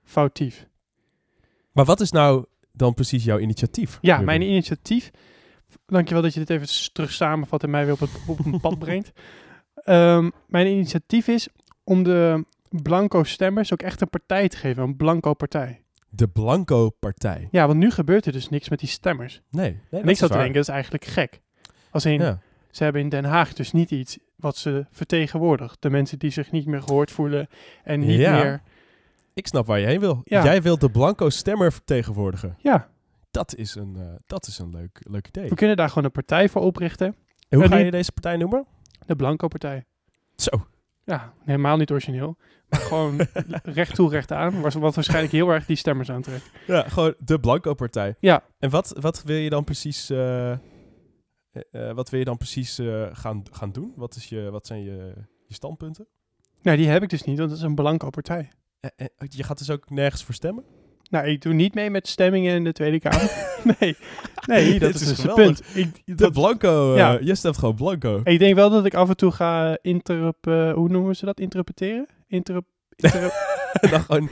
foutief. 0.04 0.66
Maar 1.72 1.84
wat 1.84 2.00
is 2.00 2.10
nou 2.10 2.44
dan 2.72 2.94
precies 2.94 3.24
jouw 3.24 3.38
initiatief? 3.38 3.98
Ja, 4.00 4.10
Ruben? 4.10 4.24
mijn 4.26 4.42
initiatief. 4.42 5.10
Dankjewel 5.86 6.22
dat 6.22 6.34
je 6.34 6.40
dit 6.44 6.50
even 6.50 6.92
terug 6.92 7.12
samenvat 7.12 7.62
en 7.62 7.70
mij 7.70 7.84
weer 7.84 7.92
op, 7.94 8.00
het, 8.00 8.10
op 8.26 8.44
een 8.44 8.60
pad 8.60 8.78
brengt. 8.84 9.12
Ehm, 9.74 10.30
mijn 10.46 10.66
initiatief 10.66 11.28
is 11.28 11.48
om 11.84 12.02
de 12.02 12.44
blanco 12.82 13.22
stemmers 13.24 13.72
ook 13.72 13.82
echt 13.82 14.00
een 14.00 14.08
partij 14.10 14.48
te 14.48 14.56
geven. 14.56 14.82
Een 14.82 14.96
blanco 14.96 15.34
partij. 15.34 15.80
De 16.08 16.28
Blanco 16.28 16.90
Partij. 16.90 17.48
Ja, 17.50 17.66
want 17.66 17.78
nu 17.78 17.90
gebeurt 17.90 18.26
er 18.26 18.32
dus 18.32 18.48
niks 18.48 18.68
met 18.68 18.78
die 18.78 18.88
stemmers. 18.88 19.42
Nee, 19.50 19.80
nee 19.90 20.02
en 20.02 20.08
ik 20.08 20.16
zat 20.16 20.30
te 20.30 20.36
denken, 20.36 20.54
dat 20.54 20.62
is 20.62 20.68
eigenlijk 20.68 21.04
gek. 21.04 21.40
Als 21.90 22.04
in, 22.04 22.20
Ja. 22.20 22.38
ze 22.70 22.84
hebben 22.84 23.02
in 23.02 23.08
Den 23.08 23.24
Haag 23.24 23.52
dus 23.52 23.72
niet 23.72 23.90
iets 23.90 24.18
wat 24.36 24.56
ze 24.56 24.86
vertegenwoordigt. 24.90 25.82
De 25.82 25.90
mensen 25.90 26.18
die 26.18 26.30
zich 26.30 26.50
niet 26.50 26.66
meer 26.66 26.82
gehoord 26.82 27.10
voelen 27.10 27.48
en 27.84 28.00
niet 28.00 28.18
Ja. 28.20 28.32
meer... 28.42 28.62
Ik 29.34 29.46
snap 29.46 29.66
waar 29.66 29.78
je 29.78 29.86
heen 29.86 30.00
wil. 30.00 30.20
Ja. 30.24 30.44
Jij 30.44 30.62
wilt 30.62 30.80
de 30.80 30.90
Blanco 30.90 31.30
stemmer 31.30 31.72
vertegenwoordigen. 31.72 32.56
Ja, 32.58 32.88
Dat 33.30 33.54
is 33.56 33.74
een, 33.74 33.96
eh, 33.96 34.02
dat 34.26 34.46
is 34.46 34.58
een 34.58 34.70
leuk, 34.70 34.98
leuk 35.10 35.28
idee. 35.28 35.48
we 35.48 35.54
kunnen 35.54 35.76
daar 35.76 35.88
gewoon 35.88 36.04
een 36.04 36.10
partij 36.10 36.48
voor 36.48 36.62
oprichten. 36.62 37.06
En 37.06 37.14
hoe 37.58 37.62
En 37.62 37.68
ga 37.68 37.76
je 37.76 37.90
deze 37.90 38.12
partij 38.12 38.36
noemen? 38.36 38.66
De 39.06 39.16
Blanco 39.16 39.48
Partij. 39.48 39.84
Zo. 40.36 40.66
Ja, 41.06 41.32
helemaal 41.44 41.76
niet 41.76 41.90
origineel. 41.90 42.36
Maar 42.68 42.80
gewoon 42.90 43.20
recht 43.62 43.94
toe, 43.94 44.10
recht 44.10 44.32
aan. 44.32 44.60
was- 44.60 44.74
Wat 44.74 44.94
waarschijnlijk 44.94 45.32
heel 45.32 45.48
erg 45.50 45.66
die 45.66 45.76
stemmers 45.76 46.10
aantrekt. 46.10 46.50
Ja, 46.66 46.82
gewoon 46.88 47.14
de 47.18 47.40
Blanco 47.40 47.74
Partij. 47.74 48.14
Ja, 48.20 48.42
En 48.58 48.70
wat, 48.70 48.96
wat 49.00 49.22
wil 49.22 49.36
je 49.36 49.50
dan 49.50 49.64
precies, 49.64 50.10
eh, 50.10 50.52
eh, 50.52 50.58
eh, 51.70 51.94
wat 51.94 52.10
wil 52.10 52.18
je 52.18 52.24
dan 52.24 52.36
precies 52.36 52.80
gaan, 53.12 53.42
gaan 53.50 53.72
doen? 53.72 53.92
Wat, 53.96 54.14
is 54.16 54.28
je, 54.28 54.50
wat 54.50 54.66
zijn 54.66 54.82
je, 54.82 55.12
je 55.46 55.54
standpunten? 55.54 56.06
nou 56.62 56.76
die 56.76 56.88
heb 56.88 57.02
ik 57.02 57.08
dus 57.08 57.22
niet, 57.24 57.38
want 57.38 57.50
het 57.50 57.58
is 57.58 57.64
een 57.64 57.74
Blanco 57.74 58.10
Partij. 58.10 58.50
Je 59.28 59.42
gaat 59.44 59.58
dus 59.58 59.70
ook 59.70 59.90
nergens 59.90 60.24
voor 60.24 60.34
stemmen? 60.34 60.64
Nou, 61.10 61.26
ik 61.26 61.42
doe 61.42 61.52
niet 61.52 61.74
mee 61.74 61.90
met 61.90 62.08
stemmingen 62.08 62.54
in 62.54 62.64
de 62.64 62.72
Tweede 62.72 63.00
Kamer. 63.00 63.30
nee, 63.78 63.96
nee, 64.46 64.78
dat 64.78 64.94
is, 64.94 65.00
is 65.00 65.08
dus 65.08 65.08
het 65.08 65.20
geweldig. 65.20 65.44
punt. 65.44 65.62
Ik, 65.74 66.02
De 66.04 66.14
dat- 66.14 66.32
Blanco, 66.32 66.90
eh, 66.92 66.98
Ja. 66.98 67.18
je 67.20 67.34
stemt 67.34 67.58
gewoon 67.58 67.74
Blanco. 67.74 68.20
ik 68.24 68.38
denk 68.38 68.54
wel 68.54 68.70
dat 68.70 68.84
ik 68.86 68.94
af 68.94 69.08
en 69.08 69.16
toe 69.16 69.30
ga 69.32 69.78
interrup... 69.82 70.46
eh, 70.46 70.72
hoe 70.72 70.88
noemen 70.88 71.16
ze 71.16 71.24
dat? 71.24 71.40
Interpreteren? 71.40 72.06
Interrup... 72.28 72.64
interrup 72.96 73.32
en 73.80 73.90
dan 73.90 74.00
gewoon, 74.00 74.28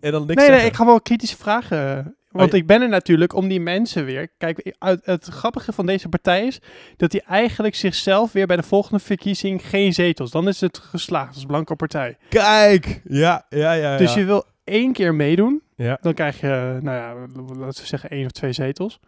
en 0.00 0.12
dan 0.12 0.26
niks 0.26 0.42
nee, 0.46 0.50
nee, 0.56 0.66
ik 0.66 0.74
ga 0.74 0.84
wel 0.84 1.00
kritische 1.00 1.36
vragen. 1.36 2.16
Want 2.30 2.50
je- 2.52 2.56
ik 2.58 2.66
ben 2.66 2.82
er 2.82 2.88
natuurlijk 2.88 3.34
om 3.34 3.48
die 3.48 3.60
mensen 3.60 4.04
weer. 4.04 4.28
Kijk, 4.38 4.74
het 5.02 5.24
grappige 5.24 5.72
van 5.72 5.86
deze 5.86 6.08
partij 6.08 6.46
is 6.46 6.60
dat 6.96 7.12
hij 7.12 7.22
eigenlijk 7.26 7.74
zichzelf 7.74 8.32
weer 8.32 8.46
bij 8.46 8.56
de 8.56 8.62
volgende 8.62 8.98
verkiezing 9.04 9.68
geen 9.68 9.94
zetels. 9.94 10.30
Dan 10.30 10.48
is 10.48 10.60
het 10.60 10.78
geslaagd 10.78 11.34
als 11.34 11.44
blanco 11.44 11.74
partij. 11.74 12.16
Kijk! 12.28 13.00
Ja, 13.04 13.46
ja, 13.48 13.72
ja. 13.72 13.96
Dus 13.96 14.14
ja. 14.14 14.20
je 14.20 14.26
wil 14.26 14.44
één 14.64 14.92
keer 14.92 15.14
meedoen. 15.14 15.62
Ja. 15.84 15.98
Dan 16.00 16.14
krijg 16.14 16.40
je, 16.40 16.78
nou 16.82 16.96
ja, 16.96 17.14
laten 17.56 17.80
we 17.82 17.86
zeggen 17.86 18.10
één 18.10 18.24
of 18.24 18.30
twee 18.30 18.52
zetels. 18.52 19.00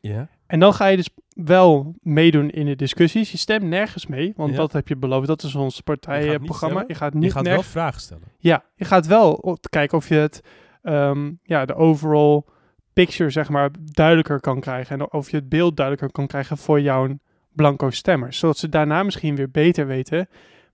ja. 0.00 0.28
En 0.46 0.60
dan 0.60 0.74
ga 0.74 0.86
je 0.86 0.96
dus 0.96 1.08
wel 1.34 1.94
meedoen 2.02 2.50
in 2.50 2.66
de 2.66 2.76
discussies. 2.76 3.30
Je 3.30 3.38
stemt 3.38 3.62
nergens 3.64 4.06
mee, 4.06 4.32
want 4.36 4.50
Ja. 4.50 4.56
dat 4.56 4.72
heb 4.72 4.88
je 4.88 4.96
beloofd. 4.96 5.26
Dat 5.26 5.42
is 5.42 5.54
ons 5.54 5.80
partijprogramma. 5.80 6.84
Je 6.86 6.94
gaat 6.94 7.14
niet 7.14 7.24
Je 7.24 7.30
gaat 7.30 7.46
wel 7.46 7.62
vragen 7.62 8.00
stellen. 8.00 8.24
Ja, 8.38 8.64
je 8.74 8.84
gaat 8.84 9.06
wel 9.06 9.58
kijken 9.70 9.98
of 9.98 10.08
je 10.08 10.14
het, 10.14 10.40
ehm, 10.82 11.30
ja, 11.42 11.64
de 11.64 11.74
overall 11.74 12.42
picture, 12.92 13.30
zeg 13.30 13.48
maar, 13.48 13.70
duidelijker 13.80 14.40
kan 14.40 14.60
krijgen. 14.60 14.98
En 15.00 15.12
of 15.12 15.30
je 15.30 15.36
het 15.36 15.48
beeld 15.48 15.76
duidelijker 15.76 16.12
kan 16.12 16.26
krijgen 16.26 16.56
voor 16.56 16.80
jouw 16.80 17.18
blanco 17.52 17.90
stemmers. 17.90 18.38
Zodat 18.38 18.58
ze 18.58 18.68
daarna 18.68 19.02
misschien 19.02 19.36
weer 19.36 19.50
beter 19.50 19.86
weten 19.86 20.28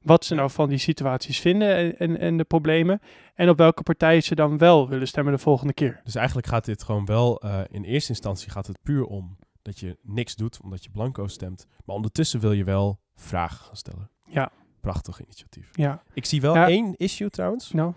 wat 0.07 0.25
ze 0.25 0.35
nou 0.35 0.51
van 0.51 0.69
die 0.69 0.79
situaties 0.79 1.41
vinden 1.41 1.77
en, 1.77 1.99
en, 1.99 2.19
en 2.19 2.37
de 2.37 2.45
problemen. 2.45 3.01
En 3.35 3.49
op 3.49 3.57
welke 3.59 3.83
partij 3.83 4.21
ze 4.21 4.35
dan 4.35 4.59
wel 4.59 4.89
willen 4.89 5.09
stemmen 5.09 5.33
de 5.33 5.39
volgende 5.39 5.73
keer. 5.73 6.01
Dus 6.05 6.15
eigenlijk 6.15 6.47
gaat 6.47 6.65
dit 6.65 6.83
gewoon 6.83 7.05
wel, 7.05 7.41
eh, 7.41 7.61
in 7.71 7.83
eerste 7.85 8.11
instantie 8.11 8.51
gaat 8.51 8.67
het 8.67 8.79
puur 8.83 9.05
om 9.05 9.37
dat 9.63 9.79
je 9.79 9.97
niks 10.03 10.35
doet 10.37 10.61
omdat 10.63 10.85
je 10.85 10.91
Blanco 10.91 11.27
stemt. 11.27 11.67
Maar 11.85 11.97
ondertussen 11.97 12.41
wil 12.41 12.53
je 12.53 12.65
wel 12.65 13.01
vragen 13.15 13.65
gaan 13.67 13.77
stellen. 13.77 14.11
Ja. 14.29 14.51
Prachtig 14.81 15.21
initiatief. 15.23 15.69
Ja, 15.73 16.03
Ik 16.13 16.25
zie 16.25 16.41
wel 16.41 16.55
Ja. 16.55 16.69
één 16.69 16.95
issue 16.97 17.31
trouwens. 17.31 17.73
nou, 17.73 17.93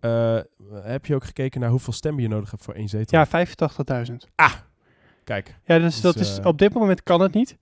Eh, 0.00 0.38
heb 0.72 1.06
je 1.06 1.14
ook 1.14 1.24
gekeken 1.24 1.60
naar 1.60 1.70
hoeveel 1.70 1.92
stemmen 1.92 2.22
je 2.22 2.28
nodig 2.28 2.50
hebt 2.50 2.62
voor 2.64 2.74
één 2.74 2.88
zetel? 2.88 3.18
ja, 3.18 3.26
85.000. 3.26 4.28
Kijk, 5.24 5.58
Ja, 5.64 5.78
dus 5.78 5.92
Dus, 5.92 6.00
dat 6.00 6.16
is, 6.16 6.38
eh, 6.38 6.46
op 6.46 6.58
dit 6.58 6.74
moment 6.74 7.02
kan 7.02 7.20
het 7.20 7.32
niet. 7.34 7.56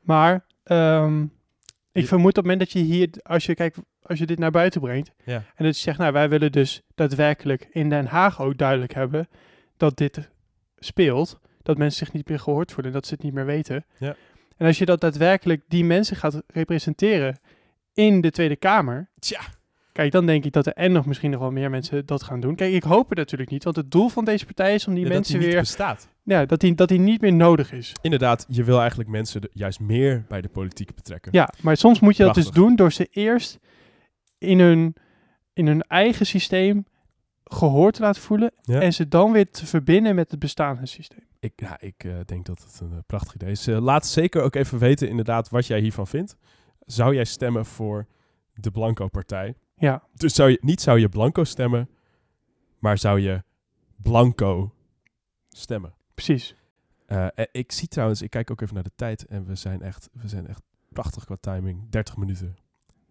Maar 0.00 0.44
ehm, 0.64 1.26
ik 1.94 2.06
vermoed 2.06 2.28
op 2.28 2.34
het 2.34 2.44
moment 2.44 2.60
dat 2.60 2.72
je 2.72 2.78
hier, 2.78 3.08
als 3.22 3.46
je 3.46 3.54
kijkt, 3.54 3.78
als 4.02 4.18
je 4.18 4.26
dit 4.26 4.38
naar 4.38 4.50
buiten 4.50 4.80
brengt. 4.80 5.12
Ja. 5.24 5.44
En 5.54 5.64
dat 5.64 5.76
je 5.76 5.82
zegt, 5.82 5.98
nou, 5.98 6.12
wij 6.12 6.28
willen 6.28 6.52
dus 6.52 6.82
daadwerkelijk 6.94 7.68
in 7.70 7.88
Den 7.88 8.06
Haag 8.06 8.40
ook 8.40 8.58
duidelijk 8.58 8.94
hebben 8.94 9.28
dat 9.76 9.96
dit 9.96 10.30
speelt. 10.78 11.40
Dat 11.62 11.78
mensen 11.78 12.06
zich 12.06 12.14
niet 12.14 12.28
meer 12.28 12.38
gehoord 12.38 12.72
voelen, 12.72 12.92
dat 12.92 13.06
ze 13.06 13.14
het 13.14 13.22
niet 13.22 13.34
meer 13.34 13.46
weten. 13.46 13.84
Ja. 13.98 14.16
En 14.56 14.66
als 14.66 14.78
je 14.78 14.84
dat 14.84 15.00
daadwerkelijk 15.00 15.62
die 15.68 15.84
mensen 15.84 16.16
gaat 16.16 16.42
representeren 16.46 17.38
in 17.92 18.20
de 18.20 18.30
Tweede 18.30 18.56
Kamer. 18.56 19.08
Tja. 19.18 19.40
Kijk, 19.94 20.12
dan 20.12 20.26
denk 20.26 20.44
ik 20.44 20.52
dat 20.52 20.66
er 20.66 20.72
en 20.72 20.92
nog 20.92 21.06
misschien 21.06 21.30
nog 21.30 21.40
wel 21.40 21.50
meer 21.50 21.70
mensen 21.70 22.06
dat 22.06 22.22
gaan 22.22 22.40
doen. 22.40 22.54
Kijk, 22.54 22.72
ik 22.72 22.82
hoop 22.82 23.08
het 23.08 23.18
natuurlijk 23.18 23.50
niet, 23.50 23.64
want 23.64 23.76
het 23.76 23.90
doel 23.90 24.08
van 24.08 24.24
deze 24.24 24.44
partij 24.44 24.74
is 24.74 24.86
om 24.86 24.92
die 24.94 25.02
Ja, 25.02 25.08
dat 25.08 25.16
mensen 25.16 25.34
die 25.34 25.42
niet 25.42 25.52
weer, 25.52 25.62
bestaat. 25.64 26.08
ja, 26.22 26.44
dat 26.46 26.60
die, 26.60 26.74
dat 26.74 26.88
die 26.88 26.98
niet 26.98 27.20
meer 27.20 27.32
nodig 27.32 27.72
is. 27.72 27.92
Inderdaad, 28.02 28.46
je 28.48 28.64
wil 28.64 28.78
eigenlijk 28.78 29.08
mensen 29.08 29.40
de- 29.40 29.50
juist 29.52 29.80
meer 29.80 30.24
bij 30.28 30.40
de 30.40 30.48
politiek 30.48 30.94
betrekken. 30.94 31.32
Ja, 31.34 31.52
maar 31.62 31.76
soms 31.76 32.00
moet 32.00 32.16
je 32.16 32.24
dat 32.24 32.34
dus 32.34 32.50
doen 32.50 32.76
door 32.76 32.92
ze 32.92 33.08
eerst 33.10 33.58
in 34.38 34.58
hun, 34.60 34.94
in 35.52 35.66
hun 35.66 35.82
eigen 35.82 36.26
systeem 36.26 36.86
gehoord 37.44 37.94
te 37.94 38.02
laten 38.02 38.22
voelen 38.22 38.52
Ja. 38.62 38.80
en 38.80 38.92
ze 38.92 39.08
dan 39.08 39.32
weer 39.32 39.50
te 39.50 39.66
verbinden 39.66 40.14
met 40.14 40.30
het 40.30 40.40
bestaande 40.40 40.86
systeem. 40.86 41.26
Ik, 41.40 41.52
ja, 41.56 41.80
ik 41.80 42.04
eh, 42.04 42.12
denk 42.24 42.46
dat 42.46 42.62
het 42.62 42.80
een 42.80 42.92
eh, 42.92 42.98
prachtig 43.06 43.34
idee 43.34 43.50
is. 43.50 43.66
Eh, 43.66 43.80
laat 43.82 44.06
zeker 44.06 44.42
ook 44.42 44.54
even 44.54 44.78
weten 44.78 45.08
inderdaad 45.08 45.48
wat 45.48 45.66
jij 45.66 45.80
hiervan 45.80 46.06
vindt. 46.06 46.36
Zou 46.80 47.14
jij 47.14 47.24
stemmen 47.24 47.64
voor 47.66 48.06
de 48.54 48.70
Blanco-partij? 48.70 49.54
Ja, 49.76 50.02
Dus 50.14 50.34
zou 50.34 50.50
je, 50.50 50.58
niet 50.60 50.80
zou 50.80 50.98
je 50.98 51.08
Blanco 51.08 51.44
stemmen, 51.44 51.88
maar 52.78 52.98
zou 52.98 53.20
je 53.20 53.42
Blanco 53.96 54.74
stemmen. 55.48 55.94
precies. 56.14 56.54
Eh, 57.06 57.26
ik 57.52 57.72
zie 57.72 57.88
trouwens, 57.88 58.22
ik 58.22 58.30
kijk 58.30 58.50
ook 58.50 58.60
even 58.60 58.74
naar 58.74 58.82
de 58.82 58.90
tijd 58.96 59.26
en 59.26 59.46
we 59.46 59.54
zijn 59.54 59.82
echt, 59.82 60.08
we 60.12 60.28
zijn 60.28 60.46
echt 60.46 60.62
prachtig 60.88 61.24
qua 61.24 61.36
timing. 61.40 61.90
30 61.90 62.16
minuten. 62.16 62.56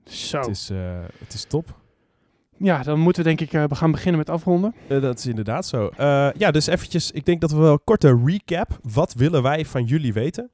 Zo. 0.05 0.37
Het, 0.39 0.47
is, 0.47 0.69
eh, 0.69 1.03
het 1.19 1.33
is 1.33 1.43
top. 1.43 1.81
Ja, 2.57 2.83
dan 2.83 2.99
moeten 2.99 3.23
we 3.23 3.27
denk 3.27 3.41
ik 3.41 3.53
eh, 3.53 3.63
gaan 3.69 3.91
beginnen 3.91 4.17
met 4.17 4.29
afronden. 4.29 4.75
Dat 4.87 5.17
is 5.17 5.25
inderdaad 5.25 5.65
zo. 5.65 5.89
Ja, 6.37 6.51
dus 6.51 6.67
eventjes, 6.67 7.11
ik 7.11 7.25
denk 7.25 7.41
dat 7.41 7.51
we 7.51 7.57
wel 7.57 7.71
een 7.71 7.83
korte 7.83 8.21
recap. 8.25 8.79
Wat 8.81 9.13
willen 9.13 9.43
wij 9.43 9.65
van 9.65 9.83
jullie 9.83 10.13
weten? 10.13 10.51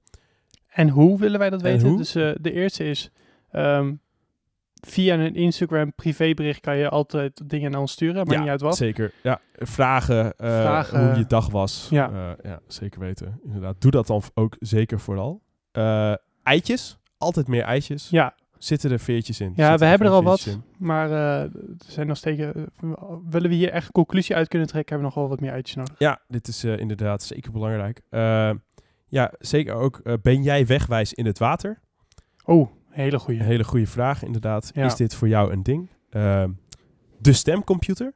En 0.67 0.89
hoe 0.89 1.19
willen 1.19 1.39
wij 1.39 1.49
dat 1.49 1.61
En 1.61 1.71
weten? 1.71 1.87
hoe? 1.87 1.97
Dus 1.97 2.11
de 2.11 2.51
eerste 2.51 2.83
is 2.83 3.11
ehm, 3.51 3.93
via 4.81 5.13
een 5.13 5.35
Instagram 5.35 5.93
privébericht 5.93 6.59
kan 6.59 6.77
je 6.77 6.89
altijd 6.89 7.49
dingen 7.49 7.71
naar 7.71 7.79
ons 7.81 7.91
sturen, 7.91 8.25
maar 8.25 8.35
ja, 8.35 8.41
niet 8.41 8.49
uit 8.49 8.61
wat. 8.61 8.77
Zeker. 8.77 9.11
Ja, 9.23 9.39
vragen, 9.53 10.37
eh, 10.37 10.61
Vragen. 10.61 11.07
hoe 11.09 11.17
je 11.17 11.25
dag 11.25 11.49
was. 11.49 11.87
Ja. 11.89 12.11
Eh, 12.11 12.51
ja, 12.51 12.59
zeker 12.67 12.99
weten. 12.99 13.39
Inderdaad, 13.43 13.81
doe 13.81 13.91
dat 13.91 14.07
dan 14.07 14.21
ook 14.33 14.55
zeker 14.59 14.99
vooral. 14.99 15.41
Eh, 15.71 16.13
eitjes, 16.43 16.97
altijd 17.17 17.47
meer 17.47 17.63
eitjes. 17.63 18.09
Ja, 18.09 18.33
Zitten 18.57 18.91
er 18.91 18.99
veertjes 18.99 19.39
in? 19.39 19.53
Ja, 19.55 19.69
Zitten 19.69 19.79
we 19.79 19.85
hebben 19.85 20.07
er 20.07 20.13
al 20.13 20.23
wat. 20.23 20.45
in? 20.45 20.63
maar 20.77 21.11
er 21.11 21.49
zijn 21.87 22.07
nog 22.07 22.17
steeds. 22.17 22.41
willen 23.29 23.49
we 23.49 23.55
hier 23.55 23.69
echt 23.71 23.85
een 23.85 23.91
conclusie 23.91 24.35
uit 24.35 24.47
kunnen 24.47 24.67
trekken, 24.67 24.95
hebben 24.95 25.09
we 25.11 25.15
nog 25.15 25.27
wel 25.27 25.37
wat 25.37 25.45
meer 25.45 25.55
uitjes 25.55 25.75
nodig. 25.75 25.95
Ja, 25.97 26.21
dit 26.27 26.47
is 26.47 26.63
inderdaad 26.63 27.23
zeker 27.23 27.51
belangrijk. 27.51 28.01
Ja, 29.07 29.33
zeker 29.39 29.73
ook. 29.73 30.21
ben 30.21 30.43
jij 30.43 30.65
wegwijs 30.65 31.13
in 31.13 31.25
het 31.25 31.39
water? 31.39 31.79
Oh, 32.45 32.69
hele 32.99 33.19
goede. 33.19 33.43
Hele 33.43 33.63
goede 33.63 33.87
vraag, 33.87 34.23
inderdaad. 34.23 34.71
Ja. 34.73 34.85
Is 34.85 34.95
dit 34.95 35.15
voor 35.15 35.27
jou 35.27 35.51
een 35.51 35.63
ding? 35.63 35.89
Eh, 36.09 36.43
de 37.17 37.33
stemcomputer? 37.33 38.13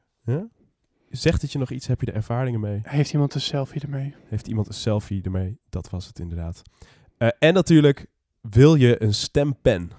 Zegt 1.10 1.42
het 1.42 1.52
je 1.52 1.60
nog 1.60 1.70
iets? 1.70 1.88
Heb 1.88 2.02
je 2.02 2.06
er 2.08 2.16
ervaringen 2.16 2.60
mee? 2.60 2.80
Heeft 2.84 3.14
iemand 3.14 3.34
een 3.34 3.42
selfie 3.42 3.82
ermee? 3.82 4.16
Heeft 4.28 4.48
iemand 4.48 4.68
een 4.68 4.74
selfie 4.74 5.24
ermee? 5.24 5.60
Dat 5.70 5.90
was 5.90 6.08
het 6.08 6.20
inderdaad. 6.20 6.62
Eh, 7.18 7.28
en 7.40 7.54
natuurlijk, 7.54 8.06
wil 8.42 8.76
je 8.76 9.04
een 9.04 9.14
stempen? 9.14 9.92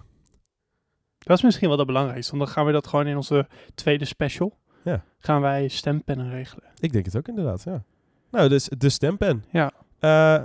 Dat 1.18 1.37
is 1.37 1.42
misschien 1.42 1.68
wel 1.68 1.79
het 1.79 1.87
belangrijkste, 1.87 2.37
want 2.37 2.44
dan 2.44 2.55
gaan 2.55 2.66
we 2.66 2.73
dat 2.73 2.87
gewoon 2.87 3.07
in 3.07 3.16
onze 3.16 3.47
tweede 3.75 4.05
special. 4.05 4.59
Ja. 4.85 5.05
Gaan 5.18 5.40
wij 5.40 5.68
stempennen 5.68 6.31
regelen. 6.31 6.70
Ik 6.79 6.92
denk 6.92 7.05
het 7.05 7.16
ook 7.16 7.29
inderdaad, 7.29 7.62
ja. 7.62 7.85
Nou, 8.31 8.49
dus 8.49 8.68
de 8.79 8.88
stempen. 8.88 9.44
Ja. 9.51 9.73
Eh, 9.99 10.42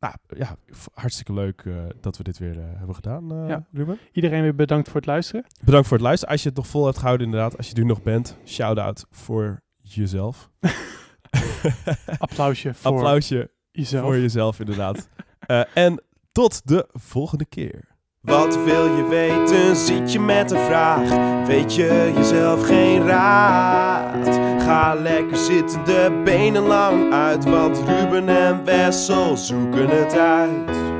nou, 0.00 0.14
ja, 0.36 0.56
hartstikke 0.94 1.32
leuk 1.32 1.62
eh, 1.66 1.74
dat 2.00 2.16
we 2.16 2.22
dit 2.22 2.38
weer 2.38 2.58
eh, 2.58 2.64
hebben 2.76 2.94
gedaan, 2.94 3.32
eh, 3.32 3.48
Ja. 3.48 3.66
Ruben. 3.72 3.98
Iedereen 4.12 4.42
weer 4.42 4.54
bedankt 4.54 4.86
voor 4.86 4.96
het 4.96 5.06
luisteren. 5.06 5.44
Bedankt 5.64 5.86
voor 5.88 5.96
het 5.96 6.06
luisteren. 6.06 6.32
Als 6.32 6.42
je 6.42 6.48
het 6.48 6.58
nog 6.58 6.66
vol 6.66 6.84
hebt 6.84 6.98
gehouden, 6.98 7.26
inderdaad. 7.26 7.56
Als 7.56 7.68
je 7.68 7.74
er 7.74 7.84
nog 7.86 8.02
bent, 8.02 8.36
shout-out 8.44 9.06
voor 9.10 9.60
jezelf. 9.80 10.50
Applausje 12.18 12.74
voor 12.74 12.92
Applausje 12.92 13.50
jezelf. 13.70 14.04
voor 14.04 14.18
jezelf, 14.18 14.60
inderdaad. 14.60 15.08
En 15.74 16.02
tot 16.32 16.66
de 16.68 16.88
volgende 16.92 17.44
keer. 17.44 17.84
Wat 18.20 18.64
wil 18.64 18.96
je 18.96 19.06
weten? 19.08 19.76
Zit 19.76 20.12
je 20.12 20.20
met 20.20 20.50
een 20.50 20.64
vraag? 20.64 21.46
Weet 21.46 21.74
je 21.74 22.12
jezelf 22.16 22.66
geen 22.66 23.06
raad? 23.06 24.47
Ga 24.68 24.94
lekker 24.94 25.36
zitten, 25.36 25.84
de 25.84 26.20
benen 26.24 26.62
lang 26.62 27.12
uit, 27.12 27.44
want 27.44 27.78
Ruben 27.86 28.28
en 28.28 28.64
Wessel 28.64 29.36
zoeken 29.36 29.88
het 29.88 30.18
uit. 30.18 30.97